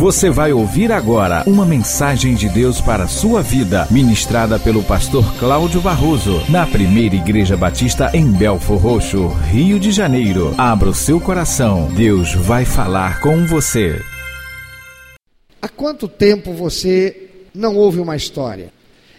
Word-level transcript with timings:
Você 0.00 0.30
vai 0.30 0.50
ouvir 0.50 0.90
agora 0.90 1.44
uma 1.46 1.66
mensagem 1.66 2.34
de 2.34 2.48
Deus 2.48 2.80
para 2.80 3.04
a 3.04 3.06
sua 3.06 3.42
vida, 3.42 3.86
ministrada 3.90 4.58
pelo 4.58 4.82
pastor 4.82 5.22
Cláudio 5.38 5.82
Barroso, 5.82 6.40
na 6.48 6.66
primeira 6.66 7.16
Igreja 7.16 7.54
Batista 7.54 8.10
em 8.14 8.32
Belfor 8.32 8.78
Roxo, 8.78 9.28
Rio 9.50 9.78
de 9.78 9.92
Janeiro. 9.92 10.54
Abra 10.56 10.88
o 10.88 10.94
seu 10.94 11.20
coração, 11.20 11.92
Deus 11.94 12.32
vai 12.32 12.64
falar 12.64 13.20
com 13.20 13.44
você. 13.44 14.00
Há 15.60 15.68
quanto 15.68 16.08
tempo 16.08 16.54
você 16.54 17.28
não 17.54 17.76
ouve 17.76 18.00
uma 18.00 18.16
história? 18.16 18.72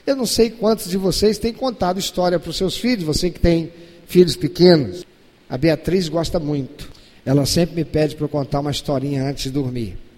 Eu 0.08 0.16
não 0.16 0.26
sei 0.26 0.50
quantos 0.50 0.90
de 0.90 0.98
vocês 0.98 1.38
têm 1.38 1.54
contado 1.54 2.00
história 2.00 2.40
para 2.40 2.50
os 2.50 2.58
seus 2.58 2.76
filhos, 2.76 3.04
você 3.04 3.30
que 3.30 3.40
tem 3.40 3.72
filhos 4.08 4.36
pequenos. 4.36 5.06
A 5.48 5.60
Beatriz 5.60 6.10
gosta 6.10 6.40
muito. 6.40 6.90
Ela 7.24 7.46
sempre 7.46 7.76
me 7.76 7.86
pede 7.86 8.16
para 8.16 8.26
eu 8.26 8.30
contar 8.30 8.62
uma 8.62 8.72
historinha 8.72 9.24
antes 9.24 9.44
de 9.44 9.52
dormir. 9.52 10.10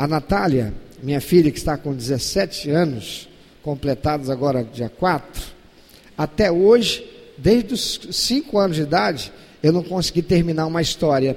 A 0.00 0.08
Natália, 0.08 0.72
minha 1.02 1.20
filha, 1.20 1.50
que 1.50 1.58
está 1.58 1.76
com 1.76 1.92
17 1.92 2.70
anos, 2.70 3.28
completados 3.62 4.30
agora 4.30 4.64
dia 4.64 4.88
4, 4.88 5.42
até 6.16 6.50
hoje, 6.50 7.06
desde 7.36 7.74
os 7.74 8.00
5 8.10 8.58
anos 8.58 8.76
de 8.76 8.82
idade, 8.84 9.30
eu 9.62 9.70
não 9.74 9.82
consegui 9.82 10.22
terminar 10.22 10.64
uma 10.64 10.80
história. 10.80 11.36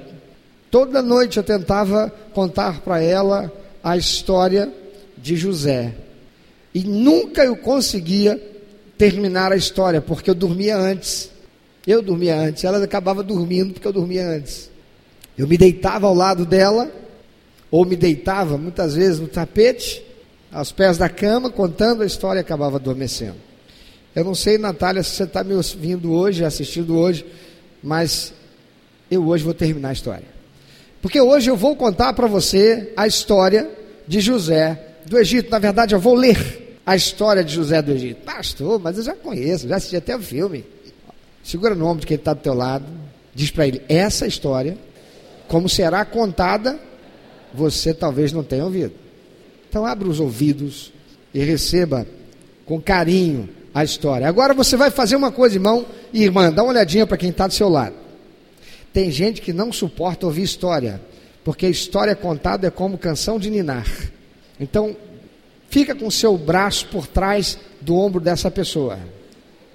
Toda 0.70 1.02
noite 1.02 1.36
eu 1.36 1.42
tentava 1.42 2.10
contar 2.32 2.80
para 2.80 3.02
ela 3.02 3.52
a 3.82 3.98
história 3.98 4.72
de 5.18 5.36
José. 5.36 5.94
E 6.74 6.84
nunca 6.84 7.44
eu 7.44 7.58
conseguia 7.58 8.40
terminar 8.96 9.52
a 9.52 9.56
história, 9.56 10.00
porque 10.00 10.30
eu 10.30 10.34
dormia 10.34 10.74
antes. 10.74 11.30
Eu 11.86 12.00
dormia 12.00 12.34
antes, 12.34 12.64
ela 12.64 12.82
acabava 12.82 13.22
dormindo 13.22 13.74
porque 13.74 13.86
eu 13.86 13.92
dormia 13.92 14.26
antes. 14.26 14.70
Eu 15.36 15.46
me 15.46 15.58
deitava 15.58 16.06
ao 16.06 16.14
lado 16.14 16.46
dela 16.46 17.03
ou 17.74 17.84
me 17.84 17.96
deitava 17.96 18.56
muitas 18.56 18.94
vezes 18.94 19.18
no 19.18 19.26
tapete, 19.26 20.00
aos 20.52 20.70
pés 20.70 20.96
da 20.96 21.08
cama, 21.08 21.50
contando 21.50 22.04
a 22.04 22.06
história 22.06 22.38
e 22.38 22.40
acabava 22.40 22.76
adormecendo. 22.76 23.34
Eu 24.14 24.22
não 24.22 24.32
sei, 24.32 24.58
Natália, 24.58 25.02
se 25.02 25.10
você 25.10 25.24
está 25.24 25.42
me 25.42 25.54
ouvindo 25.54 26.12
hoje, 26.12 26.44
assistindo 26.44 26.96
hoje, 26.96 27.26
mas 27.82 28.32
eu 29.10 29.26
hoje 29.26 29.42
vou 29.42 29.52
terminar 29.52 29.88
a 29.88 29.92
história. 29.92 30.22
Porque 31.02 31.20
hoje 31.20 31.50
eu 31.50 31.56
vou 31.56 31.74
contar 31.74 32.12
para 32.12 32.28
você 32.28 32.92
a 32.96 33.08
história 33.08 33.68
de 34.06 34.20
José 34.20 34.80
do 35.06 35.18
Egito. 35.18 35.50
Na 35.50 35.58
verdade, 35.58 35.96
eu 35.96 35.98
vou 35.98 36.14
ler 36.14 36.78
a 36.86 36.94
história 36.94 37.42
de 37.42 37.52
José 37.52 37.82
do 37.82 37.90
Egito. 37.90 38.22
Pastor, 38.22 38.78
mas 38.78 38.98
eu 38.98 39.02
já 39.02 39.16
conheço, 39.16 39.66
já 39.66 39.74
assisti 39.74 39.96
até 39.96 40.14
o 40.14 40.20
filme. 40.20 40.64
Segura 41.42 41.74
no 41.74 41.86
ombro 41.86 42.02
de 42.02 42.06
quem 42.06 42.14
está 42.14 42.34
do 42.34 42.40
teu 42.40 42.54
lado, 42.54 42.86
diz 43.34 43.50
para 43.50 43.66
ele: 43.66 43.82
essa 43.88 44.28
história, 44.28 44.78
como 45.48 45.68
será 45.68 46.04
contada 46.04 46.78
você 47.54 47.94
talvez 47.94 48.32
não 48.32 48.42
tenha 48.42 48.64
ouvido. 48.64 48.92
Então 49.68 49.86
abra 49.86 50.08
os 50.08 50.20
ouvidos 50.20 50.92
e 51.32 51.38
receba 51.40 52.06
com 52.64 52.80
carinho 52.80 53.48
a 53.72 53.82
história. 53.82 54.28
Agora 54.28 54.54
você 54.54 54.76
vai 54.76 54.90
fazer 54.90 55.16
uma 55.16 55.32
coisa, 55.32 55.56
irmão 55.56 55.86
e 56.12 56.22
irmã, 56.22 56.52
dá 56.52 56.62
uma 56.62 56.72
olhadinha 56.72 57.06
para 57.06 57.16
quem 57.16 57.30
está 57.30 57.46
do 57.46 57.54
seu 57.54 57.68
lado. 57.68 57.94
Tem 58.92 59.10
gente 59.10 59.42
que 59.42 59.52
não 59.52 59.72
suporta 59.72 60.26
ouvir 60.26 60.42
história, 60.42 61.00
porque 61.42 61.68
história 61.68 62.14
contada 62.14 62.68
é 62.68 62.70
como 62.70 62.96
canção 62.96 63.38
de 63.38 63.50
ninar. 63.50 63.86
Então, 64.58 64.96
fica 65.68 65.94
com 65.94 66.08
seu 66.10 66.38
braço 66.38 66.86
por 66.86 67.08
trás 67.08 67.58
do 67.80 67.96
ombro 67.96 68.20
dessa 68.20 68.50
pessoa. 68.50 68.98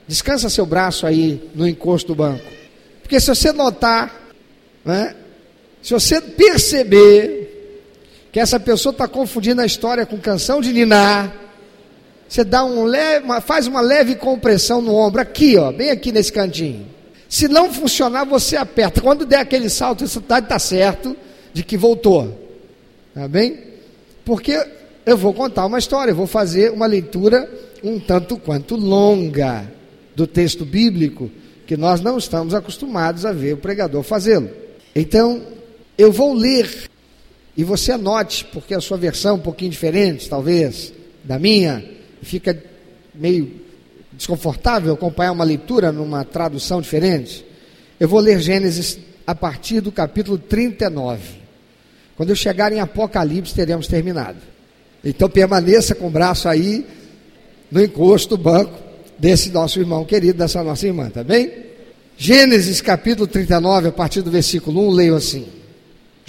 Descansa 0.08 0.50
seu 0.50 0.66
braço 0.66 1.06
aí 1.06 1.50
no 1.54 1.68
encosto 1.68 2.08
do 2.08 2.16
banco. 2.16 2.46
Porque 3.02 3.20
se 3.20 3.28
você 3.28 3.52
notar, 3.52 4.32
né, 4.86 5.16
se 5.82 5.94
você 5.94 6.22
perceber 6.22 7.39
que 8.32 8.40
essa 8.40 8.60
pessoa 8.60 8.92
está 8.92 9.08
confundindo 9.08 9.62
a 9.62 9.66
história 9.66 10.06
com 10.06 10.18
canção 10.18 10.62
de 10.62 10.72
ninar. 10.72 11.34
Você 12.28 12.44
dá 12.44 12.64
um 12.64 12.84
leve, 12.84 13.26
uma, 13.26 13.42
faz 13.42 13.66
uma 13.66 13.82
leve 13.82 14.16
compressão 14.16 14.82
no 14.82 14.94
ombro, 14.94 15.20
aqui, 15.20 15.58
ó, 15.58 15.72
bem 15.72 15.90
aqui 15.90 16.12
nesse 16.12 16.32
cantinho. 16.32 16.86
Se 17.28 17.48
não 17.48 17.72
funcionar, 17.74 18.26
você 18.26 18.56
aperta. 18.56 19.02
Quando 19.02 19.26
der 19.26 19.40
aquele 19.40 19.70
salto, 19.70 20.04
isso 20.04 20.20
está 20.20 20.42
tá 20.42 20.60
certo 20.60 21.16
de 21.54 21.64
que 21.64 21.78
voltou. 21.78 22.40
Tá 23.14 23.28
bem? 23.28 23.60
Porque 24.24 24.64
eu 25.06 25.18
vou 25.18 25.34
contar 25.34 25.66
uma 25.66 25.80
história, 25.80 26.12
eu 26.12 26.16
vou 26.16 26.28
fazer 26.28 26.72
uma 26.72 26.86
leitura 26.86 27.50
um 27.84 28.00
tanto 28.00 28.38
quanto 28.38 28.76
longa 28.76 29.72
do 30.16 30.28
texto 30.28 30.66
bíblico, 30.66 31.32
que 31.66 31.78
nós 31.78 32.02
não 32.02 32.18
estamos 32.18 32.54
acostumados 32.54 33.26
a 33.26 33.32
ver 33.32 33.54
o 33.54 33.58
pregador 33.58 34.04
fazê-lo. 34.04 34.50
Então, 34.96 35.42
eu 35.98 36.12
vou 36.12 36.34
ler 36.34 36.90
e 37.60 37.64
você 37.66 37.92
anote, 37.92 38.46
porque 38.54 38.74
a 38.74 38.80
sua 38.80 38.96
versão 38.96 39.32
é 39.32 39.34
um 39.34 39.42
pouquinho 39.42 39.70
diferente, 39.70 40.30
talvez, 40.30 40.94
da 41.26 41.38
minha, 41.38 41.84
fica 42.22 42.58
meio 43.14 43.52
desconfortável 44.14 44.94
acompanhar 44.94 45.34
uma 45.34 45.44
leitura 45.44 45.92
numa 45.92 46.24
tradução 46.24 46.80
diferente. 46.80 47.46
Eu 48.00 48.08
vou 48.08 48.22
ler 48.22 48.40
Gênesis 48.40 48.98
a 49.28 49.36
partir 49.36 49.82
do 49.82 49.92
capítulo 49.92 50.38
39. 50.38 51.22
Quando 52.16 52.30
eu 52.30 52.36
chegar 52.38 52.72
em 52.72 52.80
Apocalipse, 52.80 53.54
teremos 53.54 53.88
terminado. 53.88 54.38
Então 55.04 55.30
permaneça 55.30 55.94
com 55.94 56.08
o 56.08 56.10
braço 56.10 56.48
aí 56.48 56.88
no 57.70 57.84
encosto 57.84 58.38
do 58.38 58.42
banco 58.42 58.72
desse 59.18 59.50
nosso 59.50 59.82
irmão 59.82 60.06
querido, 60.06 60.38
dessa 60.38 60.64
nossa 60.64 60.88
irmã, 60.88 61.10
tá 61.10 61.26
bem? 61.26 61.52
Gênesis 62.18 62.80
capítulo 62.80 63.28
39, 63.28 63.90
a 63.90 63.92
partir 63.92 64.22
do 64.22 64.32
versículo 64.32 64.88
1, 64.88 64.92
leio 64.92 65.16
assim. 65.18 65.59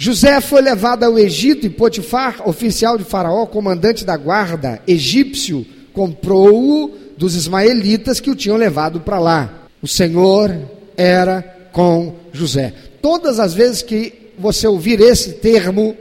José 0.03 0.41
foi 0.41 0.63
levado 0.63 1.03
ao 1.03 1.19
Egito 1.19 1.67
e 1.67 1.69
Potifar, 1.69 2.49
oficial 2.49 2.97
de 2.97 3.03
Faraó, 3.03 3.45
comandante 3.45 4.03
da 4.03 4.17
guarda 4.17 4.81
egípcio, 4.87 5.63
comprou-o 5.93 6.89
dos 7.15 7.35
ismaelitas 7.35 8.19
que 8.19 8.31
o 8.31 8.35
tinham 8.35 8.57
levado 8.57 9.01
para 9.01 9.19
lá. 9.19 9.67
O 9.79 9.87
Senhor 9.87 10.57
era 10.97 11.43
com 11.71 12.15
José. 12.33 12.73
Todas 12.99 13.39
as 13.39 13.53
vezes 13.53 13.83
que 13.83 14.31
você 14.39 14.65
ouvir 14.65 14.99
esse 15.01 15.33
termo, 15.33 15.95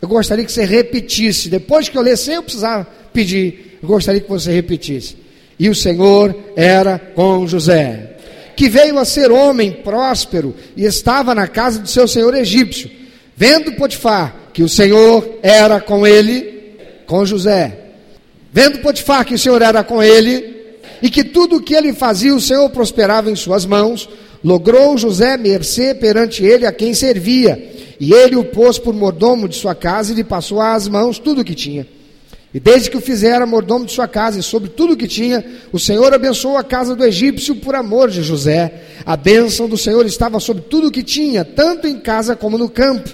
eu 0.00 0.08
gostaria 0.08 0.42
que 0.42 0.50
você 0.50 0.64
repetisse. 0.64 1.50
Depois 1.50 1.90
que 1.90 1.98
eu 1.98 2.02
ler, 2.02 2.16
sem 2.16 2.36
eu 2.36 2.42
precisar 2.42 3.10
pedir, 3.12 3.78
eu 3.82 3.86
gostaria 3.86 4.22
que 4.22 4.30
você 4.30 4.50
repetisse. 4.50 5.14
E 5.58 5.68
o 5.68 5.74
Senhor 5.74 6.34
era 6.56 6.98
com 6.98 7.46
José, 7.46 8.16
que 8.56 8.66
veio 8.66 8.98
a 8.98 9.04
ser 9.04 9.30
homem 9.30 9.72
próspero 9.72 10.54
e 10.74 10.86
estava 10.86 11.34
na 11.34 11.46
casa 11.46 11.80
do 11.80 11.86
seu 11.86 12.08
senhor 12.08 12.34
egípcio 12.34 13.04
Vendo 13.36 13.72
Potifar 13.72 14.34
que 14.54 14.62
o 14.62 14.68
Senhor 14.68 15.38
era 15.42 15.78
com 15.78 16.06
ele, 16.06 16.78
com 17.06 17.26
José. 17.26 17.78
Vendo 18.50 18.78
Potifar 18.78 19.26
que 19.26 19.34
o 19.34 19.38
Senhor 19.38 19.60
era 19.60 19.84
com 19.84 20.02
ele, 20.02 20.56
e 21.02 21.10
que 21.10 21.22
tudo 21.22 21.56
o 21.56 21.62
que 21.62 21.74
ele 21.74 21.92
fazia 21.92 22.34
o 22.34 22.40
Senhor 22.40 22.68
prosperava 22.70 23.30
em 23.30 23.36
suas 23.36 23.66
mãos, 23.66 24.08
logrou 24.42 24.96
José 24.96 25.36
mercê 25.36 25.94
perante 25.94 26.42
ele 26.42 26.66
a 26.66 26.72
quem 26.72 26.94
servia, 26.94 27.72
e 28.00 28.14
ele 28.14 28.36
o 28.36 28.44
pôs 28.44 28.78
por 28.78 28.94
mordomo 28.94 29.46
de 29.46 29.56
sua 29.56 29.74
casa 29.74 30.12
e 30.12 30.16
lhe 30.16 30.24
passou 30.24 30.60
às 30.60 30.88
mãos 30.88 31.18
tudo 31.18 31.42
o 31.42 31.44
que 31.44 31.54
tinha. 31.54 31.86
E 32.54 32.60
desde 32.60 32.90
que 32.90 32.96
o 32.96 33.02
fizera 33.02 33.44
mordomo 33.44 33.84
de 33.84 33.92
sua 33.92 34.08
casa 34.08 34.38
e 34.40 34.42
sobre 34.42 34.70
tudo 34.70 34.94
o 34.94 34.96
que 34.96 35.06
tinha, 35.06 35.44
o 35.70 35.78
Senhor 35.78 36.14
abençoou 36.14 36.56
a 36.56 36.64
casa 36.64 36.96
do 36.96 37.04
egípcio 37.04 37.56
por 37.56 37.74
amor 37.74 38.08
de 38.08 38.22
José. 38.22 38.82
A 39.04 39.14
bênção 39.14 39.68
do 39.68 39.76
Senhor 39.76 40.06
estava 40.06 40.40
sobre 40.40 40.62
tudo 40.62 40.88
o 40.88 40.90
que 40.90 41.02
tinha, 41.02 41.44
tanto 41.44 41.86
em 41.86 41.98
casa 41.98 42.34
como 42.34 42.56
no 42.56 42.70
campo. 42.70 43.10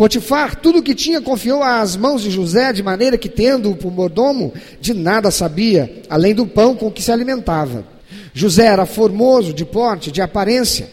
Potifar, 0.00 0.56
tudo 0.56 0.78
o 0.78 0.82
que 0.82 0.94
tinha, 0.94 1.20
confiou 1.20 1.62
às 1.62 1.94
mãos 1.94 2.22
de 2.22 2.30
José, 2.30 2.72
de 2.72 2.82
maneira 2.82 3.18
que, 3.18 3.28
tendo-o 3.28 3.76
por 3.76 3.92
mordomo, 3.92 4.50
de 4.80 4.94
nada 4.94 5.30
sabia, 5.30 6.00
além 6.08 6.34
do 6.34 6.46
pão 6.46 6.74
com 6.74 6.90
que 6.90 7.02
se 7.02 7.12
alimentava. 7.12 7.84
José 8.32 8.64
era 8.64 8.86
formoso, 8.86 9.52
de 9.52 9.62
porte, 9.62 10.10
de 10.10 10.22
aparência. 10.22 10.88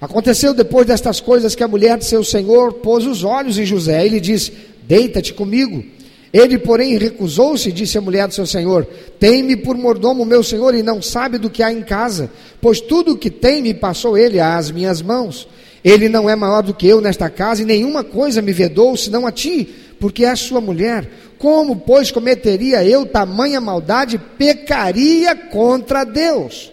Aconteceu 0.00 0.54
depois 0.54 0.86
destas 0.86 1.20
coisas 1.20 1.54
que 1.54 1.62
a 1.62 1.68
mulher 1.68 1.98
de 1.98 2.06
seu 2.06 2.24
senhor 2.24 2.72
pôs 2.72 3.04
os 3.04 3.24
olhos 3.24 3.58
em 3.58 3.66
José 3.66 4.06
e 4.06 4.08
lhe 4.08 4.20
disse: 4.20 4.54
Deita-te 4.88 5.34
comigo. 5.34 5.84
Ele, 6.32 6.56
porém, 6.56 6.96
recusou-se 6.96 7.68
e 7.68 7.72
disse 7.72 7.98
à 7.98 8.00
mulher 8.00 8.26
do 8.26 8.32
seu 8.32 8.46
senhor: 8.46 8.86
Tem-me 9.20 9.54
por 9.56 9.76
mordomo 9.76 10.24
meu 10.24 10.42
senhor 10.42 10.74
e 10.74 10.82
não 10.82 11.02
sabe 11.02 11.36
do 11.36 11.50
que 11.50 11.62
há 11.62 11.70
em 11.70 11.82
casa, 11.82 12.30
pois 12.58 12.80
tudo 12.80 13.12
o 13.12 13.18
que 13.18 13.30
tem 13.30 13.60
me 13.60 13.74
passou 13.74 14.16
ele 14.16 14.40
às 14.40 14.70
minhas 14.70 15.02
mãos. 15.02 15.46
Ele 15.86 16.08
não 16.08 16.28
é 16.28 16.34
maior 16.34 16.64
do 16.64 16.74
que 16.74 16.84
eu 16.84 17.00
nesta 17.00 17.30
casa, 17.30 17.62
e 17.62 17.64
nenhuma 17.64 18.02
coisa 18.02 18.42
me 18.42 18.52
vedou, 18.52 18.96
senão 18.96 19.24
a 19.24 19.30
ti, 19.30 19.72
porque 20.00 20.24
és 20.24 20.40
sua 20.40 20.60
mulher. 20.60 21.08
Como, 21.38 21.76
pois, 21.76 22.10
cometeria 22.10 22.84
eu 22.84 23.06
tamanha 23.06 23.60
maldade, 23.60 24.18
pecaria 24.18 25.36
contra 25.36 26.02
Deus? 26.02 26.72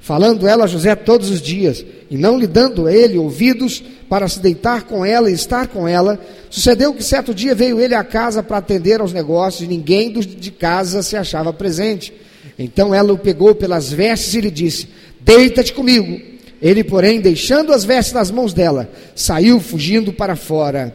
Falando 0.00 0.48
ela 0.48 0.64
a 0.64 0.66
José 0.66 0.94
todos 0.94 1.28
os 1.28 1.42
dias, 1.42 1.84
e 2.10 2.16
não 2.16 2.38
lhe 2.38 2.46
dando 2.46 2.88
ele 2.88 3.18
ouvidos 3.18 3.84
para 4.08 4.26
se 4.26 4.40
deitar 4.40 4.84
com 4.84 5.04
ela 5.04 5.30
e 5.30 5.34
estar 5.34 5.66
com 5.66 5.86
ela, 5.86 6.18
sucedeu 6.48 6.94
que 6.94 7.04
certo 7.04 7.34
dia 7.34 7.54
veio 7.54 7.78
ele 7.78 7.94
à 7.94 8.02
casa 8.02 8.42
para 8.42 8.56
atender 8.56 9.02
aos 9.02 9.12
negócios, 9.12 9.68
e 9.68 9.70
ninguém 9.70 10.10
de 10.10 10.50
casa 10.50 11.02
se 11.02 11.14
achava 11.14 11.52
presente. 11.52 12.10
Então 12.58 12.94
ela 12.94 13.12
o 13.12 13.18
pegou 13.18 13.54
pelas 13.54 13.92
vestes 13.92 14.32
e 14.32 14.40
lhe 14.40 14.50
disse: 14.50 14.88
Deita-te 15.20 15.74
comigo. 15.74 16.35
Ele, 16.66 16.82
porém, 16.82 17.20
deixando 17.20 17.72
as 17.72 17.84
vestes 17.84 18.12
nas 18.12 18.28
mãos 18.28 18.52
dela, 18.52 18.90
saiu 19.14 19.60
fugindo 19.60 20.12
para 20.12 20.34
fora. 20.34 20.92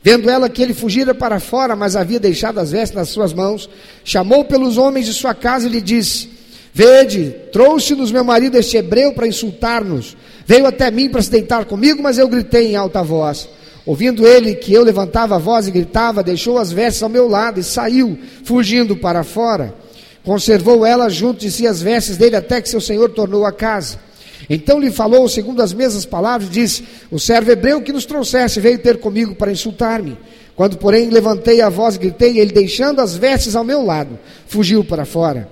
Vendo 0.00 0.30
ela 0.30 0.48
que 0.48 0.62
ele 0.62 0.72
fugira 0.72 1.12
para 1.12 1.40
fora, 1.40 1.74
mas 1.74 1.96
havia 1.96 2.20
deixado 2.20 2.60
as 2.60 2.70
vestes 2.70 2.96
nas 2.96 3.08
suas 3.08 3.32
mãos, 3.32 3.68
chamou 4.04 4.44
pelos 4.44 4.78
homens 4.78 5.06
de 5.06 5.12
sua 5.12 5.34
casa 5.34 5.66
e 5.66 5.70
lhe 5.70 5.80
disse: 5.80 6.30
Vede, 6.72 7.34
trouxe-nos 7.50 8.12
meu 8.12 8.22
marido 8.22 8.58
este 8.58 8.76
hebreu 8.76 9.12
para 9.12 9.26
insultar-nos. 9.26 10.16
Veio 10.46 10.68
até 10.68 10.88
mim 10.88 11.08
para 11.08 11.20
se 11.20 11.32
deitar 11.32 11.64
comigo, 11.64 12.00
mas 12.00 12.16
eu 12.16 12.28
gritei 12.28 12.68
em 12.68 12.76
alta 12.76 13.02
voz. 13.02 13.48
Ouvindo 13.84 14.24
ele 14.24 14.54
que 14.54 14.72
eu 14.72 14.84
levantava 14.84 15.34
a 15.34 15.38
voz 15.38 15.66
e 15.66 15.72
gritava, 15.72 16.22
deixou 16.22 16.58
as 16.58 16.70
vestes 16.70 17.02
ao 17.02 17.08
meu 17.08 17.26
lado 17.26 17.58
e 17.58 17.64
saiu, 17.64 18.16
fugindo 18.44 18.94
para 18.94 19.24
fora. 19.24 19.74
Conservou 20.22 20.86
ela 20.86 21.08
junto 21.08 21.40
de 21.40 21.50
si 21.50 21.66
as 21.66 21.82
vestes 21.82 22.16
dele 22.16 22.36
até 22.36 22.62
que 22.62 22.68
seu 22.68 22.80
senhor 22.80 23.08
tornou 23.08 23.44
a 23.44 23.50
casa. 23.50 24.06
Então 24.48 24.80
lhe 24.80 24.90
falou, 24.90 25.28
segundo 25.28 25.60
as 25.60 25.72
mesmas 25.72 26.06
palavras, 26.06 26.50
disse: 26.50 26.84
O 27.10 27.18
servo 27.18 27.50
hebreu 27.50 27.82
que 27.82 27.92
nos 27.92 28.06
trouxesse 28.06 28.60
veio 28.60 28.78
ter 28.78 28.98
comigo 28.98 29.34
para 29.34 29.52
insultar-me. 29.52 30.16
Quando, 30.56 30.76
porém, 30.76 31.10
levantei 31.10 31.60
a 31.60 31.68
voz 31.68 31.94
e 31.94 31.98
gritei, 31.98 32.38
ele, 32.38 32.52
deixando 32.52 33.00
as 33.00 33.16
vestes 33.16 33.54
ao 33.54 33.62
meu 33.62 33.84
lado, 33.84 34.18
fugiu 34.46 34.82
para 34.82 35.04
fora. 35.04 35.48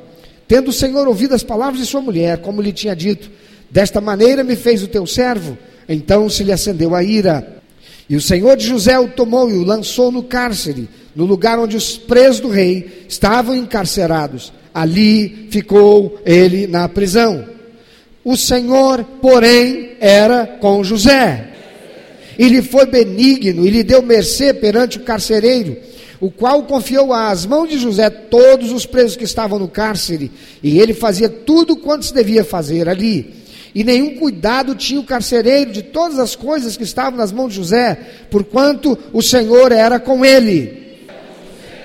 Tendo 0.49 0.69
o 0.69 0.73
Senhor 0.73 1.07
ouvido 1.07 1.35
as 1.35 1.43
palavras 1.43 1.79
de 1.79 1.87
sua 1.87 2.01
mulher, 2.01 2.39
como 2.39 2.63
lhe 2.63 2.73
tinha 2.73 2.95
dito, 2.95 3.31
desta 3.71 4.01
maneira 4.01 4.43
me 4.43 4.57
fez 4.57 4.83
o 4.83 4.89
teu 4.89 5.07
servo. 5.07 5.57
Então 5.89 6.29
se 6.29 6.43
lhe 6.43 6.53
acendeu 6.53 6.95
a 6.95 7.05
ira. 7.05 7.57
E 8.09 8.17
o 8.17 8.21
Senhor 8.21 8.57
de 8.57 8.67
José 8.67 8.99
o 8.99 9.09
tomou 9.09 9.51
e 9.51 9.55
o 9.55 9.65
lançou 9.65 10.11
no 10.11 10.23
cárcere, 10.23 10.89
no 11.15 11.25
lugar 11.25 11.59
onde 11.59 11.77
os 11.77 11.99
presos 11.99 12.41
do 12.41 12.49
rei 12.49 13.05
estavam 13.09 13.55
encarcerados. 13.55 14.53
Ali 14.73 15.49
ficou 15.51 16.21
ele 16.25 16.67
na 16.67 16.89
prisão. 16.89 17.56
O 18.27 18.37
Senhor, 18.37 19.05
porém, 19.23 19.91
era 20.01 20.59
com 20.61 20.83
José. 20.83 21.47
E 22.37 22.49
lhe 22.49 22.61
foi 22.61 22.85
benigno 22.85 23.65
e 23.65 23.71
lhe 23.71 23.85
deu 23.85 24.03
mercê 24.03 24.53
perante 24.53 24.99
o 24.99 25.05
carcereiro, 25.05 25.77
o 26.19 26.29
qual 26.29 26.65
confiou 26.65 27.13
às 27.13 27.47
mãos 27.47 27.69
de 27.69 27.79
José 27.79 28.11
todos 28.11 28.73
os 28.73 28.85
presos 28.85 29.15
que 29.15 29.23
estavam 29.23 29.61
no 29.61 29.69
cárcere, 29.69 30.33
e 30.61 30.81
ele 30.81 30.93
fazia 30.93 31.29
tudo 31.29 31.77
quanto 31.77 32.07
se 32.07 32.13
devia 32.13 32.43
fazer 32.43 32.89
ali. 32.89 33.33
E 33.73 33.85
nenhum 33.85 34.17
cuidado 34.17 34.75
tinha 34.75 34.99
o 34.99 35.05
carcereiro 35.05 35.71
de 35.71 35.83
todas 35.83 36.19
as 36.19 36.35
coisas 36.35 36.77
que 36.77 36.83
estavam 36.83 37.17
nas 37.17 37.31
mãos 37.31 37.51
de 37.51 37.57
José, 37.59 37.97
porquanto 38.29 38.99
o 39.13 39.23
Senhor 39.23 39.71
era 39.71 40.01
com 40.01 40.25
ele. 40.25 40.99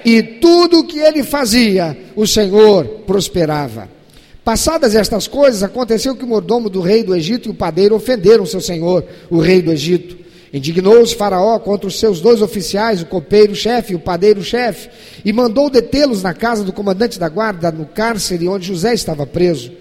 E 0.04 0.24
tudo 0.24 0.80
o 0.80 0.88
que 0.88 0.98
ele 0.98 1.22
fazia, 1.22 1.96
o 2.16 2.26
Senhor 2.26 3.04
prosperava. 3.06 4.01
Passadas 4.44 4.96
estas 4.96 5.28
coisas, 5.28 5.62
aconteceu 5.62 6.16
que 6.16 6.24
o 6.24 6.28
mordomo 6.28 6.68
do 6.68 6.82
rei 6.82 7.04
do 7.04 7.16
Egito 7.16 7.48
e 7.48 7.52
o 7.52 7.56
padeiro 7.56 7.96
ofenderam 7.96 8.46
seu 8.46 8.60
senhor, 8.60 9.06
o 9.30 9.40
rei 9.40 9.62
do 9.62 9.72
Egito. 9.72 10.18
Indignou-se 10.52 11.16
Faraó 11.16 11.60
contra 11.60 11.88
os 11.88 12.00
seus 12.00 12.20
dois 12.20 12.42
oficiais, 12.42 13.02
o 13.02 13.06
copeiro-chefe 13.06 13.94
e 13.94 13.96
o 13.96 14.00
padeiro-chefe, 14.00 14.90
e 15.24 15.32
mandou 15.32 15.70
detê-los 15.70 16.24
na 16.24 16.34
casa 16.34 16.64
do 16.64 16.74
comandante 16.74 17.20
da 17.20 17.30
guarda, 17.30 17.72
no 17.72 17.86
cárcere 17.86 18.48
onde 18.48 18.68
José 18.68 18.94
estava 18.94 19.28
preso. 19.28 19.72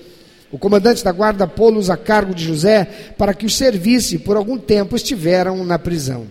O 0.52 0.58
comandante 0.58 1.02
da 1.02 1.10
guarda 1.10 1.46
pô-los 1.46 1.88
a 1.88 1.96
cargo 1.96 2.34
de 2.34 2.44
José 2.44 2.86
para 3.16 3.32
que 3.32 3.46
os 3.46 3.56
servisse, 3.56 4.16
e 4.16 4.18
por 4.18 4.36
algum 4.36 4.58
tempo 4.58 4.94
estiveram 4.94 5.64
na 5.64 5.78
prisão. 5.78 6.26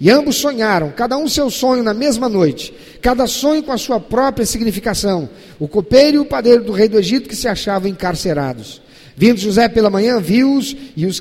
E 0.00 0.10
ambos 0.10 0.36
sonharam, 0.36 0.92
cada 0.92 1.16
um 1.18 1.26
seu 1.26 1.50
sonho 1.50 1.82
na 1.82 1.92
mesma 1.92 2.28
noite, 2.28 2.72
cada 3.02 3.26
sonho 3.26 3.62
com 3.62 3.72
a 3.72 3.78
sua 3.78 3.98
própria 3.98 4.46
significação. 4.46 5.28
O 5.58 5.66
copeiro 5.66 6.18
e 6.18 6.20
o 6.20 6.24
padeiro 6.24 6.62
do 6.62 6.72
rei 6.72 6.88
do 6.88 6.98
Egito 6.98 7.28
que 7.28 7.34
se 7.34 7.48
achavam 7.48 7.88
encarcerados. 7.88 8.80
Vindo 9.16 9.40
José 9.40 9.68
pela 9.68 9.90
manhã, 9.90 10.20
viu-os 10.20 10.76
e, 10.96 11.04
os, 11.04 11.20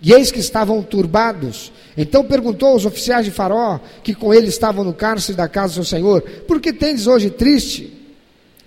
e 0.00 0.14
eis 0.14 0.32
que 0.32 0.40
estavam 0.40 0.82
turbados. 0.82 1.70
Então 1.94 2.24
perguntou 2.24 2.70
aos 2.70 2.86
oficiais 2.86 3.26
de 3.26 3.30
Faraó, 3.30 3.78
que 4.02 4.14
com 4.14 4.32
ele 4.32 4.48
estavam 4.48 4.82
no 4.82 4.94
cárcere 4.94 5.36
da 5.36 5.46
casa 5.46 5.74
do 5.74 5.84
seu 5.84 5.98
senhor: 5.98 6.22
Por 6.46 6.58
que 6.58 6.72
tendes 6.72 7.06
hoje 7.06 7.28
triste 7.28 7.92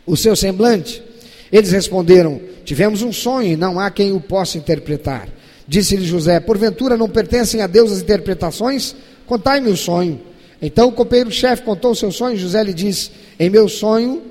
o 0.05 0.15
seu 0.15 0.35
semblante? 0.35 1.01
Eles 1.51 1.71
responderam: 1.71 2.39
Tivemos 2.63 3.01
um 3.01 3.11
sonho 3.11 3.53
e 3.53 3.57
não 3.57 3.79
há 3.79 3.89
quem 3.89 4.11
o 4.11 4.19
possa 4.19 4.59
interpretar. 4.59 5.27
Disse-lhe 5.67 6.05
José: 6.05 6.39
Porventura 6.39 6.95
não 6.95 7.09
pertencem 7.09 7.63
a 7.63 7.67
Deus 7.67 7.91
as 7.91 8.01
interpretações? 8.01 8.95
Contai-me 9.29 9.69
o 9.69 9.77
sonho. 9.77 10.19
Então 10.59 10.89
o 10.89 10.91
copeiro-chefe 10.91 11.61
contou 11.61 11.91
o 11.91 11.95
seu 11.95 12.11
sonho, 12.11 12.35
José 12.35 12.63
lhe 12.63 12.73
disse: 12.73 13.11
Em 13.39 13.47
meu 13.47 13.69
sonho. 13.69 14.23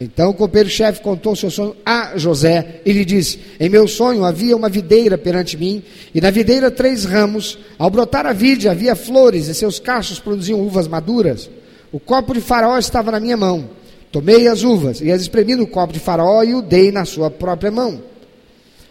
Então 0.00 0.30
o 0.30 0.34
copeiro-chefe 0.34 1.00
contou 1.00 1.32
o 1.32 1.36
seu 1.36 1.50
sonho 1.50 1.74
a 1.84 2.16
José 2.16 2.80
e 2.86 2.92
lhe 2.92 3.04
disse: 3.04 3.40
Em 3.58 3.68
meu 3.68 3.88
sonho 3.88 4.24
havia 4.24 4.56
uma 4.56 4.68
videira 4.68 5.18
perante 5.18 5.56
mim, 5.56 5.82
e 6.14 6.20
na 6.20 6.30
videira 6.30 6.70
três 6.70 7.04
ramos. 7.04 7.58
Ao 7.76 7.90
brotar 7.90 8.26
a 8.26 8.32
vide 8.32 8.68
havia 8.68 8.94
flores, 8.94 9.48
e 9.48 9.54
seus 9.54 9.80
cachos 9.80 10.20
produziam 10.20 10.60
uvas 10.60 10.86
maduras. 10.86 11.50
O 11.90 11.98
copo 11.98 12.32
de 12.32 12.40
Faraó 12.40 12.78
estava 12.78 13.10
na 13.10 13.18
minha 13.18 13.36
mão. 13.36 13.68
Tomei 14.12 14.46
as 14.46 14.62
uvas 14.62 15.00
e 15.00 15.10
as 15.10 15.20
espremi 15.20 15.56
no 15.56 15.66
copo 15.66 15.92
de 15.92 15.98
Faraó 15.98 16.44
e 16.44 16.54
o 16.54 16.62
dei 16.62 16.92
na 16.92 17.04
sua 17.04 17.28
própria 17.28 17.72
mão. 17.72 18.00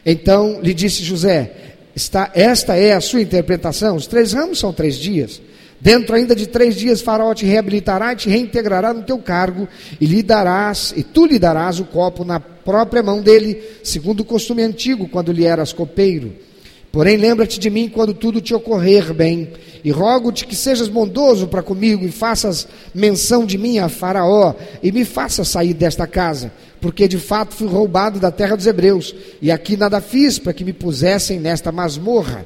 Então 0.06 0.60
lhe 0.62 0.74
disse 0.74 1.04
José: 1.04 1.67
Está, 1.98 2.30
esta 2.36 2.76
é 2.76 2.94
a 2.94 3.02
sua 3.02 3.22
interpretação. 3.22 3.96
Os 3.96 4.06
três 4.06 4.32
ramos 4.32 4.60
são 4.60 4.72
três 4.72 4.98
dias. 4.98 5.42
Dentro 5.82 6.16
ainda 6.16 6.36
de 6.36 6.46
três 6.46 6.76
dias, 6.76 7.02
Faraó 7.02 7.34
te 7.34 7.44
reabilitará 7.44 8.14
e 8.14 8.16
te 8.16 8.30
reintegrará 8.30 8.94
no 8.94 9.02
teu 9.02 9.18
cargo, 9.18 9.68
e 10.00 10.06
lhe 10.06 10.22
darás, 10.22 10.94
e 10.96 11.02
tu 11.02 11.26
lhe 11.26 11.40
darás 11.40 11.80
o 11.80 11.86
copo 11.86 12.24
na 12.24 12.40
própria 12.40 13.02
mão 13.02 13.20
dele, 13.20 13.64
segundo 13.84 14.20
o 14.20 14.26
costume 14.26 14.62
antigo, 14.62 15.10
quando 15.10 15.32
lhe 15.32 15.44
eras 15.44 15.74
copeiro. 15.74 16.36
Porém, 16.92 17.18
lembra-te 17.18 17.60
de 17.60 17.70
mim 17.72 17.90
quando 17.90 18.14
tudo 18.14 18.42
te 18.42 18.54
ocorrer 18.54 19.12
bem, 19.12 19.50
e 19.84 19.90
rogo-te 19.90 20.46
que 20.46 20.56
sejas 20.56 20.88
bondoso 20.88 21.48
para 21.48 21.64
comigo 21.64 22.06
e 22.06 22.12
faças 22.12 22.68
menção 22.94 23.44
de 23.44 23.58
mim 23.58 23.80
a 23.80 23.90
Faraó, 23.90 24.54
e 24.84 24.92
me 24.92 25.04
faças 25.04 25.48
sair 25.48 25.74
desta 25.74 26.06
casa 26.06 26.52
porque 26.82 27.08
de 27.08 27.18
fato 27.18 27.54
fui 27.54 27.68
roubado 27.68 28.20
da 28.20 28.32
terra 28.32 28.56
dos 28.56 28.68
hebreus, 28.68 29.16
e 29.42 29.52
aqui 29.52 29.76
nada 29.76 30.00
fiz 30.00 30.38
para 30.38 30.54
que 30.54 30.64
me 30.64 30.74
pusessem 30.74 31.40
nesta 31.40 31.72
masmorra. 31.72 32.46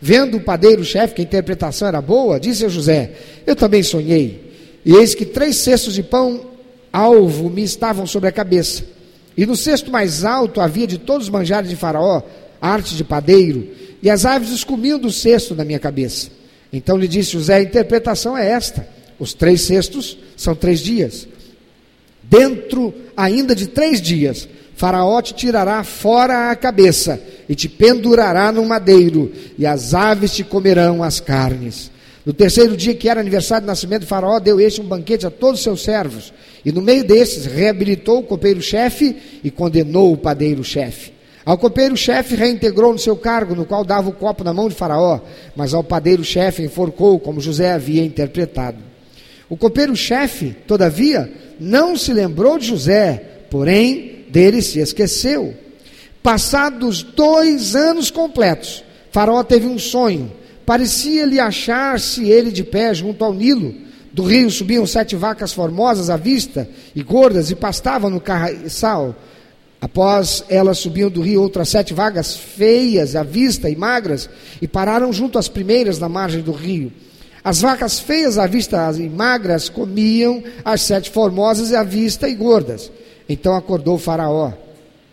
Vendo 0.00 0.36
o 0.36 0.40
padeiro-chefe 0.40 1.14
que 1.14 1.20
a 1.20 1.24
interpretação 1.24 1.86
era 1.86 2.00
boa, 2.00 2.40
disse 2.40 2.64
a 2.64 2.68
José: 2.68 3.12
Eu 3.46 3.54
também 3.54 3.82
sonhei, 3.82 4.52
e 4.84 4.94
eis 4.94 5.14
que 5.14 5.24
três 5.24 5.56
cestos 5.56 5.94
de 5.94 6.02
pão 6.02 6.40
alvo 6.92 7.48
me 7.48 7.62
estavam 7.62 8.06
sobre 8.06 8.28
a 8.28 8.32
cabeça, 8.32 8.84
e 9.36 9.46
no 9.46 9.56
cesto 9.56 9.90
mais 9.90 10.24
alto 10.24 10.60
havia 10.60 10.86
de 10.86 10.98
todos 10.98 11.28
os 11.28 11.30
manjares 11.30 11.70
de 11.70 11.76
Faraó, 11.76 12.22
arte 12.60 12.96
de 12.96 13.04
padeiro, 13.04 13.68
e 14.02 14.10
as 14.10 14.26
aves 14.26 14.64
comiam 14.64 14.98
do 14.98 15.12
cesto 15.12 15.54
na 15.54 15.64
minha 15.64 15.78
cabeça. 15.78 16.28
Então 16.72 16.96
lhe 16.96 17.06
disse 17.06 17.32
José: 17.32 17.56
A 17.56 17.62
interpretação 17.62 18.36
é 18.36 18.50
esta: 18.50 18.86
os 19.18 19.32
três 19.32 19.60
cestos 19.60 20.18
são 20.36 20.54
três 20.54 20.80
dias. 20.80 21.28
Dentro 22.22 22.94
ainda 23.16 23.54
de 23.54 23.66
três 23.66 24.00
dias, 24.00 24.48
Faraó 24.74 25.20
te 25.20 25.34
tirará 25.34 25.84
fora 25.84 26.50
a 26.50 26.56
cabeça 26.56 27.20
e 27.48 27.54
te 27.54 27.68
pendurará 27.68 28.50
no 28.50 28.64
madeiro, 28.64 29.30
e 29.58 29.66
as 29.66 29.94
aves 29.94 30.34
te 30.34 30.42
comerão 30.42 31.02
as 31.02 31.20
carnes. 31.20 31.90
No 32.24 32.32
terceiro 32.32 32.76
dia, 32.76 32.94
que 32.94 33.08
era 33.08 33.20
aniversário 33.20 33.64
do 33.64 33.68
nascimento 33.68 34.02
de 34.02 34.06
Faraó, 34.06 34.38
deu 34.38 34.60
este 34.60 34.80
um 34.80 34.84
banquete 34.84 35.26
a 35.26 35.30
todos 35.30 35.60
os 35.60 35.64
seus 35.64 35.82
servos, 35.82 36.32
e 36.64 36.70
no 36.70 36.80
meio 36.80 37.04
desses 37.04 37.46
reabilitou 37.46 38.20
o 38.20 38.22
copeiro-chefe 38.22 39.16
e 39.42 39.50
condenou 39.50 40.12
o 40.12 40.16
padeiro-chefe. 40.16 41.12
Ao 41.44 41.58
copeiro-chefe 41.58 42.36
reintegrou 42.36 42.92
no 42.92 42.98
seu 42.98 43.16
cargo, 43.16 43.56
no 43.56 43.64
qual 43.64 43.84
dava 43.84 44.08
o 44.08 44.12
copo 44.12 44.44
na 44.44 44.54
mão 44.54 44.68
de 44.68 44.76
Faraó, 44.76 45.20
mas 45.56 45.74
ao 45.74 45.82
padeiro-chefe 45.82 46.62
enforcou, 46.62 47.18
como 47.18 47.40
José 47.40 47.72
havia 47.72 48.04
interpretado. 48.04 48.78
O 49.50 49.56
copeiro-chefe, 49.56 50.56
todavia, 50.66 51.30
não 51.62 51.96
se 51.96 52.12
lembrou 52.12 52.58
de 52.58 52.66
José, 52.66 53.46
porém 53.50 54.26
dele 54.28 54.60
se 54.60 54.80
esqueceu. 54.80 55.54
Passados 56.22 57.02
dois 57.02 57.74
anos 57.76 58.10
completos, 58.10 58.84
Faraó 59.10 59.42
teve 59.42 59.66
um 59.66 59.78
sonho. 59.78 60.32
Parecia-lhe 60.66 61.38
achar-se 61.38 62.28
ele 62.28 62.50
de 62.50 62.64
pé 62.64 62.92
junto 62.94 63.24
ao 63.24 63.32
Nilo. 63.32 63.74
Do 64.12 64.24
rio 64.24 64.50
subiam 64.50 64.86
sete 64.86 65.16
vacas 65.16 65.52
formosas 65.52 66.10
à 66.10 66.16
vista 66.16 66.68
e 66.94 67.02
gordas 67.02 67.50
e 67.50 67.54
pastavam 67.54 68.10
no 68.10 68.20
carraçal. 68.20 69.14
Após 69.80 70.44
elas 70.48 70.78
subiam 70.78 71.10
do 71.10 71.20
rio 71.20 71.42
outras 71.42 71.68
sete 71.68 71.92
vagas 71.92 72.36
feias 72.36 73.16
à 73.16 73.22
vista 73.22 73.68
e 73.68 73.74
magras 73.74 74.28
e 74.60 74.68
pararam 74.68 75.12
junto 75.12 75.38
às 75.38 75.48
primeiras 75.48 75.98
na 75.98 76.08
margem 76.08 76.42
do 76.42 76.52
rio. 76.52 76.92
As 77.44 77.60
vacas 77.60 77.98
feias 77.98 78.38
à 78.38 78.46
vista 78.46 78.92
e 78.96 79.08
magras 79.08 79.68
comiam 79.68 80.44
as 80.64 80.82
sete 80.82 81.10
formosas 81.10 81.72
à 81.72 81.82
vista 81.82 82.28
e 82.28 82.34
gordas. 82.34 82.90
Então 83.28 83.56
acordou 83.56 83.96
o 83.96 83.98
Faraó. 83.98 84.52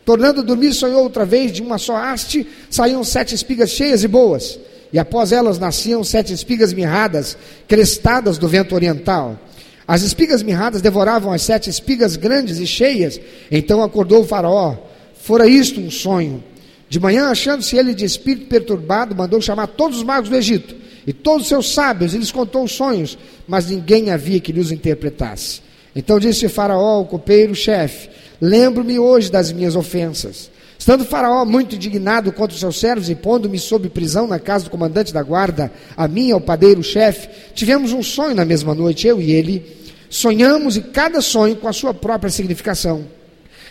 Tornando 0.05 0.41
a 0.41 0.43
dormir, 0.43 0.73
sonhou 0.73 1.03
outra 1.03 1.25
vez, 1.25 1.51
de 1.51 1.61
uma 1.61 1.77
só 1.79 1.95
haste 1.95 2.47
saíam 2.69 3.03
sete 3.03 3.33
espigas 3.33 3.71
cheias 3.71 4.03
e 4.03 4.07
boas. 4.07 4.59
E 4.93 4.99
após 4.99 5.31
elas 5.31 5.57
nasciam 5.57 6.03
sete 6.03 6.31
espigas 6.31 6.71
mirradas, 6.71 7.35
crestadas 7.67 8.37
do 8.37 8.47
vento 8.47 8.75
oriental. 8.75 9.37
As 9.87 10.03
espigas 10.03 10.43
mirradas 10.43 10.83
devoravam 10.83 11.33
as 11.33 11.41
sete 11.41 11.67
espigas 11.67 12.15
grandes 12.15 12.59
e 12.59 12.67
cheias. 12.67 13.19
Então 13.49 13.81
acordou 13.83 14.21
o 14.21 14.25
Faraó. 14.25 14.77
Fora 15.19 15.47
isto 15.47 15.79
um 15.79 15.89
sonho. 15.89 16.43
De 16.87 16.99
manhã, 16.99 17.27
achando-se 17.29 17.75
ele 17.75 17.93
de 17.93 18.05
espírito 18.05 18.47
perturbado, 18.47 19.15
mandou 19.15 19.41
chamar 19.41 19.67
todos 19.67 19.97
os 19.97 20.03
magos 20.03 20.29
do 20.29 20.35
Egito 20.35 20.75
e 21.05 21.13
todos 21.13 21.43
os 21.43 21.47
seus 21.47 21.73
sábios, 21.73 22.13
e 22.13 22.17
lhes 22.17 22.31
contou 22.31 22.63
os 22.63 22.71
sonhos, 22.71 23.17
mas 23.47 23.67
ninguém 23.67 24.11
havia 24.11 24.39
que 24.39 24.51
lhes 24.51 24.71
interpretasse. 24.71 25.61
Então 25.95 26.19
disse 26.19 26.47
Faraó, 26.47 27.01
o 27.01 27.05
copeiro-chefe: 27.05 28.09
Lembro-me 28.39 28.99
hoje 28.99 29.31
das 29.31 29.51
minhas 29.51 29.75
ofensas. 29.75 30.49
Estando 30.77 31.03
Faraó 31.03 31.43
muito 31.43 31.75
indignado 31.75 32.31
contra 32.31 32.53
os 32.53 32.59
seus 32.59 32.79
servos 32.79 33.09
e 33.09 33.15
pondo-me 33.15 33.59
sob 33.59 33.89
prisão 33.89 34.25
na 34.27 34.39
casa 34.39 34.63
do 34.63 34.71
comandante 34.71 35.13
da 35.13 35.21
guarda, 35.21 35.69
a 35.95 36.07
mim, 36.07 36.31
ao 36.31 36.39
padeiro-chefe, 36.39 37.27
tivemos 37.53 37.91
um 37.91 38.01
sonho 38.01 38.33
na 38.33 38.45
mesma 38.45 38.73
noite, 38.73 39.05
eu 39.05 39.21
e 39.21 39.31
ele. 39.31 39.77
Sonhamos 40.09 40.77
e 40.77 40.81
cada 40.81 41.21
sonho 41.21 41.57
com 41.57 41.67
a 41.67 41.73
sua 41.73 41.93
própria 41.93 42.31
significação. 42.31 43.18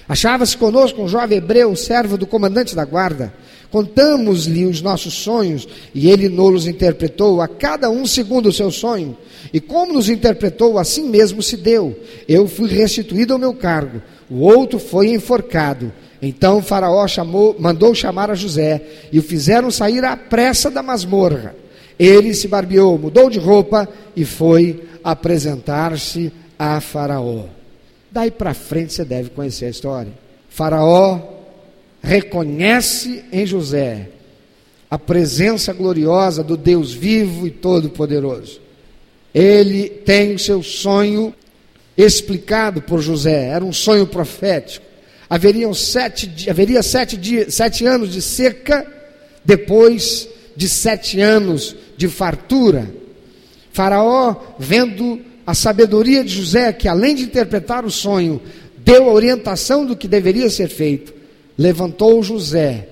Achava-se 0.09 0.57
conosco 0.57 1.03
um 1.03 1.09
jovem 1.09 1.37
hebreu, 1.37 1.77
servo 1.77 2.17
do 2.17 2.27
comandante 2.27 2.75
da 2.75 2.85
guarda. 2.85 3.33
Contamos-lhe 3.71 4.65
os 4.65 4.81
nossos 4.81 5.13
sonhos 5.13 5.69
e 5.95 6.09
ele 6.09 6.31
nos 6.31 6.67
interpretou, 6.67 7.43
a 7.43 7.47
cada 7.47 7.91
um 7.91 8.07
segundo 8.07 8.49
o 8.49 8.53
seu 8.53 8.71
sonho. 8.71 9.15
E 9.53 9.61
como 9.61 9.93
nos 9.93 10.09
interpretou, 10.09 10.79
assim 10.79 11.07
mesmo 11.09 11.43
se 11.43 11.57
deu. 11.57 11.99
Eu 12.27 12.49
fui 12.49 12.71
restituído 12.71 13.35
ao 13.35 13.39
meu 13.39 13.53
cargo, 13.53 14.01
o 14.31 14.41
outro 14.41 14.79
foi 14.79 15.13
enforcado. 15.13 15.93
Então 16.21 16.63
Faraó 16.63 17.07
chamou, 17.07 17.55
mandou 17.59 17.95
chamar 17.95 18.31
a 18.31 18.35
José 18.35 18.83
e 19.13 19.19
o 19.19 19.23
fizeram 19.23 19.71
sair 19.71 20.05
à 20.05 20.17
pressa 20.17 20.71
da 20.71 20.83
masmorra. 20.83 21.55
Ele 21.99 22.33
se 22.33 22.49
barbeou, 22.49 22.99
mudou 22.99 23.29
de 23.29 23.39
roupa 23.39 23.87
e 24.17 24.25
foi 24.25 24.85
apresentar-se 25.05 26.33
a 26.59 26.81
Faraó. 26.81 27.58
Daí 28.11 28.31
para 28.31 28.55
frente 28.55 28.93
você 28.93 29.05
deve 29.05 29.31
conhecer 29.31 29.67
a 29.67 29.71
história. 29.71 30.13
Faraó 30.49 31.21
reconhece 32.03 33.25
em 33.33 33.47
José 33.47 34.09
a 34.91 34.99
presença 34.99 35.73
gloriosa 35.73 36.43
do 36.43 36.57
Deus 36.57 36.93
vivo 36.93 37.47
e 37.47 37.51
todo-poderoso. 37.51 38.61
Ele 39.35 39.89
tem 39.89 40.35
o 40.35 40.39
seu 40.39 40.63
sonho 40.63 41.35
explicado 41.97 42.81
por 42.81 43.01
José, 43.03 43.49
era 43.49 43.65
um 43.65 43.73
sonho 43.73 44.07
profético. 44.07 44.87
Haveriam 45.29 45.75
sete, 45.75 46.49
haveria 46.49 46.83
sete, 46.83 47.17
dias, 47.17 47.55
sete 47.55 47.85
anos 47.85 48.13
de 48.13 48.23
seca, 48.23 48.87
depois 49.45 50.27
de 50.57 50.69
sete 50.69 51.21
anos 51.21 51.77
de 51.97 52.09
fartura. 52.09 52.91
Faraó, 53.73 54.37
vendo 54.59 55.21
a 55.49 55.55
sabedoria 55.55 56.23
de 56.23 56.35
José, 56.35 56.71
que 56.75 56.87
além 56.87 57.15
de 57.15 57.23
interpretar 57.23 57.83
o 57.87 57.91
sonho, 57.91 58.39
deu 58.77 59.09
a 59.09 59.13
orientação 59.15 59.87
do 59.87 59.97
que 59.97 60.07
deveria 60.07 60.51
ser 60.51 60.69
feito, 60.69 61.15
levantou 61.57 62.23
José 62.23 62.87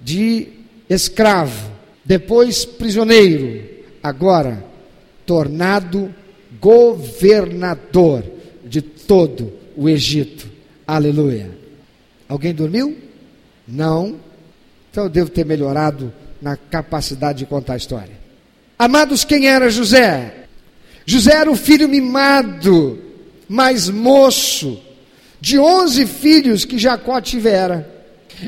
de 0.00 0.46
escravo, 0.88 1.68
depois 2.04 2.64
prisioneiro, 2.64 3.60
agora 4.00 4.64
tornado 5.26 6.14
governador 6.60 8.22
de 8.64 8.80
todo 8.80 9.52
o 9.76 9.88
Egito. 9.88 10.48
Aleluia. 10.86 11.50
Alguém 12.28 12.54
dormiu? 12.54 12.96
Não. 13.66 14.14
Então 14.92 15.02
eu 15.02 15.10
devo 15.10 15.28
ter 15.28 15.44
melhorado 15.44 16.12
na 16.40 16.56
capacidade 16.56 17.40
de 17.40 17.46
contar 17.46 17.72
a 17.72 17.78
história. 17.78 18.14
Amados, 18.78 19.24
quem 19.24 19.48
era 19.48 19.68
José? 19.68 20.45
José 21.06 21.32
era 21.32 21.50
o 21.50 21.54
filho 21.56 21.88
mimado, 21.88 22.98
mais 23.48 23.88
moço, 23.88 24.78
de 25.40 25.56
onze 25.56 26.04
filhos 26.04 26.64
que 26.64 26.78
Jacó 26.78 27.20
tivera. 27.20 27.88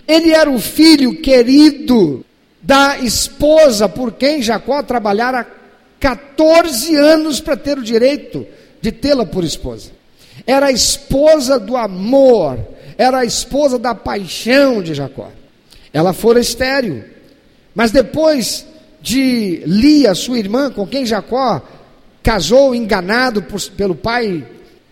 Ele 0.06 0.32
era 0.32 0.50
o 0.50 0.58
filho 0.58 1.20
querido 1.20 2.24
da 2.60 2.98
esposa 2.98 3.88
por 3.88 4.12
quem 4.12 4.42
Jacó 4.42 4.82
trabalhara 4.82 5.46
14 6.00 6.96
anos 6.96 7.40
para 7.40 7.56
ter 7.56 7.78
o 7.78 7.82
direito 7.82 8.44
de 8.80 8.90
tê-la 8.90 9.24
por 9.24 9.44
esposa. 9.44 9.92
Era 10.44 10.66
a 10.66 10.72
esposa 10.72 11.60
do 11.60 11.76
amor, 11.76 12.58
era 12.96 13.20
a 13.20 13.24
esposa 13.24 13.78
da 13.78 13.94
paixão 13.94 14.82
de 14.82 14.94
Jacó. 14.94 15.30
Ela 15.92 16.12
fora 16.12 16.40
estéril, 16.40 17.04
mas 17.72 17.92
depois 17.92 18.66
de 19.00 19.62
Lia, 19.64 20.14
sua 20.14 20.38
irmã, 20.38 20.70
com 20.70 20.86
quem 20.86 21.06
Jacó 21.06 21.62
casou 22.28 22.74
enganado 22.74 23.42
por, 23.42 23.58
pelo 23.70 23.94
pai 23.94 24.46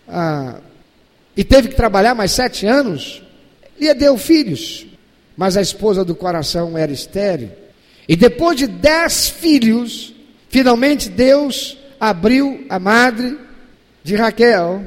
ah, 0.07 0.55
e 1.35 1.43
teve 1.43 1.67
que 1.69 1.75
trabalhar 1.75 2.15
mais 2.15 2.31
sete 2.31 2.65
anos, 2.65 3.21
Lia 3.79 3.93
deu 3.93 4.17
filhos, 4.17 4.87
mas 5.37 5.55
a 5.55 5.61
esposa 5.61 6.03
do 6.03 6.15
coração 6.15 6.75
era 6.75 6.91
estéril. 6.91 7.51
E 8.09 8.15
depois 8.15 8.57
de 8.57 8.65
dez 8.65 9.29
filhos, 9.29 10.15
Finalmente 10.49 11.09
Deus 11.09 11.77
abriu 11.99 12.65
a 12.69 12.79
madre 12.79 13.37
de 14.03 14.15
Raquel 14.15 14.83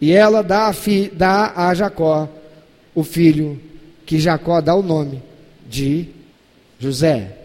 e 0.00 0.12
ela 0.12 0.42
dá 0.42 0.68
a, 0.68 0.72
fi, 0.72 1.10
dá 1.12 1.52
a 1.54 1.74
Jacó 1.74 2.28
o 2.94 3.02
filho 3.02 3.60
que 4.06 4.18
Jacó 4.18 4.60
dá 4.60 4.74
o 4.74 4.82
nome 4.82 5.22
de 5.68 6.08
José. 6.78 7.36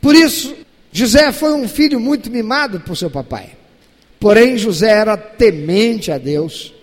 Por 0.00 0.14
isso, 0.14 0.54
José 0.92 1.32
foi 1.32 1.52
um 1.52 1.68
filho 1.68 2.00
muito 2.00 2.30
mimado 2.30 2.80
por 2.80 2.96
seu 2.96 3.10
papai. 3.10 3.50
Porém, 4.18 4.58
José 4.58 4.90
era 4.90 5.16
temente 5.16 6.10
a 6.10 6.18
Deus. 6.18 6.74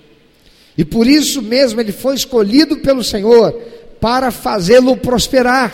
E 0.78 0.84
por 0.84 1.08
isso 1.08 1.42
mesmo 1.42 1.80
ele 1.80 1.92
foi 1.92 2.16
escolhido 2.16 2.78
pelo 2.78 3.04
Senhor 3.04 3.54
para 4.00 4.30
fazê-lo 4.30 4.98
prosperar, 4.98 5.74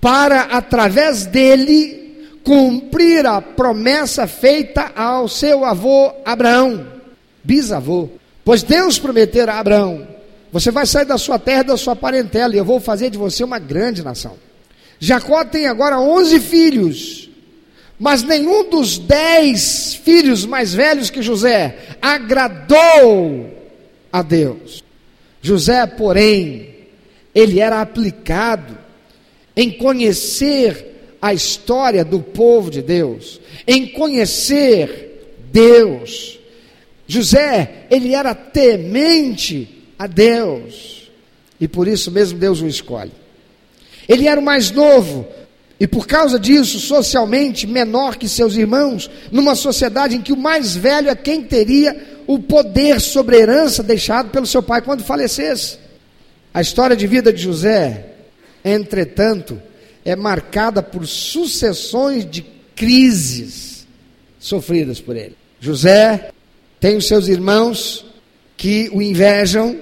para 0.00 0.42
através 0.42 1.26
dele 1.26 2.28
cumprir 2.44 3.26
a 3.26 3.40
promessa 3.40 4.26
feita 4.26 4.92
ao 4.94 5.28
seu 5.28 5.64
avô 5.64 6.12
Abraão, 6.24 6.86
bisavô. 7.42 8.08
Pois 8.44 8.62
Deus 8.62 8.98
prometeu 8.98 9.48
a 9.48 9.58
Abraão: 9.58 10.06
Você 10.52 10.70
vai 10.70 10.86
sair 10.86 11.06
da 11.06 11.18
sua 11.18 11.38
terra, 11.38 11.62
da 11.62 11.76
sua 11.76 11.96
parentela, 11.96 12.54
e 12.54 12.58
eu 12.58 12.64
vou 12.64 12.80
fazer 12.80 13.10
de 13.10 13.18
você 13.18 13.42
uma 13.42 13.58
grande 13.58 14.02
nação. 14.02 14.36
Jacó 14.98 15.44
tem 15.44 15.66
agora 15.66 15.98
onze 15.98 16.38
filhos, 16.38 17.29
mas 18.00 18.22
nenhum 18.22 18.70
dos 18.70 18.98
dez 18.98 19.92
filhos 19.92 20.46
mais 20.46 20.72
velhos 20.72 21.10
que 21.10 21.20
José 21.20 21.76
agradou 22.00 23.46
a 24.10 24.22
Deus. 24.22 24.82
José, 25.42 25.86
porém, 25.86 26.70
ele 27.34 27.60
era 27.60 27.82
aplicado 27.82 28.78
em 29.54 29.70
conhecer 29.70 31.18
a 31.20 31.34
história 31.34 32.02
do 32.02 32.20
povo 32.20 32.70
de 32.70 32.80
Deus, 32.80 33.38
em 33.66 33.88
conhecer 33.88 35.36
Deus. 35.52 36.38
José, 37.06 37.84
ele 37.90 38.14
era 38.14 38.34
temente 38.34 39.68
a 39.98 40.06
Deus, 40.06 41.10
e 41.60 41.68
por 41.68 41.86
isso 41.86 42.10
mesmo 42.10 42.38
Deus 42.38 42.62
o 42.62 42.66
escolhe. 42.66 43.12
Ele 44.08 44.26
era 44.26 44.40
o 44.40 44.44
mais 44.44 44.70
novo, 44.70 45.28
e 45.80 45.86
por 45.86 46.06
causa 46.06 46.38
disso, 46.38 46.78
socialmente 46.78 47.66
menor 47.66 48.16
que 48.16 48.28
seus 48.28 48.54
irmãos, 48.54 49.10
numa 49.32 49.54
sociedade 49.54 50.14
em 50.14 50.20
que 50.20 50.32
o 50.32 50.36
mais 50.36 50.76
velho 50.76 51.08
é 51.08 51.14
quem 51.16 51.42
teria 51.42 52.20
o 52.26 52.38
poder 52.38 53.00
sobre 53.00 53.36
a 53.36 53.38
herança 53.38 53.82
deixado 53.82 54.28
pelo 54.28 54.46
seu 54.46 54.62
pai 54.62 54.82
quando 54.82 55.02
falecesse. 55.02 55.78
A 56.52 56.60
história 56.60 56.94
de 56.94 57.06
vida 57.06 57.32
de 57.32 57.42
José, 57.42 58.08
entretanto, 58.62 59.60
é 60.04 60.14
marcada 60.14 60.82
por 60.82 61.06
sucessões 61.06 62.30
de 62.30 62.44
crises 62.76 63.86
sofridas 64.38 65.00
por 65.00 65.16
ele. 65.16 65.34
José 65.60 66.30
tem 66.78 66.98
os 66.98 67.08
seus 67.08 67.26
irmãos 67.26 68.04
que 68.54 68.90
o 68.92 69.00
invejam, 69.00 69.78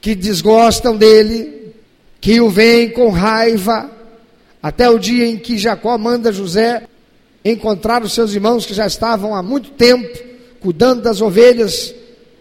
que 0.00 0.14
desgostam 0.14 0.96
dele, 0.96 1.74
que 2.20 2.40
o 2.40 2.48
veem 2.48 2.90
com 2.90 3.10
raiva, 3.10 3.90
até 4.64 4.88
o 4.88 4.98
dia 4.98 5.26
em 5.26 5.36
que 5.36 5.58
Jacó 5.58 5.98
manda 5.98 6.32
José 6.32 6.84
encontrar 7.44 8.02
os 8.02 8.14
seus 8.14 8.32
irmãos 8.32 8.64
que 8.64 8.72
já 8.72 8.86
estavam 8.86 9.34
há 9.34 9.42
muito 9.42 9.72
tempo 9.72 10.18
cuidando 10.58 11.02
das 11.02 11.20
ovelhas 11.20 11.94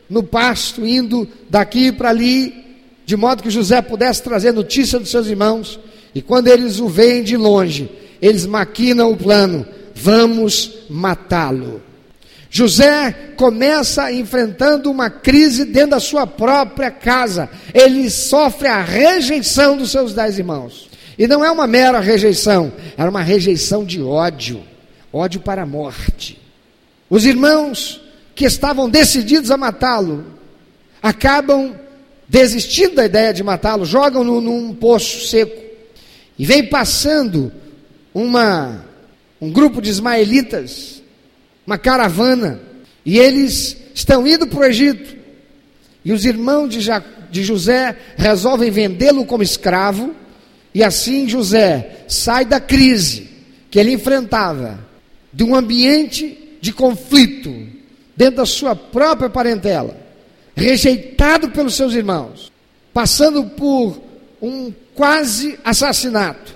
no 0.10 0.24
pasto, 0.24 0.88
indo 0.88 1.28
daqui 1.50 1.92
para 1.92 2.08
ali, 2.08 2.78
de 3.06 3.18
modo 3.18 3.44
que 3.44 3.50
José 3.50 3.82
pudesse 3.82 4.24
trazer 4.24 4.54
notícia 4.54 4.98
dos 4.98 5.10
seus 5.12 5.28
irmãos. 5.28 5.78
E 6.16 6.22
quando 6.22 6.48
eles 6.48 6.80
o 6.80 6.88
veem 6.88 7.24
de 7.24 7.36
longe, 7.36 7.92
eles 8.22 8.46
maquinam 8.46 9.12
o 9.12 9.18
plano: 9.18 9.68
vamos 9.94 10.86
matá-lo. 10.90 11.82
José 12.50 13.34
começa 13.36 14.10
enfrentando 14.14 14.90
uma 14.90 15.10
crise 15.10 15.66
dentro 15.66 15.90
da 15.90 16.00
sua 16.00 16.26
própria 16.26 16.90
casa. 16.90 17.50
Ele 17.74 18.10
sofre 18.10 18.70
a 18.70 18.82
rejeição 18.82 19.76
dos 19.76 19.92
seus 19.92 20.14
dez 20.14 20.40
irmãos. 20.40 20.93
E 21.18 21.28
não 21.28 21.44
é 21.44 21.52
uma 21.52 21.68
mera 21.68 22.00
rejeição, 22.00 22.72
era 22.98 23.10
uma 23.10 23.22
rejeição 23.22 23.86
de 23.86 24.02
ódio 24.02 24.64
ódio 25.14 25.40
para 25.40 25.62
a 25.62 25.66
morte. 25.66 26.42
Os 27.08 27.24
irmãos 27.24 28.02
que 28.34 28.46
estavam 28.46 28.90
decididos 28.90 29.52
a 29.52 29.58
matá-lo 29.58 30.26
acabam 31.02 31.76
desistindo 32.28 32.96
da 32.96 33.06
ideia 33.06 33.32
de 33.32 33.44
matá-lo, 33.44 33.86
jogam-no 33.86 34.42
num 34.42 34.74
poço 34.74 35.28
seco. 35.28 35.62
E 36.40 36.46
vem 36.46 36.68
passando 36.68 37.52
uma, 38.12 38.84
um 39.40 39.52
grupo 39.52 39.80
de 39.80 39.92
ismaelitas, 39.92 41.04
uma 41.68 41.78
caravana, 41.78 42.60
e 43.06 43.20
eles 43.20 43.78
estão 43.94 44.26
indo 44.26 44.48
para 44.48 44.62
o 44.62 44.64
Egito. 44.64 45.16
E 46.04 46.12
os 46.12 46.26
irmãos 46.26 46.70
de, 46.70 46.82
ja, 46.82 47.04
de 47.30 47.44
José 47.44 47.96
resolvem 48.18 48.72
vendê-lo 48.72 49.26
como 49.26 49.44
escravo, 49.44 50.16
e 50.74 50.84
assim 50.84 51.28
José 51.28 52.06
sai 52.08 52.46
da 52.46 52.60
crise 52.60 53.30
que 53.70 53.80
ele 53.80 53.92
enfrentava, 53.92 54.80
de 55.32 55.44
um 55.44 55.56
ambiente 55.56 56.58
de 56.62 56.72
conflito 56.72 57.52
dentro 58.16 58.38
da 58.38 58.46
sua 58.46 58.76
própria 58.76 59.30
parentela, 59.30 59.98
rejeitado 60.56 61.50
pelos 61.50 61.76
seus 61.76 61.94
irmãos, 61.94 62.52
passando 62.94 63.46
por 63.46 64.00
um 64.42 64.72
quase 64.94 65.58
assassinato. 65.64 66.54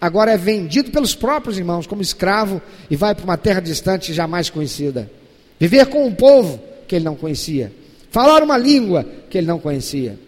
Agora 0.00 0.32
é 0.32 0.36
vendido 0.36 0.90
pelos 0.90 1.14
próprios 1.14 1.58
irmãos 1.58 1.86
como 1.86 2.00
escravo 2.00 2.62
e 2.88 2.96
vai 2.96 3.14
para 3.14 3.24
uma 3.24 3.36
terra 3.36 3.60
distante 3.60 4.14
jamais 4.14 4.48
conhecida. 4.48 5.10
Viver 5.58 5.86
com 5.86 6.06
um 6.06 6.14
povo 6.14 6.60
que 6.86 6.94
ele 6.94 7.04
não 7.04 7.16
conhecia. 7.16 7.72
Falar 8.10 8.42
uma 8.42 8.56
língua 8.56 9.04
que 9.28 9.36
ele 9.36 9.46
não 9.46 9.58
conhecia. 9.58 10.18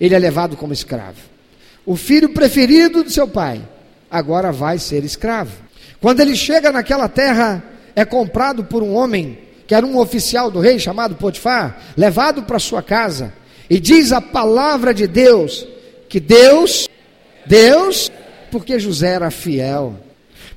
Ele 0.00 0.14
é 0.14 0.18
levado 0.18 0.56
como 0.56 0.72
escravo. 0.72 1.20
O 1.88 1.96
filho 1.96 2.28
preferido 2.28 3.02
de 3.02 3.10
seu 3.10 3.26
pai 3.26 3.62
agora 4.10 4.52
vai 4.52 4.78
ser 4.78 5.04
escravo. 5.04 5.52
Quando 6.02 6.20
ele 6.20 6.36
chega 6.36 6.70
naquela 6.70 7.08
terra, 7.08 7.64
é 7.96 8.04
comprado 8.04 8.62
por 8.62 8.82
um 8.82 8.92
homem 8.92 9.38
que 9.66 9.74
era 9.74 9.86
um 9.86 9.96
oficial 9.96 10.50
do 10.50 10.60
rei 10.60 10.78
chamado 10.78 11.14
Potifar, 11.14 11.80
levado 11.96 12.42
para 12.42 12.58
sua 12.58 12.82
casa, 12.82 13.32
e 13.70 13.80
diz 13.80 14.12
a 14.12 14.20
palavra 14.20 14.92
de 14.92 15.06
Deus 15.06 15.66
que 16.10 16.20
Deus, 16.20 16.90
Deus, 17.46 18.12
porque 18.50 18.78
José 18.78 19.14
era 19.14 19.30
fiel, 19.30 19.98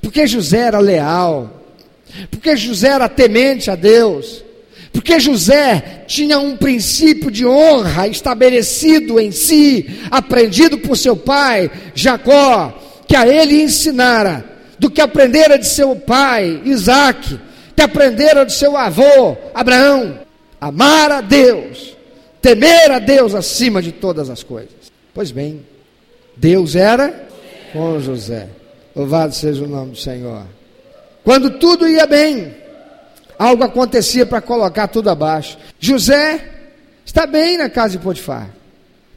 porque 0.01 0.27
José 0.27 0.57
era 0.57 0.79
leal, 0.79 1.63
porque 2.29 2.57
José 2.57 2.89
era 2.89 3.07
temente 3.07 3.71
a 3.71 3.75
Deus, 3.75 4.43
porque 4.91 5.19
José 5.19 6.03
tinha 6.05 6.37
um 6.39 6.57
princípio 6.57 7.31
de 7.31 7.45
honra 7.45 8.07
estabelecido 8.07 9.19
em 9.19 9.31
si, 9.31 10.01
aprendido 10.11 10.77
por 10.77 10.97
seu 10.97 11.15
pai, 11.15 11.71
Jacó, 11.95 12.77
que 13.07 13.15
a 13.15 13.25
ele 13.25 13.61
ensinara, 13.61 14.45
do 14.77 14.89
que 14.89 14.99
aprendera 14.99 15.57
de 15.57 15.67
seu 15.67 15.95
pai, 15.95 16.61
Isaac, 16.65 17.39
que 17.75 17.81
aprendera 17.81 18.45
de 18.45 18.53
seu 18.53 18.75
avô, 18.75 19.37
Abraão, 19.53 20.19
amar 20.59 21.11
a 21.11 21.21
Deus, 21.21 21.95
temer 22.41 22.91
a 22.91 22.99
Deus 22.99 23.33
acima 23.33 23.81
de 23.81 23.91
todas 23.91 24.29
as 24.29 24.43
coisas. 24.43 24.91
Pois 25.13 25.31
bem, 25.31 25.65
Deus 26.35 26.75
era 26.75 27.27
com 27.71 27.99
José. 27.99 28.49
Louvado 28.95 29.33
seja 29.33 29.63
o 29.63 29.67
nome 29.67 29.91
do 29.91 29.97
Senhor. 29.97 30.45
Quando 31.23 31.51
tudo 31.51 31.87
ia 31.87 32.05
bem, 32.05 32.53
algo 33.41 33.63
acontecia 33.63 34.23
para 34.23 34.39
colocar 34.39 34.87
tudo 34.87 35.09
abaixo. 35.09 35.57
José 35.79 36.59
está 37.03 37.25
bem 37.25 37.57
na 37.57 37.71
casa 37.71 37.97
de 37.97 38.03
Potifar, 38.03 38.51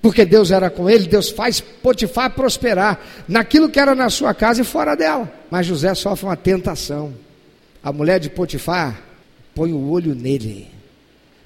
porque 0.00 0.24
Deus 0.24 0.50
era 0.50 0.70
com 0.70 0.88
ele, 0.88 1.06
Deus 1.06 1.28
faz 1.28 1.60
Potifar 1.60 2.30
prosperar 2.30 2.98
naquilo 3.28 3.68
que 3.68 3.78
era 3.78 3.94
na 3.94 4.08
sua 4.08 4.32
casa 4.32 4.62
e 4.62 4.64
fora 4.64 4.94
dela. 4.94 5.30
Mas 5.50 5.66
José 5.66 5.94
sofre 5.94 6.24
uma 6.24 6.36
tentação. 6.36 7.12
A 7.82 7.92
mulher 7.92 8.18
de 8.18 8.30
Potifar 8.30 8.98
põe 9.54 9.74
o 9.74 9.90
olho 9.90 10.14
nele. 10.14 10.70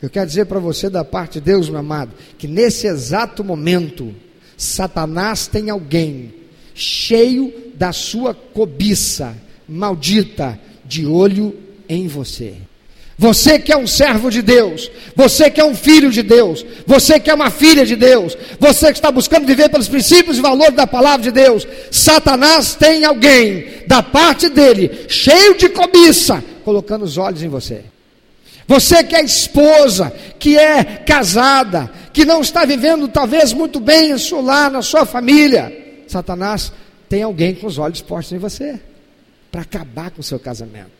Eu 0.00 0.08
quero 0.08 0.28
dizer 0.28 0.46
para 0.46 0.60
você, 0.60 0.88
da 0.88 1.04
parte 1.04 1.34
de 1.34 1.40
Deus, 1.40 1.68
meu 1.68 1.80
amado, 1.80 2.12
que 2.38 2.46
nesse 2.46 2.86
exato 2.86 3.42
momento, 3.42 4.14
Satanás 4.56 5.48
tem 5.48 5.68
alguém 5.68 6.32
cheio 6.76 7.52
da 7.74 7.92
sua 7.92 8.32
cobiça 8.32 9.36
maldita 9.68 10.56
de 10.84 11.04
olho 11.04 11.56
em 11.88 12.06
você. 12.06 12.67
Você 13.18 13.58
que 13.58 13.72
é 13.72 13.76
um 13.76 13.86
servo 13.86 14.30
de 14.30 14.40
Deus, 14.40 14.88
você 15.16 15.50
que 15.50 15.60
é 15.60 15.64
um 15.64 15.74
filho 15.74 16.08
de 16.08 16.22
Deus, 16.22 16.64
você 16.86 17.18
que 17.18 17.28
é 17.28 17.34
uma 17.34 17.50
filha 17.50 17.84
de 17.84 17.96
Deus, 17.96 18.38
você 18.60 18.92
que 18.92 18.98
está 18.98 19.10
buscando 19.10 19.44
viver 19.44 19.68
pelos 19.68 19.88
princípios 19.88 20.38
e 20.38 20.40
valores 20.40 20.76
da 20.76 20.86
palavra 20.86 21.22
de 21.24 21.32
Deus, 21.32 21.66
Satanás 21.90 22.76
tem 22.76 23.04
alguém 23.04 23.82
da 23.88 24.04
parte 24.04 24.48
dele, 24.48 25.06
cheio 25.08 25.56
de 25.56 25.68
cobiça, 25.68 26.44
colocando 26.64 27.04
os 27.04 27.18
olhos 27.18 27.42
em 27.42 27.48
você. 27.48 27.82
Você 28.68 29.02
que 29.02 29.16
é 29.16 29.24
esposa, 29.24 30.12
que 30.38 30.56
é 30.56 30.84
casada, 30.84 31.90
que 32.12 32.24
não 32.24 32.40
está 32.40 32.64
vivendo 32.64 33.08
talvez 33.08 33.52
muito 33.52 33.80
bem 33.80 34.12
em 34.12 34.18
seu 34.18 34.40
lar, 34.40 34.70
na 34.70 34.82
sua 34.82 35.04
família, 35.04 35.76
Satanás 36.06 36.72
tem 37.08 37.24
alguém 37.24 37.52
com 37.52 37.66
os 37.66 37.78
olhos 37.78 38.00
postos 38.00 38.34
em 38.34 38.38
você 38.38 38.78
para 39.50 39.62
acabar 39.62 40.12
com 40.12 40.20
o 40.20 40.24
seu 40.24 40.38
casamento. 40.38 40.97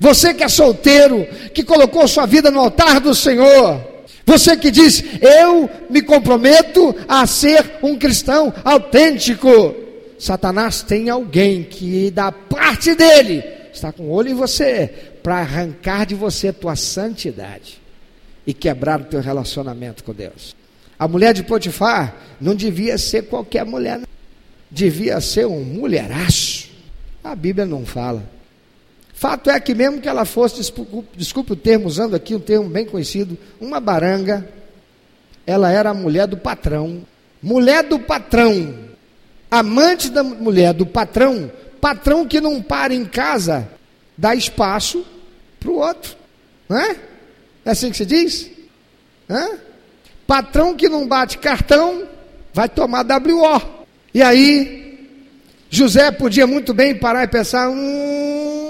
Você 0.00 0.34
que 0.34 0.42
é 0.42 0.48
solteiro, 0.48 1.26
que 1.54 1.62
colocou 1.62 2.06
sua 2.08 2.26
vida 2.26 2.50
no 2.50 2.60
altar 2.60 3.00
do 3.00 3.14
Senhor. 3.14 3.92
Você 4.24 4.56
que 4.56 4.70
diz, 4.70 5.02
eu 5.20 5.68
me 5.90 6.02
comprometo 6.02 6.94
a 7.08 7.26
ser 7.26 7.78
um 7.82 7.98
cristão 7.98 8.52
autêntico. 8.64 9.74
Satanás 10.18 10.82
tem 10.82 11.10
alguém 11.10 11.64
que, 11.64 12.10
da 12.10 12.30
parte 12.30 12.94
dele, 12.94 13.42
está 13.72 13.92
com 13.92 14.04
o 14.04 14.10
olho 14.10 14.30
em 14.30 14.34
você, 14.34 14.92
para 15.22 15.38
arrancar 15.38 16.06
de 16.06 16.14
você 16.14 16.48
a 16.48 16.52
tua 16.52 16.76
santidade 16.76 17.80
e 18.46 18.52
quebrar 18.52 19.00
o 19.00 19.04
teu 19.04 19.20
relacionamento 19.20 20.04
com 20.04 20.12
Deus. 20.12 20.54
A 20.98 21.08
mulher 21.08 21.34
de 21.34 21.42
Potifar 21.42 22.14
não 22.40 22.54
devia 22.54 22.96
ser 22.98 23.22
qualquer 23.22 23.64
mulher, 23.64 24.00
devia 24.70 25.20
ser 25.20 25.46
um 25.46 25.64
mulheraço. 25.64 26.70
A 27.24 27.34
Bíblia 27.34 27.66
não 27.66 27.84
fala. 27.84 28.22
Fato 29.22 29.50
é 29.50 29.60
que, 29.60 29.72
mesmo 29.72 30.00
que 30.00 30.08
ela 30.08 30.24
fosse, 30.24 30.56
desculpe, 31.16 31.52
o 31.52 31.54
termo, 31.54 31.86
usando 31.86 32.16
aqui 32.16 32.34
um 32.34 32.40
termo 32.40 32.68
bem 32.68 32.84
conhecido, 32.84 33.38
uma 33.60 33.78
baranga, 33.78 34.48
ela 35.46 35.70
era 35.70 35.90
a 35.90 35.94
mulher 35.94 36.26
do 36.26 36.36
patrão. 36.36 37.06
Mulher 37.40 37.84
do 37.84 38.00
patrão, 38.00 38.74
amante 39.48 40.10
da 40.10 40.24
mulher 40.24 40.74
do 40.74 40.84
patrão, 40.84 41.52
patrão 41.80 42.26
que 42.26 42.40
não 42.40 42.60
para 42.60 42.92
em 42.92 43.04
casa, 43.04 43.68
dá 44.18 44.34
espaço 44.34 45.06
para 45.60 45.70
o 45.70 45.76
outro. 45.78 46.16
Não 46.68 46.76
é? 46.76 46.96
É 47.64 47.70
assim 47.70 47.92
que 47.92 47.98
se 47.98 48.04
diz? 48.04 48.50
Hã? 49.30 49.50
Patrão 50.26 50.74
que 50.74 50.88
não 50.88 51.06
bate 51.06 51.38
cartão, 51.38 52.08
vai 52.52 52.68
tomar 52.68 53.06
WO. 53.06 53.84
E 54.12 54.20
aí, 54.20 55.08
José 55.70 56.10
podia 56.10 56.44
muito 56.44 56.74
bem 56.74 56.92
parar 56.92 57.22
e 57.22 57.28
pensar: 57.28 57.70
hum, 57.70 58.61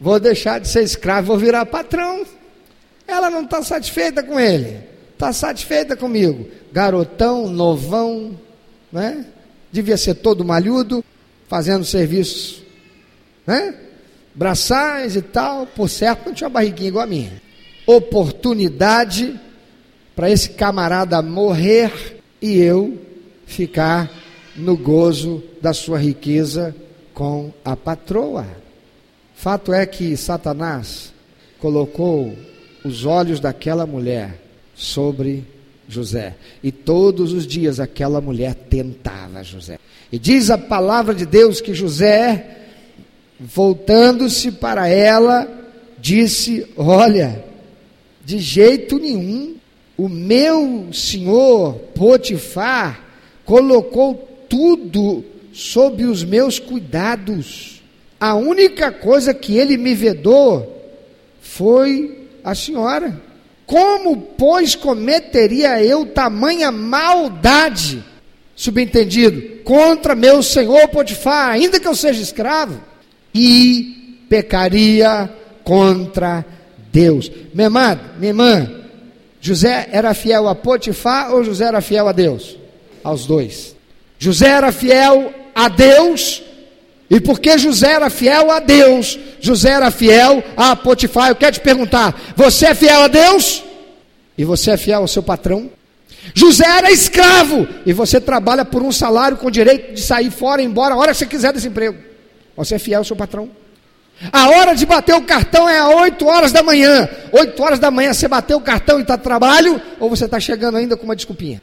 vou 0.00 0.18
deixar 0.18 0.58
de 0.58 0.68
ser 0.68 0.82
escravo, 0.82 1.28
vou 1.28 1.38
virar 1.38 1.66
patrão. 1.66 2.24
Ela 3.06 3.28
não 3.28 3.42
está 3.42 3.62
satisfeita 3.62 4.22
com 4.22 4.40
ele, 4.40 4.80
está 5.12 5.32
satisfeita 5.32 5.96
comigo. 5.96 6.48
Garotão, 6.72 7.48
novão, 7.48 8.38
né? 8.90 9.26
Devia 9.70 9.96
ser 9.96 10.14
todo 10.14 10.44
malhudo, 10.44 11.04
fazendo 11.48 11.84
serviços, 11.84 12.62
né? 13.46 13.74
Braçais 14.34 15.16
e 15.16 15.22
tal, 15.22 15.66
por 15.66 15.88
certo 15.88 16.26
não 16.26 16.34
tinha 16.34 16.48
barriguinha 16.48 16.88
igual 16.88 17.04
a 17.04 17.08
minha. 17.08 17.42
Oportunidade 17.86 19.38
para 20.14 20.30
esse 20.30 20.50
camarada 20.50 21.20
morrer 21.20 22.20
e 22.40 22.58
eu 22.58 22.98
ficar 23.46 24.10
no 24.56 24.76
gozo 24.76 25.42
da 25.60 25.72
sua 25.72 25.98
riqueza 25.98 26.74
com 27.12 27.52
a 27.64 27.76
patroa. 27.76 28.46
Fato 29.40 29.72
é 29.72 29.86
que 29.86 30.18
Satanás 30.18 31.14
colocou 31.58 32.36
os 32.84 33.06
olhos 33.06 33.40
daquela 33.40 33.86
mulher 33.86 34.38
sobre 34.74 35.44
José. 35.88 36.34
E 36.62 36.70
todos 36.70 37.32
os 37.32 37.46
dias 37.46 37.80
aquela 37.80 38.20
mulher 38.20 38.54
tentava 38.54 39.42
José. 39.42 39.78
E 40.12 40.18
diz 40.18 40.50
a 40.50 40.58
palavra 40.58 41.14
de 41.14 41.24
Deus 41.24 41.58
que 41.58 41.72
José, 41.72 42.58
voltando-se 43.40 44.52
para 44.52 44.88
ela, 44.88 45.48
disse: 45.98 46.66
Olha, 46.76 47.42
de 48.22 48.40
jeito 48.40 48.98
nenhum, 48.98 49.56
o 49.96 50.06
meu 50.06 50.92
senhor 50.92 51.76
Potifar 51.94 53.02
colocou 53.46 54.16
tudo 54.50 55.24
sob 55.50 56.04
os 56.04 56.22
meus 56.22 56.58
cuidados. 56.58 57.79
A 58.20 58.34
única 58.34 58.92
coisa 58.92 59.32
que 59.32 59.56
ele 59.56 59.78
me 59.78 59.94
vedou 59.94 60.78
foi 61.40 62.28
a 62.44 62.54
senhora. 62.54 63.18
Como, 63.64 64.16
pois, 64.36 64.74
cometeria 64.74 65.82
eu 65.82 66.04
tamanha 66.04 66.70
maldade, 66.70 68.04
subentendido, 68.54 69.62
contra 69.64 70.14
meu 70.14 70.42
senhor 70.42 70.88
Potifar, 70.88 71.50
ainda 71.50 71.80
que 71.80 71.88
eu 71.88 71.94
seja 71.94 72.20
escravo, 72.20 72.78
e 73.34 74.18
pecaria 74.28 75.32
contra 75.64 76.44
Deus. 76.92 77.30
Meu 77.54 77.68
amado, 77.68 78.00
minha 78.18 78.30
irmã, 78.30 78.70
José 79.40 79.88
era 79.92 80.12
fiel 80.12 80.46
a 80.46 80.54
Potifar 80.54 81.32
ou 81.32 81.42
José 81.42 81.64
era 81.64 81.80
fiel 81.80 82.06
a 82.06 82.12
Deus? 82.12 82.58
Aos 83.02 83.24
dois. 83.24 83.74
José 84.18 84.48
era 84.48 84.70
fiel 84.72 85.32
a 85.54 85.68
Deus 85.68 86.42
E 87.10 87.18
porque 87.20 87.58
José 87.58 87.92
era 87.92 88.08
fiel 88.08 88.52
a 88.52 88.60
Deus, 88.60 89.18
José 89.40 89.70
era 89.70 89.90
fiel 89.90 90.44
a 90.56 90.76
Potifar. 90.76 91.28
Eu 91.28 91.34
quero 91.34 91.54
te 91.54 91.60
perguntar: 91.60 92.18
você 92.36 92.66
é 92.66 92.74
fiel 92.74 93.02
a 93.02 93.08
Deus? 93.08 93.64
E 94.38 94.44
você 94.44 94.70
é 94.70 94.76
fiel 94.76 95.00
ao 95.00 95.08
seu 95.08 95.22
patrão? 95.22 95.68
José 96.34 96.64
era 96.64 96.90
escravo 96.92 97.66
e 97.84 97.92
você 97.92 98.20
trabalha 98.20 98.64
por 98.64 98.82
um 98.82 98.92
salário 98.92 99.36
com 99.36 99.50
direito 99.50 99.94
de 99.94 100.00
sair 100.00 100.30
fora 100.30 100.62
e 100.62 100.64
embora 100.64 100.94
a 100.94 100.98
hora 100.98 101.12
que 101.12 101.18
você 101.18 101.26
quiser 101.26 101.52
desse 101.52 101.66
emprego. 101.66 101.98
Você 102.56 102.76
é 102.76 102.78
fiel 102.78 103.00
ao 103.00 103.04
seu 103.04 103.16
patrão? 103.16 103.50
A 104.32 104.50
hora 104.50 104.74
de 104.74 104.84
bater 104.84 105.14
o 105.14 105.22
cartão 105.22 105.68
é 105.68 105.78
às 105.78 105.94
8 105.94 106.26
horas 106.26 106.52
da 106.52 106.62
manhã. 106.62 107.08
8 107.32 107.62
horas 107.62 107.78
da 107.78 107.90
manhã 107.90 108.12
você 108.12 108.28
bateu 108.28 108.58
o 108.58 108.60
cartão 108.60 108.98
e 108.98 109.02
está 109.02 109.16
trabalho, 109.16 109.80
ou 109.98 110.10
você 110.10 110.26
está 110.26 110.38
chegando 110.38 110.76
ainda 110.76 110.96
com 110.96 111.04
uma 111.04 111.16
desculpinha? 111.16 111.62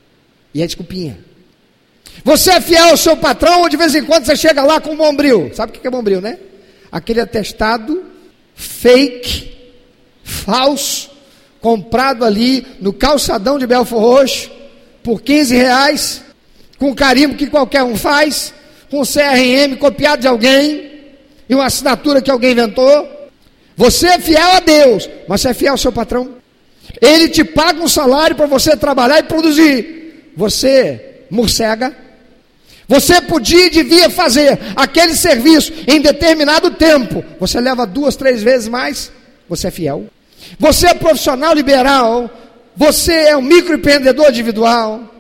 E 0.53 0.62
é 0.62 0.65
desculpinha. 0.65 1.19
Você 2.23 2.51
é 2.51 2.62
fiel 2.62 2.89
ao 2.89 2.97
seu 2.97 3.15
patrão 3.15 3.62
ou 3.62 3.69
de 3.69 3.77
vez 3.77 3.95
em 3.95 4.03
quando 4.03 4.25
você 4.25 4.36
chega 4.36 4.63
lá 4.63 4.82
com 4.82 4.91
um 4.91 4.97
bombril? 4.97 5.51
Sabe 5.53 5.71
o 5.71 5.80
que 5.80 5.88
é 5.88 5.91
bombril, 5.91 6.21
né? 6.21 6.38
Aquele 6.91 7.21
atestado 7.21 8.03
fake, 8.58 9.56
falso, 10.23 11.12
comprado 11.62 12.25
ali 12.25 12.65
no 12.82 12.91
calçadão 12.91 13.60
de 13.60 13.67
Belfor 13.67 13.99
Roxo, 13.99 14.49
por 15.03 15.21
15 15.21 15.56
reais, 15.56 16.23
com 16.77 16.93
carimbo 16.93 17.36
que 17.36 17.47
qualquer 17.47 17.84
um 17.84 17.95
faz, 17.95 18.53
com 18.89 19.03
CRM 19.03 19.75
copiado 19.77 20.21
de 20.21 20.27
alguém, 20.27 20.91
e 21.47 21.56
uma 21.56 21.65
assinatura 21.65 22.21
que 22.21 22.32
alguém 22.32 22.51
inventou. 22.51 23.08
Você 23.75 24.08
é 24.08 24.19
fiel 24.19 24.51
a 24.53 24.60
Deus, 24.60 25.10
mas 25.27 25.41
você 25.41 25.49
é 25.49 25.53
fiel 25.53 25.73
ao 25.73 25.77
seu 25.77 25.91
patrão. 25.91 26.36
Ele 26.99 27.30
te 27.30 27.43
paga 27.43 27.82
um 27.82 27.88
salário 27.88 28.36
para 28.36 28.47
você 28.47 28.75
trabalhar 28.75 29.19
e 29.19 29.23
produzir. 29.23 30.32
Você 30.36 31.21
morcega. 31.30 31.95
Você 32.88 33.19
podia 33.21 33.67
e 33.67 33.69
devia 33.69 34.10
fazer 34.10 34.58
aquele 34.76 35.13
serviço 35.13 35.73
em 35.88 36.00
determinado 36.00 36.71
tempo. 36.71 37.23
Você 37.39 37.60
leva 37.60 37.86
duas, 37.86 38.15
três 38.15 38.41
vezes 38.41 38.67
mais. 38.67 39.12
Você 39.50 39.67
é 39.67 39.71
fiel. 39.71 40.06
Você 40.58 40.88
é 40.88 40.93
profissional 40.93 41.54
liberal. 41.54 42.32
Você 42.76 43.12
é 43.12 43.36
um 43.36 43.41
microempreendedor 43.41 44.30
individual. 44.30 45.13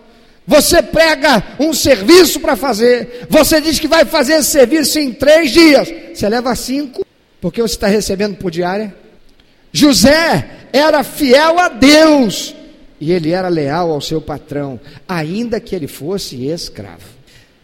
Você 0.45 0.81
prega 0.81 1.43
um 1.59 1.73
serviço 1.73 2.39
para 2.39 2.55
fazer. 2.55 3.27
Você 3.29 3.59
diz 3.59 3.79
que 3.79 3.87
vai 3.87 4.05
fazer 4.05 4.35
esse 4.35 4.51
serviço 4.51 4.97
em 4.97 5.11
três 5.11 5.51
dias. 5.51 5.93
Você 6.13 6.29
leva 6.29 6.55
cinco, 6.55 7.05
porque 7.41 7.61
você 7.61 7.73
está 7.73 7.87
recebendo 7.87 8.37
por 8.37 8.49
diária. 8.49 8.95
José 9.73 10.47
era 10.71 11.03
fiel 11.03 11.59
a 11.59 11.67
Deus 11.67 12.55
e 12.99 13.11
ele 13.11 13.31
era 13.31 13.49
leal 13.49 13.91
ao 13.91 13.99
seu 13.99 14.21
patrão, 14.21 14.79
ainda 15.07 15.59
que 15.59 15.75
ele 15.75 15.87
fosse 15.87 16.47
escravo. 16.47 17.16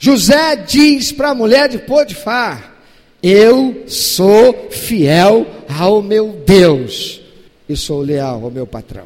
José 0.04 0.58
diz 0.58 1.13
para 1.13 1.30
a 1.30 1.34
mulher 1.34 1.70
de 1.70 1.78
Potifar: 1.78 2.74
Eu 3.22 3.86
sou 3.88 4.68
fiel 4.70 5.48
ao 5.80 6.02
meu 6.02 6.44
Deus 6.46 7.22
e 7.70 7.78
sou 7.78 8.02
leal 8.02 8.44
ao 8.44 8.52
meu 8.52 8.68
patrão. 8.68 9.06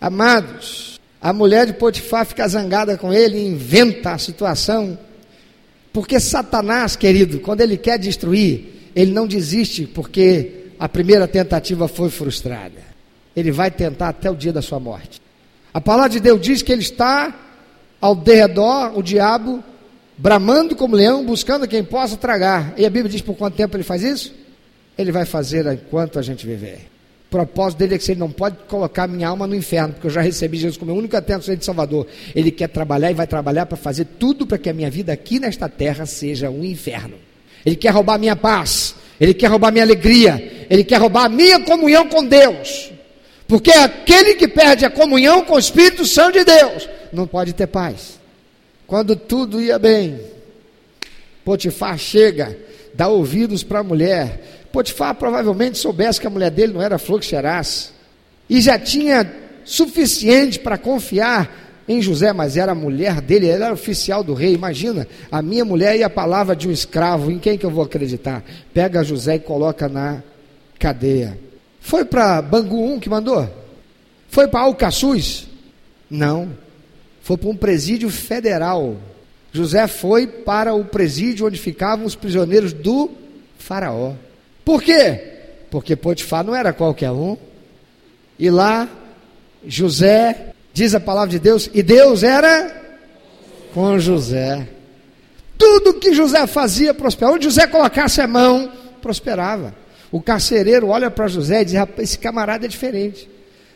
Amados, 0.00 0.98
a 1.20 1.34
mulher 1.34 1.66
de 1.66 1.74
Potifar 1.74 2.24
fica 2.24 2.48
zangada 2.48 2.96
com 2.96 3.12
ele 3.12 3.36
e 3.36 3.46
inventa 3.46 4.12
a 4.12 4.18
situação. 4.18 4.98
Porque 5.92 6.18
Satanás, 6.18 6.96
querido, 6.96 7.38
quando 7.40 7.60
ele 7.60 7.76
quer 7.76 7.98
destruir, 7.98 8.88
ele 8.96 9.12
não 9.12 9.26
desiste 9.26 9.86
porque 9.86 10.70
a 10.78 10.88
primeira 10.88 11.28
tentativa 11.28 11.86
foi 11.88 12.08
frustrada. 12.08 12.80
Ele 13.36 13.52
vai 13.52 13.70
tentar 13.70 14.08
até 14.08 14.30
o 14.30 14.34
dia 14.34 14.50
da 14.50 14.62
sua 14.62 14.80
morte. 14.80 15.20
A 15.74 15.80
palavra 15.80 16.08
de 16.08 16.20
Deus 16.20 16.40
diz 16.40 16.62
que 16.62 16.72
ele 16.72 16.80
está 16.80 17.38
ao 18.00 18.14
derredor, 18.14 18.96
o 18.96 19.02
diabo, 19.02 19.62
bramando 20.16 20.74
como 20.74 20.96
leão, 20.96 21.24
buscando 21.24 21.68
quem 21.68 21.84
possa 21.84 22.16
tragar. 22.16 22.74
E 22.76 22.86
a 22.86 22.90
Bíblia 22.90 23.10
diz 23.10 23.20
por 23.20 23.34
quanto 23.34 23.56
tempo 23.56 23.76
ele 23.76 23.84
faz 23.84 24.02
isso? 24.02 24.34
Ele 24.96 25.12
vai 25.12 25.24
fazer 25.24 25.66
enquanto 25.66 26.18
a 26.18 26.22
gente 26.22 26.46
viver. 26.46 26.86
O 27.26 27.30
propósito 27.30 27.80
dele 27.80 27.96
é 27.96 27.98
que 27.98 28.10
ele 28.10 28.20
não 28.20 28.30
pode 28.30 28.56
colocar 28.68 29.06
minha 29.08 29.28
alma 29.28 29.46
no 29.46 29.54
inferno, 29.54 29.94
porque 29.94 30.06
eu 30.06 30.10
já 30.10 30.20
recebi 30.20 30.56
Jesus 30.56 30.76
como 30.76 30.92
meu 30.92 30.98
único 30.98 31.16
atento 31.16 31.54
de 31.54 31.64
Salvador. 31.64 32.06
Ele 32.34 32.50
quer 32.50 32.68
trabalhar 32.68 33.10
e 33.10 33.14
vai 33.14 33.26
trabalhar 33.26 33.66
para 33.66 33.76
fazer 33.76 34.06
tudo 34.18 34.46
para 34.46 34.56
que 34.58 34.70
a 34.70 34.72
minha 34.72 34.90
vida 34.90 35.12
aqui 35.12 35.40
nesta 35.40 35.68
terra 35.68 36.06
seja 36.06 36.48
um 36.48 36.64
inferno. 36.64 37.16
Ele 37.64 37.74
quer 37.74 37.90
roubar 37.90 38.16
minha 38.16 38.36
paz, 38.36 38.94
ele 39.20 39.34
quer 39.34 39.48
roubar 39.48 39.72
minha 39.72 39.82
alegria, 39.84 40.66
ele 40.70 40.84
quer 40.84 41.00
roubar 41.00 41.24
a 41.24 41.28
minha 41.28 41.58
comunhão 41.60 42.08
com 42.08 42.24
Deus. 42.24 42.92
Porque 43.48 43.72
aquele 43.72 44.34
que 44.34 44.46
perde 44.46 44.84
a 44.84 44.90
comunhão 44.90 45.44
com 45.44 45.54
o 45.54 45.58
Espírito 45.58 46.06
Santo 46.06 46.38
de 46.38 46.44
Deus 46.44 46.88
não 47.12 47.26
pode 47.26 47.52
ter 47.52 47.66
paz. 47.66 48.20
Quando 48.86 49.16
tudo 49.16 49.60
ia 49.60 49.78
bem, 49.78 50.20
Potifar 51.44 51.98
chega, 51.98 52.56
dá 52.94 53.08
ouvidos 53.08 53.62
para 53.62 53.80
a 53.80 53.84
mulher, 53.84 54.68
Potifar 54.72 55.14
provavelmente 55.14 55.78
soubesse 55.78 56.20
que 56.20 56.26
a 56.26 56.30
mulher 56.30 56.50
dele 56.50 56.72
não 56.72 56.82
era 56.82 56.98
flor 56.98 57.20
que 57.20 57.34
e 58.48 58.60
já 58.60 58.78
tinha 58.78 59.30
suficiente 59.64 60.58
para 60.58 60.78
confiar 60.78 61.66
em 61.88 62.02
José, 62.02 62.32
mas 62.32 62.56
era 62.56 62.72
a 62.72 62.74
mulher 62.74 63.20
dele, 63.20 63.46
ele 63.46 63.62
era 63.62 63.72
oficial 63.72 64.22
do 64.22 64.34
rei. 64.34 64.54
Imagina, 64.54 65.06
a 65.30 65.40
minha 65.40 65.64
mulher 65.64 65.96
e 65.96 66.02
a 66.02 66.10
palavra 66.10 66.54
de 66.54 66.68
um 66.68 66.72
escravo, 66.72 67.30
em 67.30 67.38
quem 67.38 67.56
que 67.56 67.64
eu 67.64 67.70
vou 67.70 67.84
acreditar? 67.84 68.44
Pega 68.74 69.04
José 69.04 69.36
e 69.36 69.40
coloca 69.40 69.88
na 69.88 70.22
cadeia. 70.78 71.38
Foi 71.80 72.04
para 72.04 72.42
Bangu 72.42 72.84
1 72.94 73.00
que 73.00 73.08
mandou? 73.08 73.48
Foi 74.28 74.48
para 74.48 74.60
Alcaçuz? 74.60 75.46
Não. 76.10 76.50
Foi 77.26 77.36
para 77.36 77.48
um 77.48 77.56
presídio 77.56 78.08
federal. 78.08 78.98
José 79.52 79.88
foi 79.88 80.28
para 80.28 80.74
o 80.74 80.84
presídio 80.84 81.48
onde 81.48 81.58
ficavam 81.58 82.06
os 82.06 82.14
prisioneiros 82.14 82.72
do 82.72 83.10
Faraó. 83.58 84.12
Por 84.64 84.80
quê? 84.80 85.22
Porque 85.68 85.96
Potifar 85.96 86.44
não 86.44 86.54
era 86.54 86.72
qualquer 86.72 87.10
um. 87.10 87.36
E 88.38 88.48
lá, 88.48 88.88
José, 89.66 90.52
diz 90.72 90.94
a 90.94 91.00
palavra 91.00 91.30
de 91.30 91.40
Deus, 91.40 91.68
e 91.74 91.82
Deus 91.82 92.22
era 92.22 92.80
com 93.74 93.98
José. 93.98 94.68
Tudo 95.58 95.94
que 95.94 96.14
José 96.14 96.46
fazia 96.46 96.94
prosperava. 96.94 97.34
Onde 97.34 97.46
José 97.46 97.66
colocasse 97.66 98.20
a 98.20 98.28
mão, 98.28 98.70
prosperava. 99.02 99.74
O 100.12 100.22
carcereiro 100.22 100.86
olha 100.90 101.10
para 101.10 101.26
José 101.26 101.62
e 101.62 101.64
diz: 101.64 101.74
esse 101.98 102.18
camarada 102.20 102.66
é 102.66 102.68
diferente. 102.68 103.28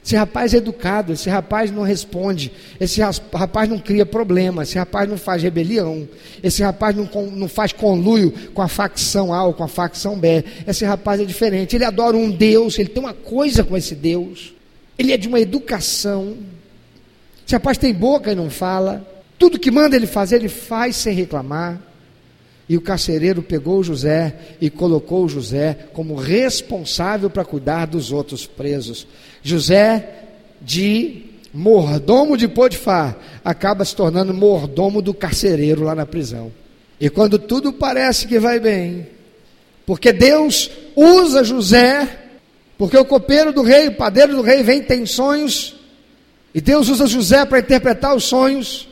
Esse 0.03 0.17
rapaz 0.17 0.55
é 0.55 0.57
educado, 0.57 1.13
esse 1.13 1.29
rapaz 1.29 1.71
não 1.71 1.83
responde, 1.83 2.51
esse 2.81 3.03
rapaz 3.03 3.69
não 3.69 3.79
cria 3.79 4.07
problema, 4.07 4.63
esse 4.63 4.79
rapaz 4.79 5.09
não 5.09 5.19
faz 5.19 5.43
rebelião, 5.43 6.09
esse 6.43 6.63
rapaz 6.63 6.97
não, 6.97 7.09
não 7.31 7.49
faz 7.49 7.73
conluio 7.73 8.33
com 8.55 8.63
a 8.63 8.69
facção 8.69 9.33
A 9.33 9.45
ou 9.45 9.53
com 9.53 9.63
a 9.63 9.69
facção 9.69 10.19
B. 10.19 10.43
Esse 10.67 10.87
rapaz 10.87 11.21
é 11.21 11.25
diferente, 11.25 11.77
ele 11.77 11.85
adora 11.85 12.17
um 12.17 12.31
Deus, 12.31 12.79
ele 12.79 12.89
tem 12.89 13.03
uma 13.03 13.13
coisa 13.13 13.63
com 13.63 13.77
esse 13.77 13.95
Deus, 13.95 14.55
ele 14.99 15.13
é 15.13 15.19
de 15.19 15.29
uma 15.29 15.39
educação. 15.39 16.39
Esse 17.47 17.55
rapaz 17.55 17.77
tem 17.77 17.93
boca 17.93 18.33
e 18.33 18.35
não 18.35 18.49
fala, 18.49 19.07
tudo 19.39 19.59
que 19.59 19.71
manda 19.71 19.97
ele 19.97 20.07
fazer, 20.07 20.37
ele 20.37 20.49
faz 20.49 20.97
sem 20.97 21.15
reclamar. 21.15 21.79
E 22.69 22.77
o 22.77 22.81
carcereiro 22.81 23.43
pegou 23.43 23.83
José 23.83 24.33
e 24.61 24.71
colocou 24.71 25.29
José 25.29 25.77
como 25.93 26.15
responsável 26.15 27.29
para 27.29 27.45
cuidar 27.45 27.87
dos 27.87 28.13
outros 28.13 28.47
presos. 28.47 29.09
José, 29.43 30.09
de 30.61 31.23
mordomo 31.53 32.37
de 32.37 32.47
Potifar, 32.47 33.17
acaba 33.45 33.85
se 33.85 33.95
tornando 33.95 34.35
mordomo 34.35 35.03
do 35.03 35.15
carcereiro 35.15 35.83
lá 35.85 35.95
na 35.95 36.07
prisão. 36.07 36.53
E 37.01 37.09
quando 37.09 37.39
tudo 37.39 37.73
parece 37.73 38.27
que 38.27 38.39
vai 38.39 38.61
bem, 38.61 39.09
porque 39.87 40.13
Deus 40.13 40.71
usa 40.95 41.43
José, 41.43 42.09
porque 42.77 42.97
o 42.97 43.05
copeiro 43.05 43.53
do 43.53 43.63
rei, 43.63 43.89
o 43.89 43.95
padeiro 43.95 44.37
do 44.37 44.43
rei 44.43 44.63
vem, 44.63 44.83
tem 44.83 45.07
sonhos, 45.07 45.77
e 46.55 46.61
Deus 46.61 46.89
usa 46.89 47.07
José 47.07 47.45
para 47.45 47.61
interpretar 47.61 48.15
os 48.15 48.25
sonhos. 48.25 48.89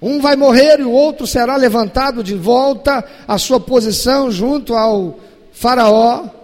Um 0.00 0.20
vai 0.20 0.36
morrer 0.36 0.80
e 0.80 0.84
o 0.84 0.92
outro 0.92 1.26
será 1.26 1.56
levantado 1.56 2.22
de 2.22 2.34
volta 2.34 3.04
à 3.26 3.36
sua 3.36 3.58
posição 3.58 4.30
junto 4.30 4.74
ao 4.74 5.18
Faraó. 5.52 6.37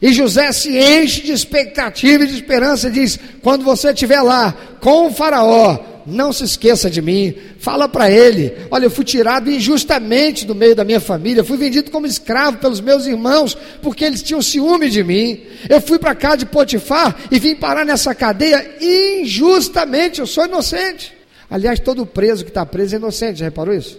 E 0.00 0.12
José 0.12 0.52
se 0.52 0.78
enche 0.78 1.22
de 1.22 1.32
expectativa 1.32 2.24
e 2.24 2.26
de 2.26 2.34
esperança 2.34 2.88
e 2.88 2.92
diz: 2.92 3.18
quando 3.42 3.64
você 3.64 3.90
estiver 3.90 4.22
lá 4.22 4.56
com 4.80 5.06
o 5.06 5.12
Faraó, 5.12 5.78
não 6.06 6.32
se 6.32 6.44
esqueça 6.44 6.88
de 6.88 7.02
mim. 7.02 7.34
Fala 7.58 7.88
para 7.88 8.10
ele: 8.10 8.54
olha, 8.70 8.86
eu 8.86 8.90
fui 8.90 9.04
tirado 9.04 9.50
injustamente 9.50 10.46
do 10.46 10.54
meio 10.54 10.76
da 10.76 10.84
minha 10.84 11.00
família, 11.00 11.42
fui 11.42 11.56
vendido 11.56 11.90
como 11.90 12.06
escravo 12.06 12.58
pelos 12.58 12.80
meus 12.80 13.06
irmãos, 13.06 13.56
porque 13.82 14.04
eles 14.04 14.22
tinham 14.22 14.40
ciúme 14.40 14.88
de 14.88 15.02
mim. 15.02 15.40
Eu 15.68 15.80
fui 15.80 15.98
para 15.98 16.14
cá 16.14 16.36
de 16.36 16.46
Potifar 16.46 17.16
e 17.30 17.38
vim 17.38 17.56
parar 17.56 17.84
nessa 17.84 18.14
cadeia 18.14 18.76
injustamente, 18.80 20.20
eu 20.20 20.26
sou 20.26 20.46
inocente. 20.46 21.12
Aliás, 21.50 21.80
todo 21.80 22.06
preso 22.06 22.44
que 22.44 22.50
está 22.50 22.64
preso 22.64 22.94
é 22.94 22.98
inocente, 22.98 23.40
já 23.40 23.46
reparou 23.46 23.74
isso? 23.74 23.98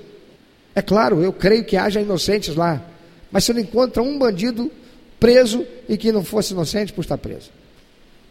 É 0.73 0.81
claro, 0.81 1.21
eu 1.21 1.33
creio 1.33 1.63
que 1.65 1.75
haja 1.75 1.99
inocentes 1.99 2.55
lá. 2.55 2.81
Mas 3.31 3.43
você 3.43 3.53
não 3.53 3.59
encontra 3.59 4.01
um 4.01 4.17
bandido 4.17 4.71
preso 5.19 5.65
e 5.87 5.97
que 5.97 6.11
não 6.11 6.23
fosse 6.23 6.53
inocente 6.53 6.93
por 6.93 7.01
estar 7.01 7.17
preso. 7.17 7.49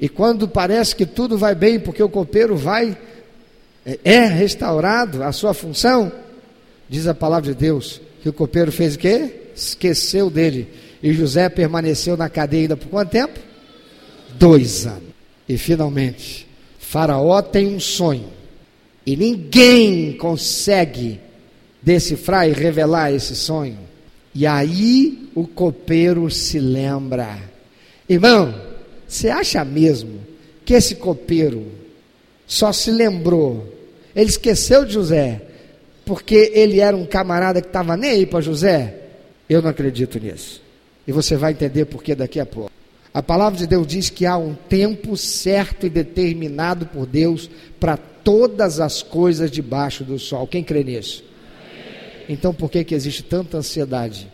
E 0.01 0.09
quando 0.09 0.49
parece 0.49 0.95
que 0.95 1.05
tudo 1.05 1.37
vai 1.37 1.55
bem, 1.55 1.79
porque 1.79 2.03
o 2.03 2.09
copeiro 2.09 2.57
vai, 2.57 2.97
é, 3.85 3.99
é 4.05 4.25
restaurado 4.27 5.23
a 5.23 5.33
sua 5.33 5.53
função, 5.53 6.13
diz 6.89 7.07
a 7.07 7.15
palavra 7.15 7.53
de 7.53 7.59
Deus, 7.59 8.01
que 8.23 8.29
o 8.29 8.33
copeiro 8.33 8.71
fez 8.71 8.95
o 8.95 8.99
quê? 8.99 9.33
esqueceu 9.59 10.31
dele. 10.31 10.69
E 11.03 11.13
José 11.13 11.49
permaneceu 11.49 12.17
na 12.17 12.29
cadeia 12.29 12.63
ainda 12.63 12.77
por 12.77 12.89
quanto 12.89 13.11
tempo? 13.11 13.39
Dois 14.39 14.87
anos. 14.87 15.09
E 15.49 15.57
finalmente, 15.57 16.47
Faraó 16.79 17.41
tem 17.43 17.75
um 17.75 17.81
sonho. 17.81 18.29
E 19.05 19.17
ninguém 19.17 20.13
consegue 20.17 21.21
decifrar 21.83 22.49
e 22.49 22.53
revelar 22.53 23.13
esse 23.13 23.35
sonho. 23.35 23.79
E 24.39 24.47
aí 24.47 25.29
o 25.35 25.49
copeiro 25.49 26.31
se 26.31 26.61
lembra. 26.61 27.41
Irmão, 28.09 28.55
você 29.05 29.31
acha 29.31 29.65
mesmo 29.65 30.21
que 30.65 30.75
esse 30.75 30.95
copeiro 30.95 31.67
só 32.47 32.73
se 32.73 32.93
lembrou? 32.93 33.67
Ele 34.15 34.31
esqueceu 34.31 34.85
de 34.85 34.93
José, 34.93 35.43
porque 36.07 36.53
ele 36.55 36.79
era 36.79 36.97
um 36.97 37.05
camarada 37.05 37.61
que 37.61 37.67
estava 37.67 37.97
nem 37.97 38.11
aí 38.13 38.27
para 38.27 38.41
José? 38.41 39.01
Eu 39.51 39.61
não 39.61 39.71
acredito 39.71 40.21
nisso. 40.21 40.63
E 41.05 41.11
você 41.11 41.37
vai 41.37 41.51
entender 41.51 41.87
por 41.87 42.01
que 42.01 42.15
daqui 42.15 42.39
a 42.39 42.47
pouco. 42.47 42.71
A 43.13 43.21
palavra 43.21 43.59
de 43.59 43.67
Deus 43.67 43.89
diz 43.89 44.09
que 44.09 44.25
há 44.25 44.37
um 44.37 44.55
tempo 44.55 45.17
certo 45.17 45.85
e 45.85 45.91
determinado 45.91 46.87
por 46.87 47.07
Deus 47.07 47.51
para 47.81 47.97
todas 47.97 48.79
as 48.79 49.03
coisas 49.03 49.51
debaixo 49.51 50.05
do 50.05 50.17
sol. 50.17 50.47
Quem 50.47 50.63
crê 50.63 50.85
nisso? 50.85 51.25
Então 52.29 52.53
por 52.53 52.71
que, 52.71 52.85
que 52.85 52.95
existe 52.95 53.23
tanta 53.23 53.59
ansiedade? 53.59 54.29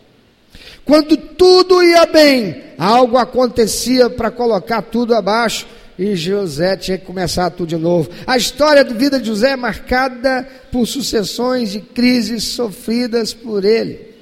Quando 0.84 1.16
tudo 1.16 1.82
ia 1.82 2.06
bem, 2.06 2.62
algo 2.76 3.16
acontecia 3.16 4.10
para 4.10 4.30
colocar 4.30 4.82
tudo 4.82 5.14
abaixo 5.14 5.66
e 5.98 6.16
José 6.16 6.76
tinha 6.76 6.98
que 6.98 7.06
começar 7.06 7.50
tudo 7.50 7.68
de 7.68 7.76
novo. 7.76 8.10
A 8.26 8.36
história 8.36 8.84
da 8.84 8.92
vida 8.92 9.18
de 9.18 9.28
José 9.28 9.50
é 9.50 9.56
marcada 9.56 10.46
por 10.70 10.86
sucessões 10.86 11.70
de 11.70 11.80
crises 11.80 12.44
sofridas 12.44 13.32
por 13.32 13.64
ele. 13.64 14.14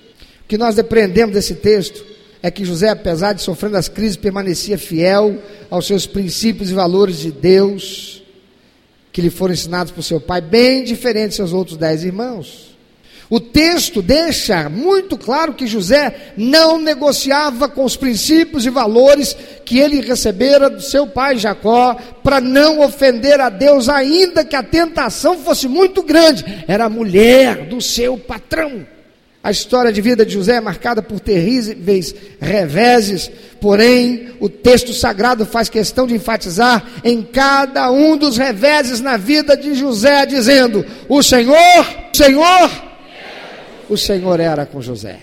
O 0.45 0.49
que 0.49 0.59
nós 0.59 0.79
aprendemos 0.79 1.35
desse 1.35 1.55
texto 1.55 2.05
é 2.43 2.51
que 2.51 2.65
José, 2.65 2.91
apesar 2.91 3.33
de 3.33 3.43
sofrendo 3.43 3.77
as 3.77 3.89
crises, 3.89 4.17
permanecia 4.17 4.77
fiel 4.77 5.39
aos 5.71 5.87
seus 5.87 6.07
princípios 6.07 6.71
e 6.71 6.75
valores 6.75 7.19
de 7.19 7.31
Deus 7.31 8.23
que 9.13 9.21
lhe 9.21 9.31
foram 9.31 9.53
ensinados 9.53 9.93
por 9.93 10.03
seu 10.03 10.21
pai, 10.21 10.41
bem 10.41 10.85
diferente 10.85 11.31
de 11.31 11.37
seus 11.37 11.53
outros 11.53 11.77
dez 11.77 12.03
irmãos. 12.03 12.72
O 13.33 13.40
texto 13.40 14.03
deixa 14.03 14.68
muito 14.68 15.16
claro 15.16 15.55
que 15.55 15.66
José 15.66 16.35
não 16.37 16.79
negociava 16.79 17.66
com 17.66 17.83
os 17.83 17.97
princípios 17.97 18.66
e 18.66 18.68
valores 18.68 19.35
que 19.64 19.79
ele 19.79 20.03
recebera 20.03 20.68
do 20.68 20.83
seu 20.83 21.07
pai 21.07 21.38
Jacó, 21.38 21.97
para 22.23 22.42
não 22.42 22.81
ofender 22.81 23.40
a 23.40 23.49
Deus, 23.49 23.88
ainda 23.88 24.45
que 24.45 24.55
a 24.55 24.62
tentação 24.62 25.38
fosse 25.38 25.66
muito 25.66 26.03
grande. 26.03 26.45
Era 26.68 26.85
a 26.85 26.90
mulher 26.90 27.68
do 27.68 27.81
seu 27.81 28.18
patrão. 28.18 28.87
A 29.42 29.51
história 29.51 29.90
de 29.90 30.03
vida 30.03 30.27
de 30.27 30.35
José 30.35 30.57
é 30.57 30.61
marcada 30.61 31.01
por 31.01 31.18
terríveis 31.18 32.14
reveses, 32.38 33.31
porém, 33.62 34.35
o 34.40 34.49
texto 34.51 34.92
sagrado 34.92 35.47
faz 35.47 35.71
questão 35.71 36.07
de 36.07 36.14
enfatizar 36.14 36.85
em 37.03 37.23
cada 37.23 37.90
um 37.90 38.14
dos 38.14 38.37
reveses 38.37 39.01
na 39.01 39.16
vida 39.16 39.57
de 39.57 39.75
José, 39.75 40.27
dizendo: 40.27 40.85
O 41.09 41.23
Senhor, 41.23 41.57
o 42.12 42.16
Senhor, 42.16 42.92
o 43.93 43.99
Senhor 43.99 44.41
era 44.41 44.65
com 44.65 44.81
José. 44.81 45.19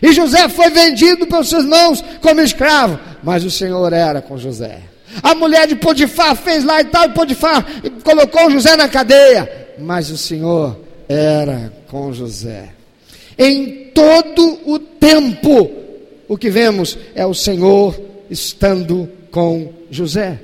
E 0.00 0.12
José 0.12 0.48
foi 0.48 0.70
vendido 0.70 1.26
pelos 1.26 1.48
seus 1.48 1.64
irmãos 1.64 2.02
como 2.20 2.40
escravo, 2.40 2.98
mas 3.22 3.44
o 3.44 3.50
Senhor 3.50 3.92
era 3.92 4.22
com 4.22 4.38
José. 4.38 4.80
A 5.22 5.34
mulher 5.34 5.66
de 5.66 5.76
Potifar 5.76 6.34
fez 6.34 6.64
lá 6.64 6.80
e 6.80 6.84
tal, 6.84 7.04
e 7.06 7.10
Potifar 7.10 7.66
colocou 8.02 8.50
José 8.50 8.76
na 8.76 8.88
cadeia, 8.88 9.74
mas 9.78 10.10
o 10.10 10.16
Senhor 10.16 10.78
era 11.08 11.72
com 11.88 12.12
José. 12.12 12.70
Em 13.38 13.90
todo 13.94 14.60
o 14.64 14.78
tempo, 14.78 15.70
o 16.26 16.38
que 16.38 16.48
vemos 16.48 16.96
é 17.14 17.26
o 17.26 17.34
Senhor 17.34 18.00
estando 18.30 19.08
com 19.30 19.72
José. 19.90 20.38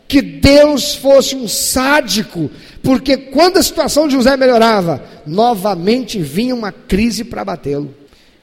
que 0.07 0.21
Deus 0.21 0.95
fosse 0.95 1.35
um 1.35 1.47
sádico 1.47 2.49
porque 2.85 3.17
quando 3.17 3.57
a 3.57 3.63
situação 3.63 4.07
de 4.07 4.13
José 4.13 4.37
melhorava, 4.37 5.03
novamente 5.25 6.21
vinha 6.21 6.53
uma 6.53 6.71
crise 6.71 7.23
para 7.23 7.43
batê-lo. 7.43 7.91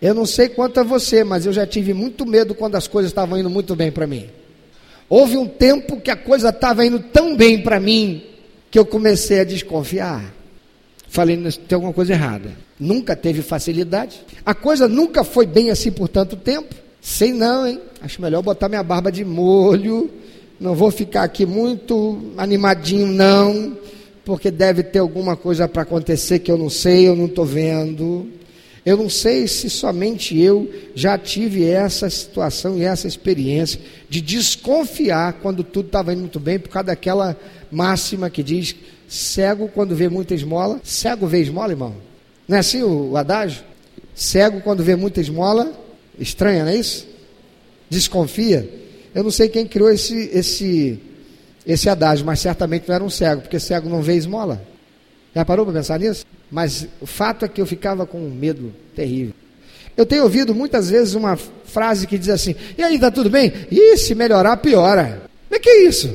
Eu 0.00 0.14
não 0.14 0.26
sei 0.26 0.48
quanto 0.48 0.80
a 0.80 0.82
você, 0.82 1.22
mas 1.22 1.46
eu 1.46 1.52
já 1.52 1.64
tive 1.64 1.94
muito 1.94 2.26
medo 2.26 2.52
quando 2.52 2.74
as 2.74 2.88
coisas 2.88 3.12
estavam 3.12 3.38
indo 3.38 3.48
muito 3.48 3.76
bem 3.76 3.92
para 3.92 4.04
mim. 4.04 4.26
Houve 5.08 5.36
um 5.36 5.46
tempo 5.46 6.00
que 6.00 6.10
a 6.10 6.16
coisa 6.16 6.48
estava 6.48 6.84
indo 6.84 6.98
tão 6.98 7.36
bem 7.36 7.62
para 7.62 7.78
mim 7.78 8.24
que 8.68 8.76
eu 8.76 8.84
comecei 8.84 9.38
a 9.38 9.44
desconfiar. 9.44 10.34
Falei, 11.06 11.36
tem 11.68 11.76
alguma 11.76 11.92
coisa 11.92 12.12
errada. 12.12 12.50
Nunca 12.80 13.14
teve 13.14 13.42
facilidade. 13.42 14.24
A 14.44 14.54
coisa 14.54 14.88
nunca 14.88 15.22
foi 15.22 15.46
bem 15.46 15.70
assim 15.70 15.92
por 15.92 16.08
tanto 16.08 16.34
tempo. 16.34 16.74
Sei 17.00 17.32
não, 17.32 17.64
hein? 17.64 17.80
Acho 18.00 18.20
melhor 18.20 18.42
botar 18.42 18.68
minha 18.68 18.82
barba 18.82 19.12
de 19.12 19.24
molho. 19.24 20.10
Não 20.58 20.74
vou 20.74 20.90
ficar 20.90 21.22
aqui 21.22 21.46
muito 21.46 22.32
animadinho, 22.36 23.06
não 23.06 23.76
porque 24.24 24.50
deve 24.50 24.82
ter 24.82 25.00
alguma 25.00 25.36
coisa 25.36 25.68
para 25.68 25.82
acontecer 25.82 26.38
que 26.38 26.50
eu 26.50 26.56
não 26.56 26.70
sei, 26.70 27.08
eu 27.08 27.16
não 27.16 27.26
estou 27.26 27.44
vendo. 27.44 28.28
Eu 28.84 28.96
não 28.96 29.08
sei 29.08 29.46
se 29.46 29.70
somente 29.70 30.38
eu 30.38 30.68
já 30.94 31.16
tive 31.16 31.64
essa 31.64 32.10
situação 32.10 32.76
e 32.76 32.82
essa 32.82 33.06
experiência 33.06 33.80
de 34.08 34.20
desconfiar 34.20 35.34
quando 35.34 35.62
tudo 35.62 35.86
estava 35.86 36.12
indo 36.12 36.20
muito 36.20 36.40
bem, 36.40 36.58
por 36.58 36.68
causa 36.68 36.86
daquela 36.86 37.36
máxima 37.70 38.28
que 38.28 38.42
diz: 38.42 38.74
cego 39.08 39.68
quando 39.68 39.94
vê 39.94 40.08
muita 40.08 40.34
esmola, 40.34 40.80
cego 40.82 41.28
vê 41.28 41.40
esmola, 41.40 41.72
irmão. 41.72 41.94
Não 42.48 42.56
é 42.56 42.60
assim 42.60 42.82
o, 42.82 43.16
adágio? 43.16 43.62
Cego 44.14 44.60
quando 44.60 44.82
vê 44.82 44.96
muita 44.96 45.20
esmola, 45.20 45.72
estranha, 46.18 46.64
não 46.64 46.72
é 46.72 46.76
isso? 46.76 47.06
Desconfia. 47.88 48.68
Eu 49.14 49.22
não 49.22 49.30
sei 49.30 49.48
quem 49.48 49.66
criou 49.66 49.90
esse, 49.90 50.28
esse 50.32 50.98
esse 51.66 51.88
adágio, 51.88 52.26
mas 52.26 52.40
certamente 52.40 52.88
não 52.88 52.94
era 52.94 53.04
um 53.04 53.10
cego, 53.10 53.42
porque 53.42 53.58
cego 53.60 53.88
não 53.88 54.02
vê 54.02 54.14
esmola. 54.14 54.62
Já 55.34 55.44
parou 55.44 55.64
para 55.64 55.74
pensar 55.74 55.98
nisso? 55.98 56.26
Mas 56.50 56.86
o 57.00 57.06
fato 57.06 57.44
é 57.44 57.48
que 57.48 57.60
eu 57.60 57.66
ficava 57.66 58.04
com 58.04 58.18
um 58.18 58.30
medo 58.30 58.72
terrível. 58.94 59.34
Eu 59.96 60.04
tenho 60.04 60.22
ouvido 60.24 60.54
muitas 60.54 60.90
vezes 60.90 61.14
uma 61.14 61.36
frase 61.36 62.06
que 62.06 62.18
diz 62.18 62.28
assim: 62.28 62.54
e 62.76 62.82
aí, 62.82 62.96
está 62.96 63.10
tudo 63.10 63.30
bem? 63.30 63.52
E 63.70 63.96
se 63.96 64.14
melhorar, 64.14 64.56
piora. 64.58 65.22
Mas 65.50 65.60
que 65.60 65.68
é 65.68 65.84
isso? 65.84 66.14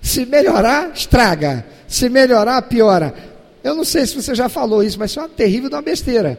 Se 0.00 0.26
melhorar, 0.26 0.92
estraga. 0.94 1.64
Se 1.86 2.08
melhorar, 2.08 2.60
piora. 2.62 3.14
Eu 3.62 3.74
não 3.74 3.84
sei 3.84 4.06
se 4.06 4.14
você 4.14 4.34
já 4.34 4.48
falou 4.48 4.82
isso, 4.82 4.98
mas 4.98 5.10
isso 5.10 5.20
é 5.20 5.22
uma 5.22 5.28
terrível 5.28 5.70
uma 5.70 5.82
besteira. 5.82 6.38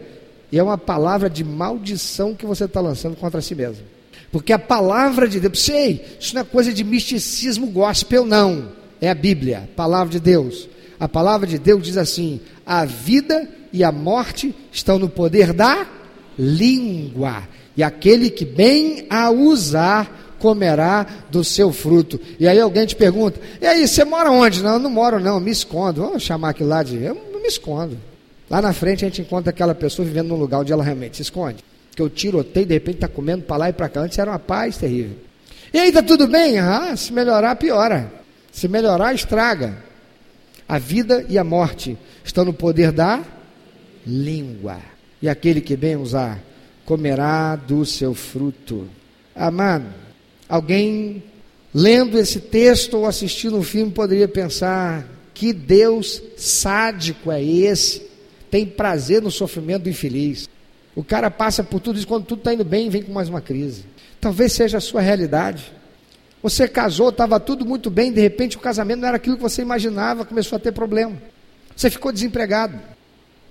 E 0.51 0.59
é 0.59 0.63
uma 0.63 0.77
palavra 0.77 1.29
de 1.29 1.43
maldição 1.43 2.35
que 2.35 2.45
você 2.45 2.65
está 2.65 2.79
lançando 2.79 3.15
contra 3.15 3.41
si 3.41 3.55
mesmo. 3.55 3.83
Porque 4.31 4.51
a 4.51 4.59
palavra 4.59 5.27
de 5.27 5.39
Deus, 5.39 5.61
sei, 5.61 6.05
isso 6.19 6.33
não 6.33 6.41
é 6.41 6.45
coisa 6.45 6.73
de 6.73 6.83
misticismo 6.83 7.67
gospel, 7.67 8.25
não. 8.25 8.69
É 8.99 9.09
a 9.09 9.15
Bíblia, 9.15 9.63
a 9.63 9.75
palavra 9.75 10.11
de 10.11 10.19
Deus. 10.19 10.67
A 10.99 11.07
palavra 11.07 11.47
de 11.47 11.57
Deus 11.57 11.83
diz 11.83 11.97
assim: 11.97 12.39
a 12.65 12.85
vida 12.85 13.47
e 13.71 13.83
a 13.83 13.91
morte 13.91 14.55
estão 14.71 14.97
no 14.97 15.09
poder 15.09 15.53
da 15.53 15.85
língua, 16.37 17.43
e 17.75 17.83
aquele 17.83 18.29
que 18.29 18.45
bem 18.45 19.05
a 19.09 19.29
usar 19.29 20.35
comerá 20.39 21.05
do 21.29 21.43
seu 21.43 21.71
fruto. 21.71 22.19
E 22.39 22.47
aí 22.47 22.59
alguém 22.59 22.85
te 22.85 22.95
pergunta: 22.95 23.39
e 23.61 23.65
aí, 23.65 23.87
você 23.87 24.03
mora 24.03 24.31
onde? 24.31 24.63
Não, 24.63 24.73
eu 24.73 24.79
não 24.79 24.89
moro, 24.89 25.19
não, 25.19 25.39
me 25.39 25.51
escondo. 25.51 26.01
Vamos 26.01 26.23
chamar 26.23 26.49
aquilo 26.49 26.69
lá 26.69 26.83
de. 26.83 27.01
Eu 27.01 27.15
me 27.15 27.47
escondo. 27.47 27.97
Lá 28.49 28.61
na 28.61 28.73
frente 28.73 29.03
a 29.03 29.07
gente 29.07 29.21
encontra 29.21 29.49
aquela 29.49 29.75
pessoa 29.75 30.05
vivendo 30.05 30.29
num 30.29 30.35
lugar 30.35 30.59
onde 30.59 30.71
ela 30.71 30.83
realmente 30.83 31.17
se 31.17 31.23
esconde 31.23 31.63
que 31.95 32.01
eu 32.01 32.09
tiroteio, 32.09 32.65
de 32.65 32.73
repente 32.73 32.95
está 32.95 33.07
comendo 33.07 33.43
para 33.43 33.57
lá 33.57 33.69
e 33.69 33.73
para 33.73 33.87
cá. 33.87 34.01
Antes 34.01 34.19
era 34.19 34.31
uma 34.31 34.39
paz 34.39 34.77
terrível. 34.77 35.15
E 35.73 35.79
aí, 35.79 35.87
está 35.87 36.03
tudo 36.03 36.27
bem? 36.27 36.59
Ah, 36.59 36.95
se 36.95 37.13
melhorar, 37.13 37.55
piora. 37.55 38.11
Se 38.51 38.67
melhorar, 38.67 39.13
estraga. 39.13 39.77
A 40.67 40.77
vida 40.77 41.25
e 41.29 41.37
a 41.37 41.43
morte 41.43 41.97
estão 42.23 42.43
no 42.43 42.53
poder 42.53 42.91
da 42.91 43.23
língua. 44.05 44.79
E 45.21 45.29
aquele 45.29 45.61
que 45.61 45.75
bem 45.75 45.95
usar, 45.95 46.39
comerá 46.85 47.55
do 47.55 47.85
seu 47.85 48.13
fruto. 48.13 48.87
Amado, 49.35 49.85
alguém 50.47 51.23
lendo 51.73 52.17
esse 52.17 52.39
texto 52.39 52.95
ou 52.97 53.05
assistindo 53.05 53.57
um 53.57 53.63
filme, 53.63 53.91
poderia 53.91 54.27
pensar: 54.27 55.05
que 55.33 55.51
Deus 55.51 56.21
sádico 56.37 57.31
é 57.31 57.43
esse? 57.43 58.01
Tem 58.49 58.65
prazer 58.65 59.21
no 59.21 59.31
sofrimento 59.31 59.83
do 59.83 59.89
infeliz. 59.89 60.47
O 60.95 61.03
cara 61.03 61.29
passa 61.29 61.63
por 61.63 61.81
tudo 61.81 61.97
isso, 61.97 62.07
quando 62.07 62.25
tudo 62.25 62.39
está 62.39 62.53
indo 62.53 62.63
bem, 62.63 62.89
vem 62.89 63.03
com 63.03 63.11
mais 63.11 63.27
uma 63.27 63.41
crise. 63.41 63.85
Talvez 64.21 64.53
seja 64.53 64.77
a 64.77 64.81
sua 64.81 65.01
realidade. 65.01 65.73
Você 66.41 66.67
casou, 66.67 67.09
estava 67.09 67.39
tudo 67.39 67.65
muito 67.65 67.89
bem, 67.89 68.13
de 68.13 68.21
repente 68.21 68.55
o 68.55 68.59
casamento 68.59 69.01
não 69.01 69.07
era 69.07 69.17
aquilo 69.17 69.35
que 69.35 69.41
você 69.41 69.61
imaginava, 69.61 70.23
começou 70.23 70.55
a 70.55 70.59
ter 70.59 70.71
problema. 70.71 71.17
Você 71.75 71.89
ficou 71.89 72.11
desempregado. 72.11 72.79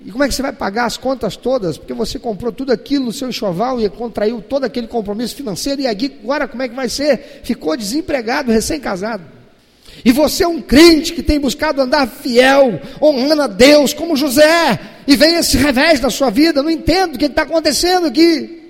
E 0.04 0.11
como 0.11 0.24
é 0.24 0.28
que 0.28 0.35
você 0.35 0.42
vai 0.42 0.52
pagar 0.52 0.87
as 0.87 0.96
contas 0.96 1.37
todas? 1.37 1.76
Porque 1.76 1.92
você 1.92 2.18
comprou 2.18 2.52
tudo 2.52 2.72
aquilo 2.72 3.07
no 3.07 3.12
seu 3.12 3.28
enxoval 3.28 3.80
e 3.80 3.88
contraiu 3.88 4.40
todo 4.40 4.64
aquele 4.64 4.87
compromisso 4.87 5.35
financeiro, 5.35 5.83
e 5.83 5.87
agora 5.87 6.48
como 6.48 6.62
é 6.62 6.68
que 6.68 6.74
vai 6.74 6.88
ser? 6.88 7.40
Ficou 7.42 7.76
desempregado, 7.76 8.50
recém-casado. 8.50 9.34
E 10.02 10.12
você 10.12 10.44
é 10.44 10.48
um 10.48 10.61
crente 10.61 11.12
que 11.12 11.22
tem 11.22 11.38
buscado 11.38 11.83
andar 11.83 12.07
fiel, 12.07 12.80
honrando 13.02 13.42
a 13.42 13.46
Deus, 13.46 13.92
como 13.92 14.16
José, 14.16 14.78
e 15.07 15.16
vem 15.16 15.37
esse 15.37 15.57
revés 15.57 16.00
da 16.00 16.09
sua 16.09 16.30
vida, 16.30 16.62
não 16.62 16.70
entendo 16.70 17.16
o 17.16 17.18
que 17.18 17.26
está 17.26 17.42
acontecendo 17.42 18.07
aqui. 18.07 18.62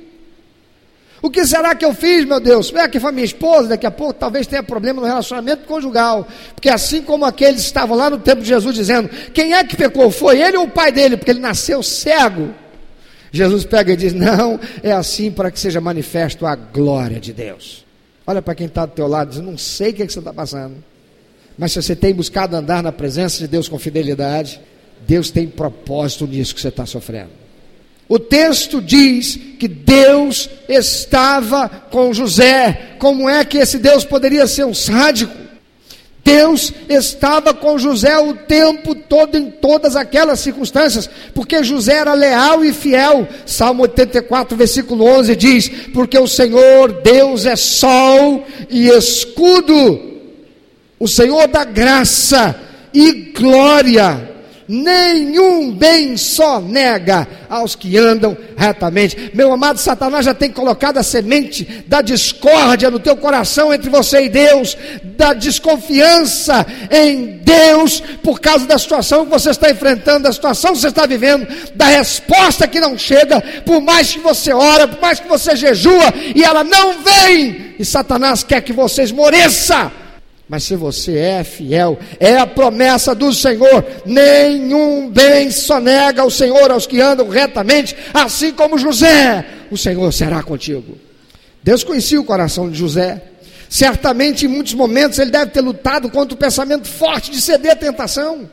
O 1.24 1.30
que 1.30 1.46
será 1.46 1.74
que 1.74 1.82
eu 1.82 1.94
fiz, 1.94 2.26
meu 2.26 2.38
Deus? 2.38 2.70
É 2.74 2.87
que 2.87 3.00
foi 3.00 3.10
minha 3.10 3.24
esposa, 3.24 3.68
daqui 3.68 3.87
a 3.87 3.90
pouco 3.90 4.12
talvez 4.12 4.46
tenha 4.46 4.62
problema 4.62 5.00
no 5.00 5.06
relacionamento 5.06 5.64
conjugal. 5.64 6.28
Porque 6.54 6.68
assim 6.68 7.00
como 7.00 7.24
aqueles 7.24 7.62
estavam 7.62 7.96
lá 7.96 8.10
no 8.10 8.18
tempo 8.18 8.42
de 8.42 8.48
Jesus 8.48 8.74
dizendo: 8.74 9.08
quem 9.32 9.54
é 9.54 9.64
que 9.64 9.74
pecou? 9.74 10.10
Foi 10.10 10.38
ele 10.38 10.58
ou 10.58 10.64
o 10.64 10.70
pai 10.70 10.92
dele? 10.92 11.16
Porque 11.16 11.30
ele 11.30 11.40
nasceu 11.40 11.82
cego. 11.82 12.50
Jesus 13.32 13.64
pega 13.64 13.94
e 13.94 13.96
diz: 13.96 14.12
não, 14.12 14.60
é 14.82 14.92
assim 14.92 15.30
para 15.30 15.50
que 15.50 15.58
seja 15.58 15.80
manifesto 15.80 16.44
a 16.44 16.54
glória 16.54 17.18
de 17.18 17.32
Deus. 17.32 17.87
Olha 18.26 18.42
para 18.42 18.54
quem 18.54 18.66
está 18.66 18.84
do 18.84 18.92
teu 18.92 19.08
lado 19.08 19.30
diz: 19.30 19.40
não 19.40 19.56
sei 19.56 19.92
o 19.92 19.94
que, 19.94 20.02
é 20.02 20.06
que 20.06 20.12
você 20.12 20.18
está 20.18 20.32
passando. 20.34 20.76
Mas 21.56 21.72
se 21.72 21.82
você 21.82 21.94
tem 21.94 22.12
buscado 22.12 22.56
andar 22.56 22.82
na 22.82 22.92
presença 22.92 23.38
de 23.38 23.48
Deus 23.48 23.68
com 23.68 23.78
fidelidade, 23.78 24.60
Deus 25.06 25.30
tem 25.30 25.46
propósito 25.46 26.26
nisso 26.26 26.54
que 26.54 26.60
você 26.60 26.68
está 26.68 26.86
sofrendo. 26.86 27.30
O 28.08 28.18
texto 28.18 28.82
diz 28.82 29.38
que 29.58 29.66
Deus 29.66 30.50
estava 30.68 31.68
com 31.68 32.12
José. 32.12 32.96
Como 32.98 33.28
é 33.28 33.44
que 33.44 33.58
esse 33.58 33.78
Deus 33.78 34.04
poderia 34.04 34.46
ser 34.46 34.64
um 34.64 34.74
sádico? 34.74 35.44
Deus 36.24 36.72
estava 36.88 37.52
com 37.52 37.78
José 37.78 38.16
o 38.18 38.32
tempo 38.32 38.94
todo, 38.94 39.36
em 39.36 39.50
todas 39.50 39.94
aquelas 39.94 40.40
circunstâncias, 40.40 41.08
porque 41.34 41.62
José 41.62 41.98
era 41.98 42.14
leal 42.14 42.64
e 42.64 42.72
fiel. 42.72 43.28
Salmo 43.44 43.82
84, 43.82 44.56
versículo 44.56 45.04
11 45.04 45.36
diz: 45.36 45.68
Porque 45.92 46.18
o 46.18 46.26
Senhor 46.26 47.02
Deus 47.02 47.44
é 47.44 47.56
sol 47.56 48.42
e 48.70 48.88
escudo, 48.88 50.13
o 51.04 51.08
Senhor 51.08 51.46
da 51.48 51.64
graça 51.64 52.58
e 52.94 53.30
glória 53.38 54.32
nenhum 54.66 55.70
bem 55.70 56.16
só 56.16 56.58
nega 56.58 57.28
aos 57.50 57.76
que 57.76 57.98
andam 57.98 58.34
retamente. 58.56 59.30
Meu 59.34 59.52
amado 59.52 59.78
Satanás 59.78 60.24
já 60.24 60.32
tem 60.32 60.50
colocado 60.50 60.96
a 60.96 61.02
semente 61.02 61.84
da 61.86 62.00
discórdia 62.00 62.90
no 62.90 62.98
teu 62.98 63.14
coração 63.18 63.74
entre 63.74 63.90
você 63.90 64.24
e 64.24 64.28
Deus, 64.30 64.78
da 65.18 65.34
desconfiança 65.34 66.66
em 66.90 67.38
Deus 67.44 68.00
por 68.22 68.40
causa 68.40 68.66
da 68.66 68.78
situação 68.78 69.26
que 69.26 69.30
você 69.30 69.50
está 69.50 69.70
enfrentando, 69.70 70.24
da 70.24 70.32
situação 70.32 70.72
que 70.72 70.78
você 70.78 70.88
está 70.88 71.04
vivendo, 71.04 71.46
da 71.74 71.84
resposta 71.84 72.66
que 72.66 72.80
não 72.80 72.96
chega, 72.96 73.42
por 73.66 73.82
mais 73.82 74.14
que 74.14 74.20
você 74.20 74.54
ora, 74.54 74.88
por 74.88 75.02
mais 75.02 75.20
que 75.20 75.28
você 75.28 75.54
jejua 75.54 76.14
e 76.34 76.42
ela 76.42 76.64
não 76.64 77.02
vem. 77.02 77.74
E 77.78 77.84
Satanás 77.84 78.42
quer 78.42 78.62
que 78.62 78.72
você 78.72 79.02
esmoreça 79.02 79.92
mas 80.48 80.64
se 80.64 80.76
você 80.76 81.16
é 81.16 81.44
fiel, 81.44 81.98
é 82.20 82.37
a 82.37 82.46
promessa 82.46 83.14
do 83.14 83.33
Senhor: 83.33 83.85
nenhum 84.04 85.09
bem 85.11 85.50
só 85.50 85.80
nega 85.80 86.24
o 86.24 86.30
Senhor 86.30 86.70
aos 86.70 86.87
que 86.87 87.00
andam 87.00 87.28
retamente, 87.28 87.96
assim 88.12 88.52
como 88.52 88.78
José, 88.78 89.44
o 89.70 89.76
Senhor 89.76 90.12
será 90.12 90.42
contigo. 90.42 90.98
Deus 91.62 91.83
conhecia 91.83 92.20
o 92.20 92.24
coração 92.24 92.70
de 92.70 92.78
José. 92.78 93.22
Certamente, 93.70 94.44
em 94.44 94.48
muitos 94.48 94.74
momentos, 94.74 95.18
ele 95.18 95.30
deve 95.30 95.50
ter 95.50 95.62
lutado 95.62 96.11
contra 96.11 96.35
o 96.35 96.38
pensamento 96.38 96.87
forte 96.87 97.30
de 97.30 97.40
ceder 97.40 97.72
à 97.72 97.76
tentação. 97.76 98.48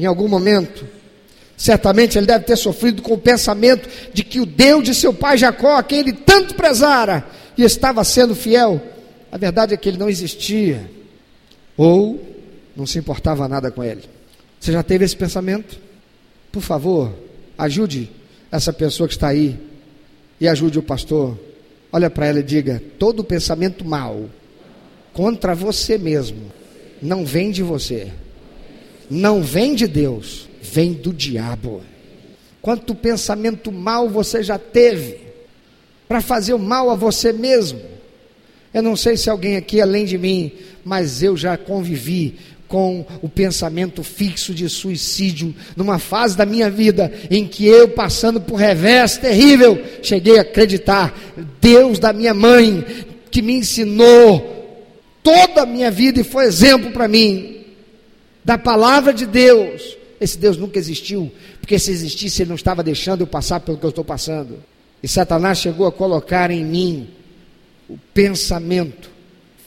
Em 0.00 0.06
algum 0.06 0.26
momento, 0.26 0.88
certamente 1.56 2.16
ele 2.16 2.26
deve 2.26 2.46
ter 2.46 2.56
sofrido 2.56 3.02
com 3.02 3.12
o 3.12 3.18
pensamento 3.18 3.88
de 4.12 4.24
que 4.24 4.40
o 4.40 4.46
Deus 4.46 4.82
de 4.82 4.94
seu 4.94 5.12
pai 5.12 5.36
Jacó, 5.36 5.76
a 5.76 5.82
quem 5.82 6.00
ele 6.00 6.12
tanto 6.12 6.54
prezara 6.54 7.24
e 7.56 7.62
estava 7.62 8.02
sendo 8.02 8.34
fiel, 8.34 8.82
a 9.30 9.36
verdade 9.36 9.74
é 9.74 9.76
que 9.76 9.90
ele 9.90 9.98
não 9.98 10.08
existia 10.08 10.90
ou 11.82 12.24
não 12.76 12.86
se 12.86 12.96
importava 12.96 13.48
nada 13.48 13.68
com 13.68 13.82
ele. 13.82 14.02
Você 14.60 14.70
já 14.70 14.84
teve 14.84 15.04
esse 15.04 15.16
pensamento? 15.16 15.80
Por 16.52 16.62
favor, 16.62 17.12
ajude 17.58 18.08
essa 18.52 18.72
pessoa 18.72 19.08
que 19.08 19.14
está 19.14 19.28
aí 19.28 19.58
e 20.40 20.46
ajude 20.46 20.78
o 20.78 20.82
pastor. 20.82 21.36
Olha 21.92 22.08
para 22.08 22.26
ela 22.26 22.38
e 22.38 22.44
diga: 22.44 22.80
todo 23.00 23.24
pensamento 23.24 23.84
mal 23.84 24.30
contra 25.12 25.56
você 25.56 25.98
mesmo 25.98 26.52
não 27.02 27.26
vem 27.26 27.50
de 27.50 27.64
você, 27.64 28.12
não 29.10 29.42
vem 29.42 29.74
de 29.74 29.88
Deus, 29.88 30.48
vem 30.62 30.92
do 30.92 31.12
diabo. 31.12 31.82
Quanto 32.60 32.94
pensamento 32.94 33.72
mal 33.72 34.08
você 34.08 34.40
já 34.40 34.56
teve 34.56 35.18
para 36.06 36.20
fazer 36.20 36.54
o 36.54 36.60
mal 36.60 36.90
a 36.90 36.94
você 36.94 37.32
mesmo? 37.32 37.91
Eu 38.72 38.82
não 38.82 38.96
sei 38.96 39.16
se 39.16 39.28
alguém 39.28 39.56
aqui, 39.56 39.80
além 39.80 40.04
de 40.04 40.16
mim, 40.16 40.52
mas 40.84 41.22
eu 41.22 41.36
já 41.36 41.56
convivi 41.56 42.36
com 42.72 43.04
o 43.20 43.28
pensamento 43.28 44.02
fixo 44.02 44.54
de 44.54 44.66
suicídio, 44.66 45.54
numa 45.76 45.98
fase 45.98 46.34
da 46.34 46.46
minha 46.46 46.70
vida 46.70 47.12
em 47.30 47.46
que 47.46 47.66
eu, 47.66 47.88
passando 47.88 48.40
por 48.40 48.56
revés 48.56 49.18
terrível, 49.18 49.78
cheguei 50.02 50.38
a 50.38 50.40
acreditar, 50.40 51.14
Deus 51.60 51.98
da 51.98 52.14
minha 52.14 52.32
mãe, 52.32 52.82
que 53.30 53.42
me 53.42 53.52
ensinou 53.52 54.80
toda 55.22 55.62
a 55.62 55.66
minha 55.66 55.90
vida 55.90 56.22
e 56.22 56.24
foi 56.24 56.46
exemplo 56.46 56.92
para 56.92 57.06
mim, 57.06 57.60
da 58.42 58.56
palavra 58.56 59.12
de 59.12 59.26
Deus. 59.26 59.98
Esse 60.18 60.38
Deus 60.38 60.56
nunca 60.56 60.78
existiu, 60.78 61.30
porque 61.60 61.78
se 61.78 61.90
existisse, 61.90 62.40
Ele 62.40 62.48
não 62.48 62.56
estava 62.56 62.82
deixando 62.82 63.20
eu 63.20 63.26
passar 63.26 63.60
pelo 63.60 63.76
que 63.76 63.84
eu 63.84 63.90
estou 63.90 64.04
passando. 64.04 64.62
E 65.02 65.08
Satanás 65.08 65.58
chegou 65.58 65.86
a 65.86 65.92
colocar 65.92 66.50
em 66.50 66.64
mim 66.64 67.08
o 67.92 67.98
pensamento 68.14 69.10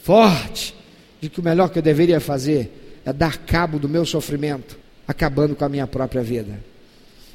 forte 0.02 0.74
de 1.20 1.28
que 1.28 1.38
o 1.38 1.44
melhor 1.44 1.70
que 1.70 1.78
eu 1.78 1.82
deveria 1.82 2.18
fazer 2.18 3.00
é 3.04 3.12
dar 3.12 3.38
cabo 3.38 3.78
do 3.78 3.88
meu 3.88 4.04
sofrimento, 4.04 4.76
acabando 5.06 5.54
com 5.54 5.64
a 5.64 5.68
minha 5.68 5.86
própria 5.86 6.24
vida. 6.24 6.58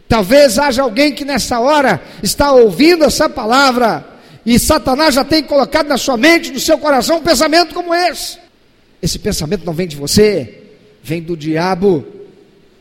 Talvez 0.05 0.59
haja 0.59 0.81
alguém 0.81 1.13
que 1.13 1.23
nessa 1.23 1.61
hora 1.61 2.01
está 2.21 2.51
ouvindo 2.51 3.05
essa 3.05 3.29
palavra 3.29 4.05
e 4.45 4.59
Satanás 4.59 5.15
já 5.15 5.23
tem 5.23 5.41
colocado 5.41 5.87
na 5.87 5.97
sua 5.97 6.17
mente, 6.17 6.51
no 6.51 6.59
seu 6.59 6.77
coração, 6.77 7.19
um 7.19 7.23
pensamento 7.23 7.73
como 7.73 7.95
esse. 7.95 8.37
Esse 9.01 9.17
pensamento 9.17 9.65
não 9.65 9.71
vem 9.71 9.87
de 9.87 9.95
você, 9.95 10.63
vem 11.01 11.21
do 11.21 11.37
diabo, 11.37 12.05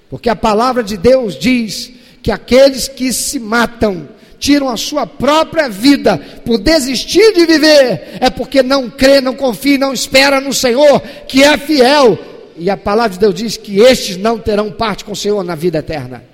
porque 0.09 0.29
a 0.29 0.35
palavra 0.35 0.83
de 0.83 0.97
Deus 0.97 1.39
diz 1.39 1.93
que 2.21 2.33
aqueles 2.33 2.89
que 2.89 3.13
se 3.13 3.39
matam 3.39 4.09
tiram 4.41 4.71
a 4.71 4.77
sua 4.77 5.07
própria 5.07 5.69
vida 5.69 6.19
por 6.45 6.59
desistir 6.59 7.33
de 7.35 7.47
viver, 7.47 8.19
é 8.19 8.31
porque 8.31 8.63
não 8.63 8.89
crê, 8.91 9.21
não 9.21 9.37
confia, 9.37 9.79
não 9.79 9.93
espera 9.93 10.41
no 10.41 10.53
Senhor, 10.53 11.01
que 11.29 11.45
é 11.45 11.57
fiel. 11.59 12.19
E 12.57 12.69
a 12.69 12.77
palavra 12.77 13.11
de 13.11 13.19
Deus 13.19 13.35
diz 13.35 13.57
que 13.57 13.79
estes 13.79 14.17
não 14.17 14.39
terão 14.39 14.73
parte 14.73 15.05
com 15.05 15.13
o 15.13 15.17
Senhor 15.17 15.45
na 15.45 15.55
vida 15.55 15.79
eterna, 15.79 16.25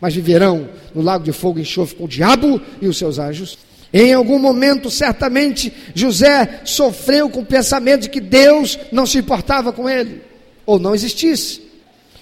mas 0.00 0.14
viverão 0.14 0.68
no 0.94 1.02
lago 1.02 1.24
de 1.24 1.32
fogo 1.32 1.58
e 1.58 1.62
enxofre 1.62 1.96
com 1.96 2.04
o 2.04 2.08
diabo 2.08 2.60
e 2.80 2.86
os 2.86 2.98
seus 2.98 3.18
anjos. 3.18 3.58
Em 3.92 4.12
algum 4.12 4.38
momento, 4.38 4.90
certamente, 4.90 5.72
José 5.94 6.60
sofreu 6.64 7.30
com 7.30 7.40
o 7.40 7.46
pensamento 7.46 8.02
de 8.02 8.10
que 8.10 8.20
Deus 8.20 8.78
não 8.92 9.06
se 9.06 9.18
importava 9.18 9.72
com 9.72 9.88
ele, 9.88 10.20
ou 10.66 10.78
não 10.78 10.94
existisse. 10.94 11.62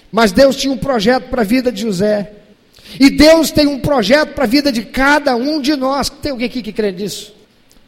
Mas 0.09 0.31
Deus 0.31 0.55
tinha 0.55 0.73
um 0.73 0.77
projeto 0.77 1.29
para 1.29 1.41
a 1.41 1.45
vida 1.45 1.69
de 1.69 1.81
José. 1.81 2.31
E 2.99 3.09
Deus 3.09 3.51
tem 3.51 3.67
um 3.67 3.79
projeto 3.79 4.33
para 4.33 4.45
a 4.45 4.47
vida 4.47 4.71
de 4.71 4.83
cada 4.83 5.35
um 5.35 5.61
de 5.61 5.75
nós. 5.75 6.09
Tem 6.09 6.31
alguém 6.31 6.47
aqui 6.47 6.61
que 6.61 6.73
crê 6.73 6.91
nisso? 6.91 7.37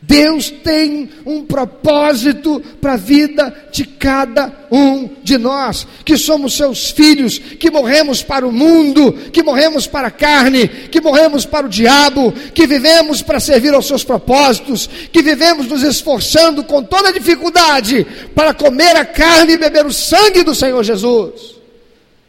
Deus 0.02 0.50
tem 0.50 1.10
um 1.26 1.44
propósito 1.44 2.62
para 2.80 2.94
a 2.94 2.98
vida 2.98 3.54
de 3.70 3.84
cada 3.84 4.52
um 4.72 5.10
de 5.22 5.38
nós, 5.38 5.86
que 6.06 6.16
somos 6.16 6.54
seus 6.54 6.90
filhos, 6.90 7.38
que 7.38 7.70
morremos 7.70 8.24
para 8.24 8.48
o 8.48 8.52
mundo, 8.52 9.12
que 9.34 9.44
morremos 9.44 9.88
para 9.88 10.08
a 10.08 10.12
carne, 10.12 10.70
que 10.70 11.02
morremos 11.02 11.46
para 11.46 11.66
o 11.66 11.70
diabo, 11.70 12.32
que 12.54 12.66
vivemos 12.66 13.22
para 13.22 13.42
servir 13.42 13.74
aos 13.74 13.88
seus 13.88 14.06
propósitos, 14.06 14.90
que 15.12 15.22
vivemos 15.22 15.68
nos 15.68 15.84
esforçando 15.84 16.64
com 16.64 16.82
toda 16.82 17.12
dificuldade 17.12 18.08
para 18.34 18.54
comer 18.54 18.96
a 18.96 19.04
carne 19.04 19.54
e 19.54 19.58
beber 19.58 19.86
o 19.86 19.92
sangue 19.92 20.44
do 20.44 20.56
Senhor 20.56 20.82
Jesus, 20.82 21.58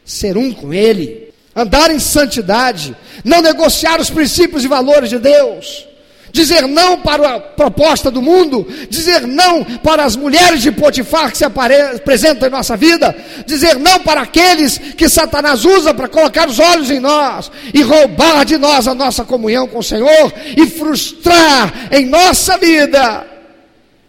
ser 0.04 0.36
um 0.36 0.52
com 0.52 0.74
Ele 0.74 1.29
andar 1.54 1.90
em 1.90 1.98
santidade, 1.98 2.96
não 3.24 3.42
negociar 3.42 4.00
os 4.00 4.10
princípios 4.10 4.64
e 4.64 4.68
valores 4.68 5.10
de 5.10 5.18
Deus, 5.18 5.86
dizer 6.32 6.66
não 6.66 7.00
para 7.00 7.36
a 7.36 7.40
proposta 7.40 8.10
do 8.10 8.22
mundo, 8.22 8.66
dizer 8.88 9.26
não 9.26 9.64
para 9.64 10.04
as 10.04 10.14
mulheres 10.14 10.62
de 10.62 10.70
Potifar 10.70 11.30
que 11.30 11.38
se 11.38 11.44
apresentam 11.44 12.48
em 12.48 12.52
nossa 12.52 12.76
vida, 12.76 13.14
dizer 13.46 13.78
não 13.78 14.00
para 14.00 14.22
aqueles 14.22 14.78
que 14.78 15.08
Satanás 15.08 15.64
usa 15.64 15.92
para 15.92 16.08
colocar 16.08 16.48
os 16.48 16.58
olhos 16.58 16.90
em 16.90 17.00
nós 17.00 17.50
e 17.74 17.82
roubar 17.82 18.44
de 18.44 18.56
nós 18.56 18.86
a 18.86 18.94
nossa 18.94 19.24
comunhão 19.24 19.66
com 19.66 19.78
o 19.78 19.84
Senhor 19.84 20.32
e 20.56 20.66
frustrar 20.66 21.88
em 21.90 22.06
nossa 22.06 22.56
vida 22.56 23.39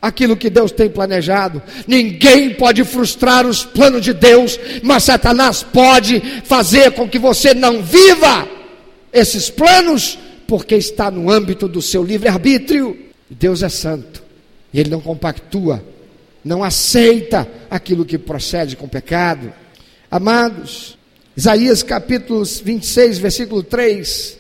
aquilo 0.02 0.36
que 0.36 0.49
Deus 0.49 0.72
tem 0.72 0.89
planejado. 0.89 1.62
Ninguém 1.88 2.54
pode 2.56 2.84
frustrar 2.84 3.45
os 3.45 3.64
planos 3.64 4.02
de 4.02 4.14
Deus, 4.14 4.60
mas 4.82 5.04
Satanás 5.04 5.62
pode 5.62 6.20
fazer 6.43 6.91
com 6.91 7.08
que 7.08 7.20
você 7.20 7.54
não 7.54 7.84
viva 7.84 8.47
esses 9.14 9.49
planos 9.49 10.18
porque 10.47 10.76
está 10.76 11.12
no 11.12 11.30
âmbito 11.30 11.68
do 11.68 11.82
seu 11.82 12.04
livre-arbítrio. 12.04 12.97
Deus 13.30 13.62
é 13.62 13.70
santo 13.70 14.24
e 14.74 14.80
ele 14.80 14.89
não 14.89 14.99
compactua, 14.99 15.84
não 16.43 16.64
aceita 16.64 17.47
aquilo 17.70 18.06
que 18.06 18.18
procede 18.18 18.76
com 18.76 18.88
pecado. 18.88 19.54
Amados, 20.10 20.97
Isaías 21.38 21.84
capítulo 21.84 22.43
26, 22.43 23.20
versículo 23.20 23.64
3, 23.64 24.38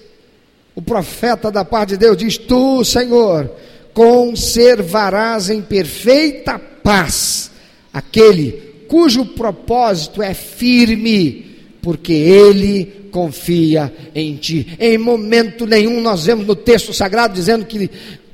o 0.75 0.81
profeta 0.81 1.51
da 1.51 1.63
parte 1.63 1.91
de 1.91 1.97
Deus 1.97 2.17
diz: 2.17 2.37
Tu, 2.37 2.83
Senhor, 2.83 3.49
conservarás 3.93 5.49
em 5.49 5.61
perfeita 5.61 6.59
paz 6.59 7.51
aquele 7.93 8.71
cujo 8.87 9.25
propósito 9.25 10.21
é 10.21 10.33
firme, 10.33 11.57
porque 11.81 12.13
ele 12.13 13.09
confia 13.11 13.93
em 14.13 14.35
ti. 14.35 14.75
Em 14.79 14.97
momento 14.97 15.65
nenhum 15.65 16.01
nós 16.01 16.25
vemos 16.25 16.45
no 16.45 16.55
texto 16.55 16.93
sagrado 16.93 17.33
dizendo 17.33 17.65
que 17.65 17.89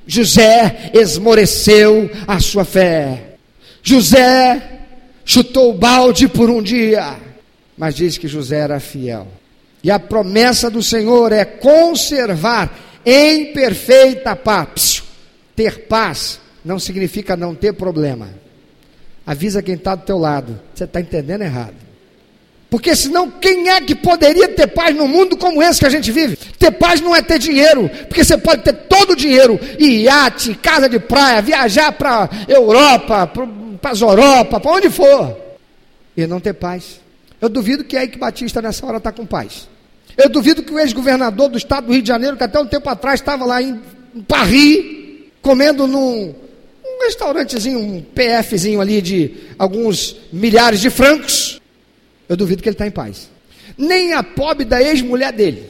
José 0.06 0.92
esmoreceu 0.94 2.10
a 2.28 2.40
sua 2.40 2.64
fé. 2.64 3.36
José 3.84 4.62
chutou 5.24 5.72
o 5.72 5.78
balde 5.78 6.28
por 6.28 6.50
um 6.50 6.62
dia, 6.62 7.18
mas 7.78 7.96
diz 7.96 8.18
que 8.18 8.28
José 8.28 8.60
era 8.60 8.80
fiel. 8.80 9.28
E 9.84 9.92
a 9.92 10.00
promessa 10.00 10.70
do 10.70 10.82
Senhor 10.82 11.32
é 11.32 11.46
conservar 11.46 13.00
em 13.06 13.54
perfeita 13.54 14.36
paz. 14.36 15.04
Ter 15.58 15.88
paz 15.88 16.40
não 16.64 16.78
significa 16.78 17.36
não 17.36 17.56
ter 17.56 17.74
problema. 17.74 18.30
Avisa 19.26 19.64
quem 19.64 19.74
está 19.74 19.96
do 19.96 20.06
teu 20.06 20.20
lado. 20.20 20.62
Você 20.74 20.84
está 20.84 21.02
entendendo 21.02 21.42
errado. 21.42 21.74
Porque 22.70 22.96
senão, 22.96 23.32
quem 23.32 23.70
é 23.70 23.82
que 23.82 23.96
poderia 23.96 24.50
ter 24.50 24.68
paz 24.68 24.96
no 24.96 25.08
mundo 25.08 25.36
como 25.36 25.64
esse 25.64 25.80
que 25.80 25.86
a 25.88 25.90
gente 25.90 26.12
vive? 26.12 26.36
Ter 26.36 26.70
paz 26.72 27.02
não 27.02 27.16
é 27.16 27.24
ter 27.24 27.40
dinheiro, 27.40 27.90
porque 28.08 28.24
você 28.24 28.38
pode 28.38 28.62
ter 28.62 28.74
todo 28.74 29.12
o 29.12 29.16
dinheiro, 29.16 29.60
iate, 29.80 30.54
casa 30.56 30.88
de 30.88 31.00
praia, 31.00 31.42
viajar 31.42 31.94
para 31.94 32.30
Europa, 32.48 33.26
para 33.26 33.92
as 33.92 34.02
Europa, 34.02 34.60
para 34.60 34.72
onde 34.72 34.90
for, 34.90 35.38
e 36.16 36.28
não 36.28 36.42
ter 36.42 36.54
paz. 36.54 37.00
Eu 37.40 37.48
duvido 37.48 37.86
que 37.86 37.96
a 37.96 38.04
Ike 38.04 38.20
Batista 38.20 38.62
nessa 38.62 38.86
hora 38.86 38.98
está 38.98 39.14
com 39.14 39.26
paz. 39.26 39.70
Eu 40.18 40.30
duvido 40.30 40.62
que 40.62 40.74
o 40.74 40.80
ex-governador 40.80 41.48
do 41.48 41.58
estado 41.58 41.88
do 41.88 41.94
Rio 41.94 42.02
de 42.02 42.08
Janeiro, 42.10 42.36
que 42.36 42.44
até 42.44 42.60
um 42.60 42.68
tempo 42.68 42.90
atrás 42.90 43.22
estava 43.22 43.46
lá 43.46 43.62
em 43.62 43.82
Paris, 44.28 45.07
comendo 45.48 45.88
num 45.88 46.36
um 46.84 47.04
restaurantezinho, 47.06 47.80
um 47.80 48.02
PFzinho 48.02 48.82
ali 48.82 49.02
de 49.02 49.34
alguns 49.58 50.18
milhares 50.30 50.82
de 50.82 50.90
francos, 50.90 51.62
eu 52.28 52.36
duvido 52.36 52.62
que 52.62 52.68
ele 52.68 52.74
está 52.74 52.86
em 52.86 52.92
paz. 52.92 53.30
Nem 53.78 54.12
a 54.12 54.22
pobre 54.22 54.66
da 54.66 54.84
ex-mulher 54.84 55.32
dele, 55.32 55.70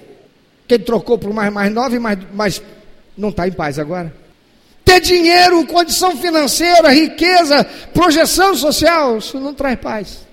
que 0.68 0.74
ele 0.74 0.84
trocou 0.84 1.20
por 1.20 1.32
mais, 1.32 1.54
mais 1.54 1.72
nova, 1.72 2.00
mas, 2.00 2.18
mas 2.34 2.62
não 3.16 3.30
está 3.30 3.48
em 3.48 3.52
paz 3.52 3.78
agora. 3.78 4.12
Ter 4.84 5.00
dinheiro, 5.00 5.64
condição 5.68 6.18
financeira, 6.18 6.90
riqueza, 6.90 7.64
projeção 7.94 8.56
social, 8.56 9.20
isso 9.20 9.40
não 9.40 9.54
traz 9.54 9.80
paz. 9.80 10.28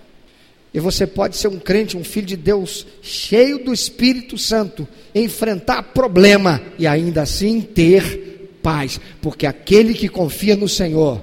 E 0.72 0.80
você 0.80 1.06
pode 1.06 1.36
ser 1.36 1.48
um 1.48 1.58
crente, 1.58 1.98
um 1.98 2.04
filho 2.04 2.26
de 2.26 2.36
Deus, 2.36 2.86
cheio 3.02 3.62
do 3.62 3.74
Espírito 3.74 4.38
Santo, 4.38 4.88
enfrentar 5.14 5.82
problema 5.82 6.62
e 6.78 6.86
ainda 6.86 7.20
assim 7.20 7.60
ter 7.60 8.33
paz, 8.64 8.98
porque 9.20 9.46
aquele 9.46 9.92
que 9.92 10.08
confia 10.08 10.56
no 10.56 10.66
Senhor, 10.66 11.22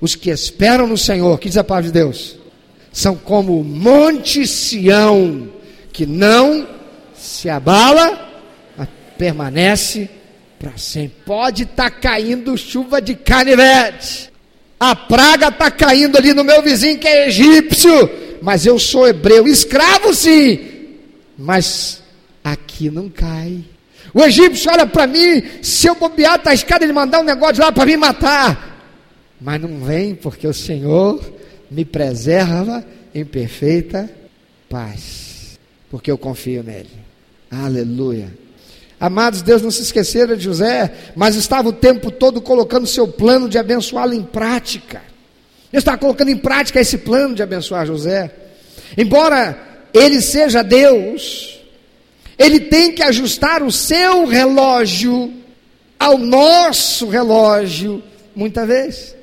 os 0.00 0.16
que 0.16 0.30
esperam 0.30 0.88
no 0.88 0.98
Senhor, 0.98 1.38
que 1.38 1.48
diz 1.48 1.56
a 1.56 1.62
paz 1.62 1.86
de 1.86 1.92
Deus, 1.92 2.36
são 2.92 3.14
como 3.14 3.60
o 3.60 3.64
Monte 3.64 4.44
Sião, 4.48 5.48
que 5.92 6.04
não 6.04 6.66
se 7.14 7.48
abala, 7.48 8.28
mas 8.76 8.88
permanece 9.16 10.10
para 10.58 10.76
sempre. 10.76 11.22
Pode 11.24 11.62
estar 11.62 11.88
tá 11.88 11.96
caindo 11.96 12.58
chuva 12.58 13.00
de 13.00 13.14
canivete, 13.14 14.32
a 14.80 14.96
praga 14.96 15.48
está 15.48 15.70
caindo 15.70 16.18
ali 16.18 16.34
no 16.34 16.42
meu 16.42 16.60
vizinho 16.62 16.98
que 16.98 17.06
é 17.06 17.28
egípcio, 17.28 18.10
mas 18.42 18.66
eu 18.66 18.76
sou 18.76 19.06
hebreu, 19.06 19.46
escravo 19.46 20.12
sim, 20.12 20.58
mas 21.38 22.02
aqui 22.42 22.90
não 22.90 23.08
cai. 23.08 23.71
O 24.14 24.22
egípcio 24.22 24.70
olha 24.70 24.86
para 24.86 25.06
mim, 25.06 25.42
se 25.62 25.86
eu 25.86 25.94
bobear, 25.94 26.36
está 26.36 26.52
escada, 26.52 26.84
ele 26.84 26.92
mandar 26.92 27.20
um 27.20 27.24
negócio 27.24 27.62
lá 27.62 27.72
para 27.72 27.86
me 27.86 27.96
matar. 27.96 28.72
Mas 29.40 29.60
não 29.60 29.80
vem, 29.80 30.14
porque 30.14 30.46
o 30.46 30.52
Senhor 30.52 31.20
me 31.70 31.84
preserva 31.84 32.84
em 33.14 33.24
perfeita 33.24 34.10
paz, 34.68 35.58
porque 35.90 36.10
eu 36.10 36.18
confio 36.18 36.62
nele. 36.62 36.90
Aleluia. 37.50 38.32
Amados, 39.00 39.42
Deus 39.42 39.62
não 39.62 39.70
se 39.70 39.82
esquecera 39.82 40.36
de 40.36 40.44
José, 40.44 40.92
mas 41.16 41.34
estava 41.34 41.68
o 41.68 41.72
tempo 41.72 42.10
todo 42.10 42.40
colocando 42.40 42.86
seu 42.86 43.08
plano 43.08 43.48
de 43.48 43.58
abençoá-lo 43.58 44.14
em 44.14 44.22
prática. 44.22 45.02
Ele 45.72 45.80
está 45.80 45.96
colocando 45.96 46.28
em 46.28 46.36
prática 46.36 46.80
esse 46.80 46.98
plano 46.98 47.34
de 47.34 47.42
abençoar 47.42 47.86
José. 47.86 48.30
Embora 48.96 49.58
ele 49.92 50.20
seja 50.20 50.62
Deus, 50.62 51.61
ele 52.42 52.58
tem 52.60 52.92
que 52.92 53.02
ajustar 53.02 53.62
o 53.62 53.70
seu 53.70 54.26
relógio 54.26 55.32
ao 55.98 56.18
nosso 56.18 57.08
relógio, 57.08 58.02
muitas 58.34 58.66
vezes. 58.66 59.14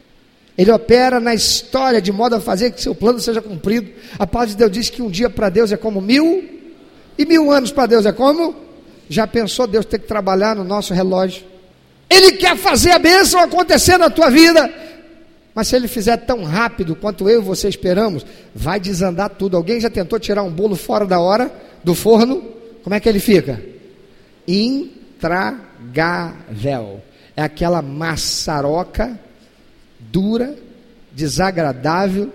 Ele 0.58 0.72
opera 0.72 1.20
na 1.20 1.34
história 1.34 2.02
de 2.02 2.12
modo 2.12 2.36
a 2.36 2.42
fazer 2.42 2.72
que 2.72 2.82
seu 2.82 2.96
plano 2.96 3.20
seja 3.20 3.42
cumprido. 3.42 3.92
A 4.18 4.26
palavra 4.26 4.52
de 4.52 4.58
Deus 4.58 4.72
diz 4.72 4.90
que 4.90 5.02
um 5.02 5.10
dia 5.10 5.30
para 5.30 5.50
Deus 5.50 5.72
é 5.72 5.78
como 5.78 6.00
mil, 6.00 6.44
e 7.18 7.26
mil 7.26 7.52
anos 7.52 7.72
para 7.72 7.86
Deus 7.86 8.06
é 8.06 8.14
como? 8.14 8.56
Já 9.10 9.28
pensou 9.28 9.68
Deus 9.68 9.86
ter 9.86 10.00
que 10.00 10.08
trabalhar 10.08 10.56
no 10.56 10.64
nosso 10.64 10.94
relógio? 10.94 11.44
Ele 12.10 12.34
quer 12.34 12.56
fazer 12.56 12.92
a 12.92 13.00
bênção 13.00 13.42
acontecer 13.42 13.98
na 13.98 14.10
tua 14.10 14.30
vida. 14.30 14.70
Mas 15.54 15.68
se 15.68 15.76
ele 15.76 15.90
fizer 15.90 16.16
tão 16.18 16.44
rápido 16.44 16.96
quanto 16.96 17.30
eu 17.30 17.42
e 17.42 17.44
você 17.44 17.68
esperamos, 17.68 18.26
vai 18.56 18.80
desandar 18.80 19.30
tudo. 19.32 19.58
Alguém 19.58 19.82
já 19.82 19.90
tentou 19.90 20.18
tirar 20.20 20.44
um 20.44 20.52
bolo 20.52 20.76
fora 20.76 21.06
da 21.06 21.20
hora 21.20 21.52
do 21.84 21.94
forno? 21.94 22.59
Como 22.84 22.94
é 22.96 23.00
que 23.00 23.08
ele 23.08 23.20
fica? 23.20 23.62
Intragável. 24.48 25.82
É 27.36 27.42
aquela 27.42 27.82
maçaroca 27.82 29.20
dura, 30.00 30.56
desagradável. 31.12 32.32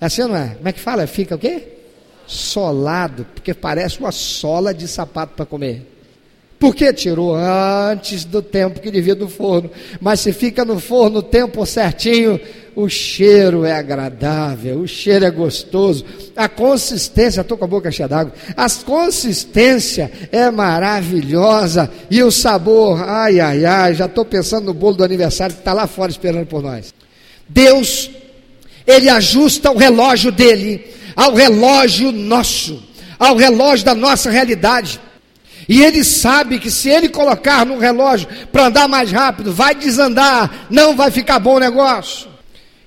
É 0.00 0.06
assim 0.06 0.22
não 0.22 0.36
é? 0.36 0.54
Como 0.54 0.68
é 0.68 0.72
que 0.72 0.80
fala? 0.80 1.06
Fica 1.06 1.34
o 1.34 1.38
quê? 1.38 1.74
Solado, 2.26 3.26
porque 3.34 3.54
parece 3.54 3.98
uma 4.00 4.12
sola 4.12 4.74
de 4.74 4.86
sapato 4.86 5.34
para 5.34 5.46
comer. 5.46 5.97
Por 6.58 6.74
que 6.74 6.92
tirou 6.92 7.36
antes 7.36 8.24
do 8.24 8.42
tempo 8.42 8.80
que 8.80 8.90
devia 8.90 9.14
do 9.14 9.28
forno? 9.28 9.70
Mas 10.00 10.20
se 10.20 10.32
fica 10.32 10.64
no 10.64 10.80
forno 10.80 11.20
o 11.20 11.22
tempo 11.22 11.64
certinho, 11.64 12.40
o 12.74 12.88
cheiro 12.88 13.64
é 13.64 13.72
agradável, 13.72 14.80
o 14.80 14.86
cheiro 14.86 15.24
é 15.24 15.30
gostoso, 15.30 16.04
a 16.36 16.48
consistência, 16.48 17.40
estou 17.40 17.56
com 17.56 17.64
a 17.64 17.68
boca 17.68 17.90
cheia 17.90 18.08
d'água, 18.08 18.32
a 18.56 18.68
consistência 18.84 20.10
é 20.32 20.50
maravilhosa 20.50 21.90
e 22.10 22.22
o 22.22 22.30
sabor, 22.30 23.02
ai, 23.02 23.38
ai, 23.38 23.64
ai, 23.64 23.94
já 23.94 24.06
estou 24.06 24.24
pensando 24.24 24.66
no 24.66 24.74
bolo 24.74 24.96
do 24.96 25.04
aniversário 25.04 25.54
que 25.54 25.60
está 25.60 25.72
lá 25.72 25.86
fora 25.86 26.10
esperando 26.10 26.46
por 26.46 26.62
nós. 26.62 26.92
Deus, 27.48 28.10
Ele 28.86 29.08
ajusta 29.08 29.70
o 29.70 29.76
relógio 29.76 30.32
dele 30.32 30.84
ao 31.14 31.34
relógio 31.34 32.12
nosso, 32.12 32.82
ao 33.18 33.36
relógio 33.36 33.84
da 33.84 33.94
nossa 33.94 34.30
realidade. 34.30 35.00
E 35.68 35.82
ele 35.82 36.02
sabe 36.02 36.58
que 36.58 36.70
se 36.70 36.88
ele 36.88 37.10
colocar 37.10 37.66
no 37.66 37.78
relógio 37.78 38.26
para 38.50 38.66
andar 38.66 38.88
mais 38.88 39.12
rápido, 39.12 39.52
vai 39.52 39.74
desandar, 39.74 40.66
não 40.70 40.96
vai 40.96 41.10
ficar 41.10 41.38
bom 41.38 41.56
o 41.56 41.60
negócio. 41.60 42.28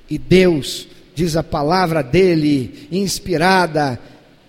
E 0.10 0.18
Deus, 0.18 0.88
diz 1.14 1.38
a 1.38 1.44
palavra 1.44 2.02
dele, 2.02 2.88
inspirada, 2.92 4.00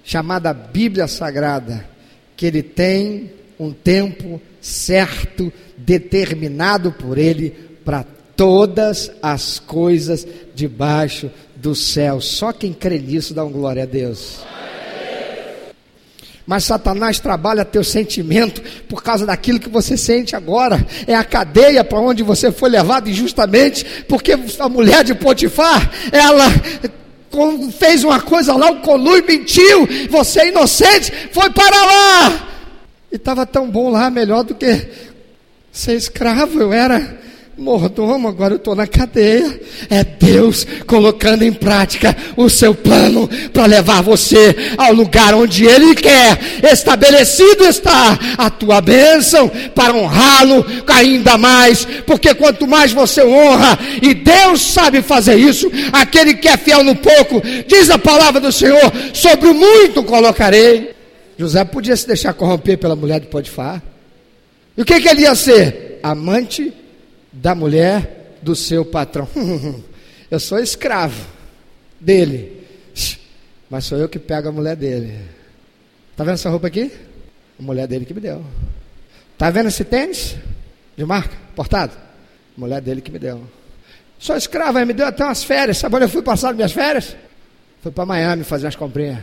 chamada 0.03 0.55
Bíblia 0.55 1.07
Sagrada, 1.07 1.87
que 2.35 2.47
ele 2.47 2.63
tem 2.63 3.31
um 3.59 3.71
tempo 3.71 4.41
certo, 4.61 5.53
determinado 5.77 6.91
por 6.91 7.19
ele, 7.19 7.51
para 7.85 8.05
todas 8.35 9.11
as 9.23 9.59
coisas 9.59 10.27
debaixo 10.55 11.31
do 11.57 11.75
céu. 11.75 12.21
Só 12.21 12.53
quem 12.53 12.73
crê 12.73 12.99
nisso 12.99 13.35
dá 13.35 13.45
um 13.45 13.53
glória 13.53 13.83
a 13.83 13.87
Deus. 13.87 14.41
Mas 16.47 16.65
Satanás 16.65 17.21
trabalha 17.21 17.65
teu 17.65 17.85
sentimento 17.85 18.61
por 18.89 19.03
causa 19.03 19.25
daquilo 19.25 19.61
que 19.61 19.69
você 19.69 19.97
sente 19.97 20.35
agora. 20.35 20.85
É 21.07 21.15
a 21.15 21.25
cadeia 21.25 21.85
para 21.85 22.01
onde 22.01 22.23
você 22.23 22.51
foi 22.51 22.69
levado 22.69 23.09
injustamente, 23.09 24.05
porque 24.09 24.33
a 24.59 24.69
mulher 24.69 25.05
de 25.05 25.15
Potifar, 25.15 25.91
ela 26.11 26.47
fez 27.79 28.05
uma 28.05 28.21
coisa 28.21 28.55
lá, 28.55 28.71
o 28.71 28.81
colui 28.81 29.23
mentiu, 29.23 29.89
você 30.11 30.41
é 30.41 30.49
inocente, 30.49 31.13
foi 31.33 31.51
para 31.51 31.85
lá. 31.85 32.49
E 33.11 33.17
estava 33.17 33.47
tão 33.47 33.71
bom 33.71 33.91
lá, 33.91 34.11
melhor 34.11 34.43
do 34.43 34.55
que 34.55 34.89
ser 35.71 35.95
escravo. 35.95 36.61
Eu 36.61 36.73
era 36.73 37.21
mordomo, 37.57 38.29
agora 38.29 38.55
eu 38.55 38.57
estou 38.57 38.75
na 38.75 38.87
cadeia. 38.87 39.61
É 39.91 40.03
Deus 40.03 40.67
colocando 40.87 41.43
em 41.43 41.53
prática 41.53 42.17
o 42.37 42.49
seu 42.49 42.75
plano 42.75 43.29
para 43.53 43.67
levar 43.67 44.03
você 44.03 44.55
ao 44.77 44.93
lugar 44.93 45.35
onde 45.35 45.65
Ele 45.65 45.95
quer. 45.95 46.39
Estabelecido 46.71 47.65
está 47.65 48.19
a 48.39 48.51
tua 48.51 48.81
bênção 48.81 49.51
para 49.75 49.95
honrá-lo 49.95 50.65
ainda 50.87 51.37
mais, 51.39 51.87
porque 52.07 52.35
quanto 52.35 52.67
mais 52.67 52.93
você 52.93 53.23
honra, 53.23 53.79
e 54.01 54.15
Deus 54.15 54.61
sabe 54.61 55.03
fazer 55.03 55.37
isso, 55.37 55.71
aquele 55.93 56.35
que 56.35 56.49
é 56.49 56.57
fiel 56.57 56.85
no 56.85 56.95
pouco, 56.95 57.43
diz 57.67 57.91
a 57.91 57.99
palavra 57.99 58.41
do 58.41 58.53
Senhor, 58.53 58.93
sobre 59.13 59.49
o 59.49 59.55
muito 59.55 60.03
colocarei. 60.03 60.95
José 61.39 61.65
podia 61.65 61.97
se 61.97 62.07
deixar 62.07 62.35
corromper 62.35 62.79
pela 62.79 62.95
mulher 62.95 63.21
de 63.21 63.27
Potifar. 63.27 63.83
E 64.77 64.83
o 64.83 64.85
que, 64.85 65.01
que 65.01 65.09
ele 65.09 65.23
ia 65.23 65.35
ser? 65.35 65.99
Amante 66.03 66.73
da 67.33 67.55
mulher 67.55 68.37
do 68.43 68.55
seu 68.55 68.85
patrão. 68.85 69.29
eu 70.31 70.39
sou 70.39 70.59
escravo 70.59 71.27
dele, 72.01 72.67
mas 73.71 73.85
sou 73.85 73.99
eu 73.99 74.09
que 74.09 74.19
pego 74.19 74.49
a 74.49 74.53
mulher 74.53 74.77
dele. 74.77 75.19
Tá 76.17 76.25
vendo 76.25 76.35
essa 76.35 76.51
roupa 76.51 76.67
aqui? 76.67 76.93
A 77.59 77.63
mulher 77.63 77.87
dele 77.87 78.05
que 78.05 78.13
me 78.13 78.21
deu. 78.21 78.45
Tá 79.39 79.51
vendo 79.51 79.69
esse 79.69 79.85
tênis 79.85 80.37
de 80.97 81.05
marca, 81.05 81.37
portado? 81.57 81.93
A 82.57 82.61
mulher 82.61 82.81
dele 82.81 83.01
que 83.01 83.11
me 83.11 83.19
deu. 83.19 83.43
Sou 84.19 84.37
escravo, 84.37 84.79
ele 84.79 84.87
me 84.87 84.93
deu 84.93 85.07
até 85.07 85.25
umas 85.25 85.43
férias. 85.43 85.79
Sabe 85.79 85.97
onde 85.97 86.05
eu 86.05 86.09
fui 86.09 86.23
passar 86.23 86.55
minhas 86.55 86.73
férias? 86.73 87.17
Fui 87.83 87.91
para 87.91 88.07
Miami 88.07 88.45
fazer 88.45 88.67
umas 88.67 88.77
comprinhas. 88.77 89.19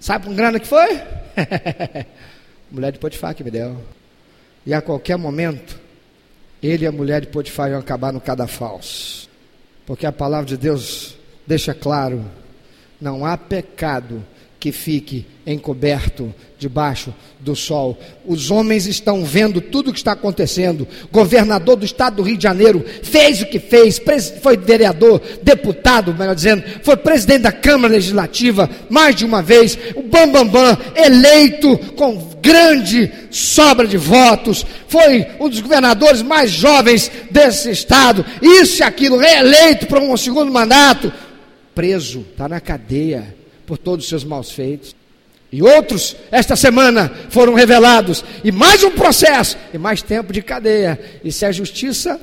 Sabe 0.00 0.26
com 0.26 0.34
grana 0.34 0.58
que 0.60 0.66
foi? 0.66 1.00
mulher 2.70 2.92
de 2.92 2.98
Potifar 2.98 3.34
que 3.34 3.44
me 3.44 3.50
deu. 3.50 3.82
E 4.64 4.72
a 4.72 4.80
qualquer 4.80 5.16
momento, 5.16 5.78
ele 6.64 6.84
e 6.84 6.86
a 6.86 6.92
mulher 6.92 7.20
de 7.20 7.26
Potifar 7.26 7.70
iam 7.70 7.78
acabar 7.78 8.12
no 8.12 8.20
cadafalso. 8.20 9.28
Porque 9.84 10.06
a 10.06 10.12
palavra 10.12 10.46
de 10.46 10.56
Deus 10.56 11.14
deixa 11.46 11.74
claro: 11.74 12.24
não 12.98 13.26
há 13.26 13.36
pecado 13.36 14.24
que 14.58 14.72
fique 14.72 15.26
encoberto 15.46 16.34
debaixo 16.58 17.14
do 17.40 17.54
sol. 17.54 17.98
Os 18.26 18.50
homens 18.50 18.86
estão 18.86 19.24
vendo 19.24 19.60
tudo 19.60 19.90
o 19.90 19.92
que 19.92 19.98
está 19.98 20.12
acontecendo. 20.12 20.88
Governador 21.12 21.76
do 21.76 21.84
estado 21.84 22.16
do 22.16 22.22
Rio 22.22 22.36
de 22.36 22.42
Janeiro 22.42 22.84
fez 23.02 23.42
o 23.42 23.46
que 23.46 23.58
fez, 23.58 24.00
foi 24.42 24.56
vereador, 24.56 25.20
deputado, 25.42 26.14
melhor 26.14 26.34
dizendo, 26.34 26.64
foi 26.82 26.96
presidente 26.96 27.42
da 27.42 27.52
Câmara 27.52 27.92
Legislativa 27.92 28.70
mais 28.88 29.14
de 29.14 29.24
uma 29.24 29.42
vez. 29.42 29.76
O 29.94 30.02
Bambambam, 30.02 30.50
Bam, 30.50 30.74
Bam, 30.74 30.78
eleito 30.96 31.76
com 31.94 32.34
grande 32.40 33.10
sobra 33.30 33.86
de 33.86 33.96
votos, 33.96 34.64
foi 34.88 35.26
um 35.40 35.48
dos 35.48 35.60
governadores 35.60 36.22
mais 36.22 36.50
jovens 36.50 37.10
desse 37.30 37.70
estado. 37.70 38.24
Isso 38.40 38.80
e 38.80 38.82
aquilo, 38.82 39.16
reeleito 39.16 39.86
para 39.86 40.00
um 40.00 40.16
segundo 40.16 40.52
mandato, 40.52 41.12
preso, 41.74 42.24
está 42.30 42.48
na 42.48 42.60
cadeia 42.60 43.34
por 43.66 43.78
todos 43.78 44.04
os 44.04 44.08
seus 44.08 44.24
maus 44.24 44.50
feitos. 44.50 44.94
E 45.54 45.62
outros, 45.62 46.16
esta 46.32 46.56
semana, 46.56 47.08
foram 47.30 47.54
revelados. 47.54 48.24
E 48.42 48.50
mais 48.50 48.82
um 48.82 48.90
processo, 48.90 49.56
e 49.72 49.78
mais 49.78 50.02
tempo 50.02 50.32
de 50.32 50.42
cadeia. 50.42 50.98
E 51.22 51.30
se 51.30 51.46
a 51.46 51.52
justiça 51.52 52.20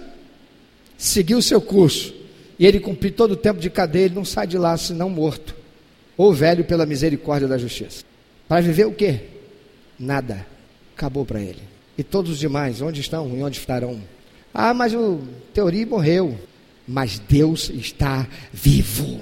seguir 0.97 1.35
o 1.35 1.41
seu 1.41 1.61
curso, 1.61 2.13
e 2.59 2.65
ele 2.65 2.77
cumprir 2.77 3.11
todo 3.11 3.31
o 3.31 3.37
tempo 3.37 3.61
de 3.61 3.69
cadeia, 3.69 4.03
ele 4.03 4.15
não 4.15 4.25
sai 4.25 4.45
de 4.47 4.57
lá 4.57 4.75
senão 4.75 5.09
morto. 5.09 5.55
Ou 6.17 6.33
velho 6.33 6.65
pela 6.65 6.85
misericórdia 6.85 7.47
da 7.47 7.57
justiça. 7.57 8.03
Para 8.49 8.59
viver 8.59 8.85
o 8.85 8.91
quê? 8.91 9.21
Nada. 9.97 10.45
Acabou 10.93 11.25
para 11.25 11.39
ele. 11.39 11.61
E 11.97 12.03
todos 12.03 12.31
os 12.31 12.37
demais, 12.37 12.81
onde 12.81 12.99
estão 12.99 13.33
e 13.33 13.41
onde 13.41 13.57
estarão? 13.57 14.01
Ah, 14.53 14.73
mas 14.73 14.93
o 14.93 15.21
Teori 15.53 15.85
morreu. 15.85 16.37
Mas 16.85 17.17
Deus 17.17 17.69
está 17.69 18.27
vivo. 18.51 19.21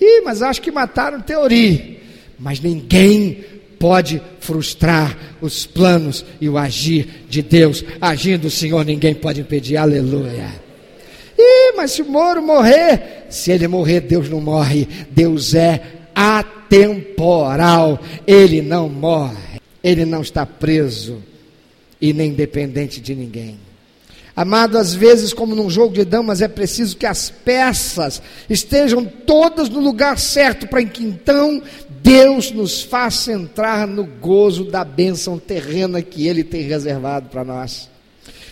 Ih, 0.00 0.20
mas 0.24 0.40
acho 0.40 0.62
que 0.62 0.70
mataram 0.70 1.20
Teori. 1.20 2.00
Mas 2.42 2.58
ninguém 2.58 3.44
pode 3.78 4.20
frustrar 4.40 5.16
os 5.40 5.64
planos 5.64 6.24
e 6.40 6.48
o 6.48 6.58
agir 6.58 7.24
de 7.28 7.40
Deus. 7.40 7.84
Agindo 8.00 8.48
o 8.48 8.50
Senhor, 8.50 8.84
ninguém 8.84 9.14
pode 9.14 9.40
impedir. 9.40 9.76
Aleluia. 9.76 10.52
Ih, 11.38 11.76
mas 11.76 11.92
se 11.92 12.02
o 12.02 12.04
Moro 12.04 12.42
morrer, 12.42 13.26
se 13.30 13.52
ele 13.52 13.68
morrer, 13.68 14.00
Deus 14.00 14.28
não 14.28 14.40
morre. 14.40 14.88
Deus 15.08 15.54
é 15.54 15.80
atemporal. 16.12 18.00
Ele 18.26 18.60
não 18.60 18.88
morre. 18.88 19.60
Ele 19.82 20.04
não 20.04 20.20
está 20.20 20.44
preso 20.44 21.22
e 22.00 22.12
nem 22.12 22.32
dependente 22.32 23.00
de 23.00 23.14
ninguém. 23.14 23.56
Amado, 24.34 24.78
às 24.78 24.92
vezes, 24.94 25.32
como 25.32 25.54
num 25.54 25.70
jogo 25.70 25.94
de 25.94 26.04
damas, 26.04 26.40
é 26.40 26.48
preciso 26.48 26.96
que 26.96 27.06
as 27.06 27.30
peças 27.30 28.20
estejam 28.50 29.04
todas 29.04 29.68
no 29.68 29.78
lugar 29.78 30.18
certo, 30.18 30.66
para 30.66 30.82
que 30.84 31.04
então 31.04 31.62
Deus 32.02 32.50
nos 32.50 32.82
faça 32.82 33.32
entrar 33.32 33.86
no 33.86 34.04
gozo 34.04 34.64
da 34.64 34.84
bênção 34.84 35.38
terrena 35.38 36.02
que 36.02 36.26
Ele 36.26 36.42
tem 36.42 36.62
reservado 36.62 37.28
para 37.28 37.44
nós. 37.44 37.88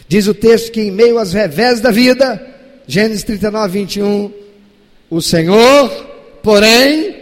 Diz 0.06 0.26
o 0.26 0.34
texto 0.34 0.70
que, 0.72 0.80
em 0.80 0.90
meio 0.90 1.18
às 1.18 1.32
revés 1.32 1.80
da 1.80 1.90
vida, 1.90 2.40
Gênesis 2.86 3.24
39, 3.24 3.78
21, 3.78 4.32
o 5.10 5.20
Senhor, 5.20 5.88
porém, 6.42 7.16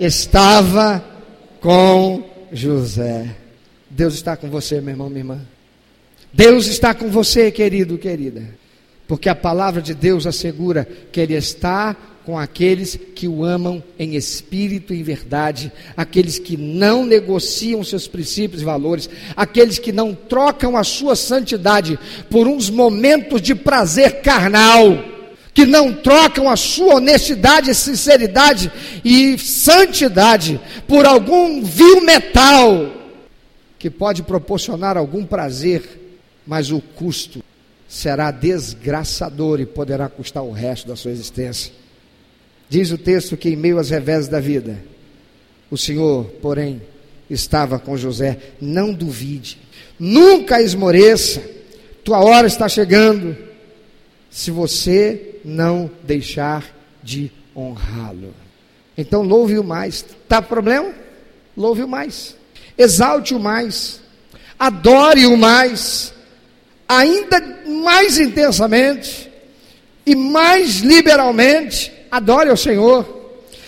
estava 0.00 1.04
com 1.60 2.24
José. 2.52 3.34
Deus 3.88 4.14
está 4.14 4.36
com 4.36 4.48
você, 4.50 4.80
meu 4.80 4.90
irmão, 4.90 5.08
minha 5.08 5.20
irmã. 5.20 5.40
Deus 6.32 6.66
está 6.66 6.92
com 6.92 7.08
você, 7.08 7.50
querido, 7.50 7.96
querida, 7.98 8.42
porque 9.06 9.28
a 9.28 9.34
palavra 9.34 9.80
de 9.80 9.94
Deus 9.94 10.26
assegura 10.26 10.86
que 11.10 11.20
Ele 11.20 11.34
está 11.34 11.96
com 12.28 12.38
aqueles 12.38 12.94
que 13.14 13.26
o 13.26 13.42
amam 13.42 13.82
em 13.98 14.14
espírito 14.14 14.92
e 14.92 15.02
verdade, 15.02 15.72
aqueles 15.96 16.38
que 16.38 16.58
não 16.58 17.06
negociam 17.06 17.82
seus 17.82 18.06
princípios 18.06 18.60
e 18.60 18.66
valores, 18.66 19.08
aqueles 19.34 19.78
que 19.78 19.92
não 19.92 20.14
trocam 20.14 20.76
a 20.76 20.84
sua 20.84 21.16
santidade 21.16 21.98
por 22.28 22.46
uns 22.46 22.68
momentos 22.68 23.40
de 23.40 23.54
prazer 23.54 24.20
carnal, 24.20 25.02
que 25.54 25.64
não 25.64 25.90
trocam 25.90 26.50
a 26.50 26.56
sua 26.56 26.96
honestidade, 26.96 27.74
sinceridade 27.74 28.70
e 29.02 29.38
santidade 29.38 30.60
por 30.86 31.06
algum 31.06 31.62
vil 31.62 32.02
metal 32.02 32.92
que 33.78 33.88
pode 33.88 34.22
proporcionar 34.22 34.98
algum 34.98 35.24
prazer 35.24 36.20
mas 36.46 36.70
o 36.70 36.82
custo 36.94 37.42
será 37.88 38.30
desgraçador 38.30 39.60
e 39.60 39.64
poderá 39.64 40.10
custar 40.10 40.42
o 40.42 40.52
resto 40.52 40.86
da 40.88 40.94
sua 40.94 41.10
existência. 41.10 41.87
Diz 42.68 42.90
o 42.90 42.98
texto 42.98 43.36
que 43.36 43.48
em 43.48 43.56
meio 43.56 43.78
às 43.78 43.90
revés 43.90 44.28
da 44.28 44.40
vida, 44.40 44.78
o 45.70 45.76
Senhor, 45.76 46.24
porém, 46.42 46.82
estava 47.28 47.78
com 47.78 47.96
José. 47.96 48.38
Não 48.60 48.92
duvide, 48.92 49.58
nunca 49.98 50.60
esmoreça, 50.60 51.42
tua 52.04 52.20
hora 52.20 52.46
está 52.46 52.68
chegando, 52.68 53.36
se 54.30 54.50
você 54.50 55.36
não 55.44 55.90
deixar 56.04 56.64
de 57.02 57.30
honrá-lo. 57.56 58.34
Então 58.96 59.22
louve-o 59.22 59.64
mais. 59.64 60.04
Está 60.22 60.42
problema? 60.42 60.92
Louve-o 61.56 61.88
mais. 61.88 62.36
Exalte-o 62.76 63.40
mais. 63.40 64.00
Adore-o 64.58 65.36
mais 65.36 66.12
ainda 66.88 67.40
mais 67.66 68.18
intensamente 68.18 69.30
e 70.06 70.16
mais 70.16 70.78
liberalmente, 70.78 71.92
adore 72.10 72.50
ao 72.50 72.56
Senhor. 72.56 73.16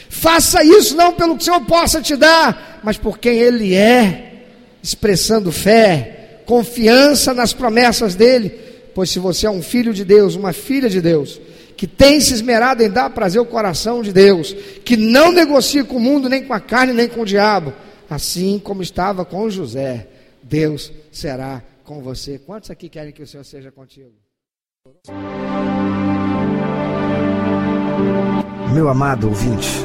Faça 0.09 0.64
isso 0.64 0.97
não 0.97 1.12
pelo 1.12 1.36
que 1.36 1.43
o 1.43 1.45
Senhor 1.45 1.61
possa 1.62 2.03
te 2.03 2.16
dar, 2.16 2.80
mas 2.82 2.97
por 2.97 3.18
quem 3.18 3.38
Ele 3.38 3.74
é, 3.74 4.45
expressando 4.82 5.53
fé, 5.53 6.43
confiança 6.47 7.32
nas 7.32 7.53
promessas 7.53 8.14
dEle. 8.14 8.51
Pois 8.95 9.11
se 9.11 9.18
você 9.18 9.47
é 9.47 9.51
um 9.51 9.62
filho 9.62 9.95
de 9.95 10.05
Deus, 10.05 10.34
uma 10.34 10.53
filha 10.53 10.88
de 10.91 11.01
Deus, 11.01 11.41
que 11.76 11.86
tem 11.86 12.20
se 12.20 12.34
esmerado 12.34 12.82
em 12.82 12.91
dar 12.91 13.09
prazer 13.11 13.38
ao 13.38 13.47
coração 13.47 14.03
de 14.03 14.12
Deus, 14.12 14.53
que 14.84 14.97
não 14.97 15.32
negocia 15.32 15.84
com 15.84 15.97
o 15.97 16.01
mundo, 16.01 16.28
nem 16.28 16.45
com 16.45 16.53
a 16.53 16.61
carne, 16.61 16.93
nem 16.93 17.09
com 17.09 17.22
o 17.22 17.26
diabo, 17.26 17.72
assim 18.09 18.59
como 18.59 18.82
estava 18.82 19.24
com 19.24 19.49
José, 19.49 20.09
Deus 20.43 20.93
será 21.12 21.62
com 21.84 22.03
você. 22.03 22.38
Quantos 22.38 22.70
aqui 22.70 22.88
querem 22.88 23.12
que 23.12 23.22
o 23.22 23.26
Senhor 23.26 23.45
seja 23.45 23.70
contigo? 23.70 24.12
Meu 28.73 28.89
amado 28.89 29.27
ouvinte, 29.27 29.85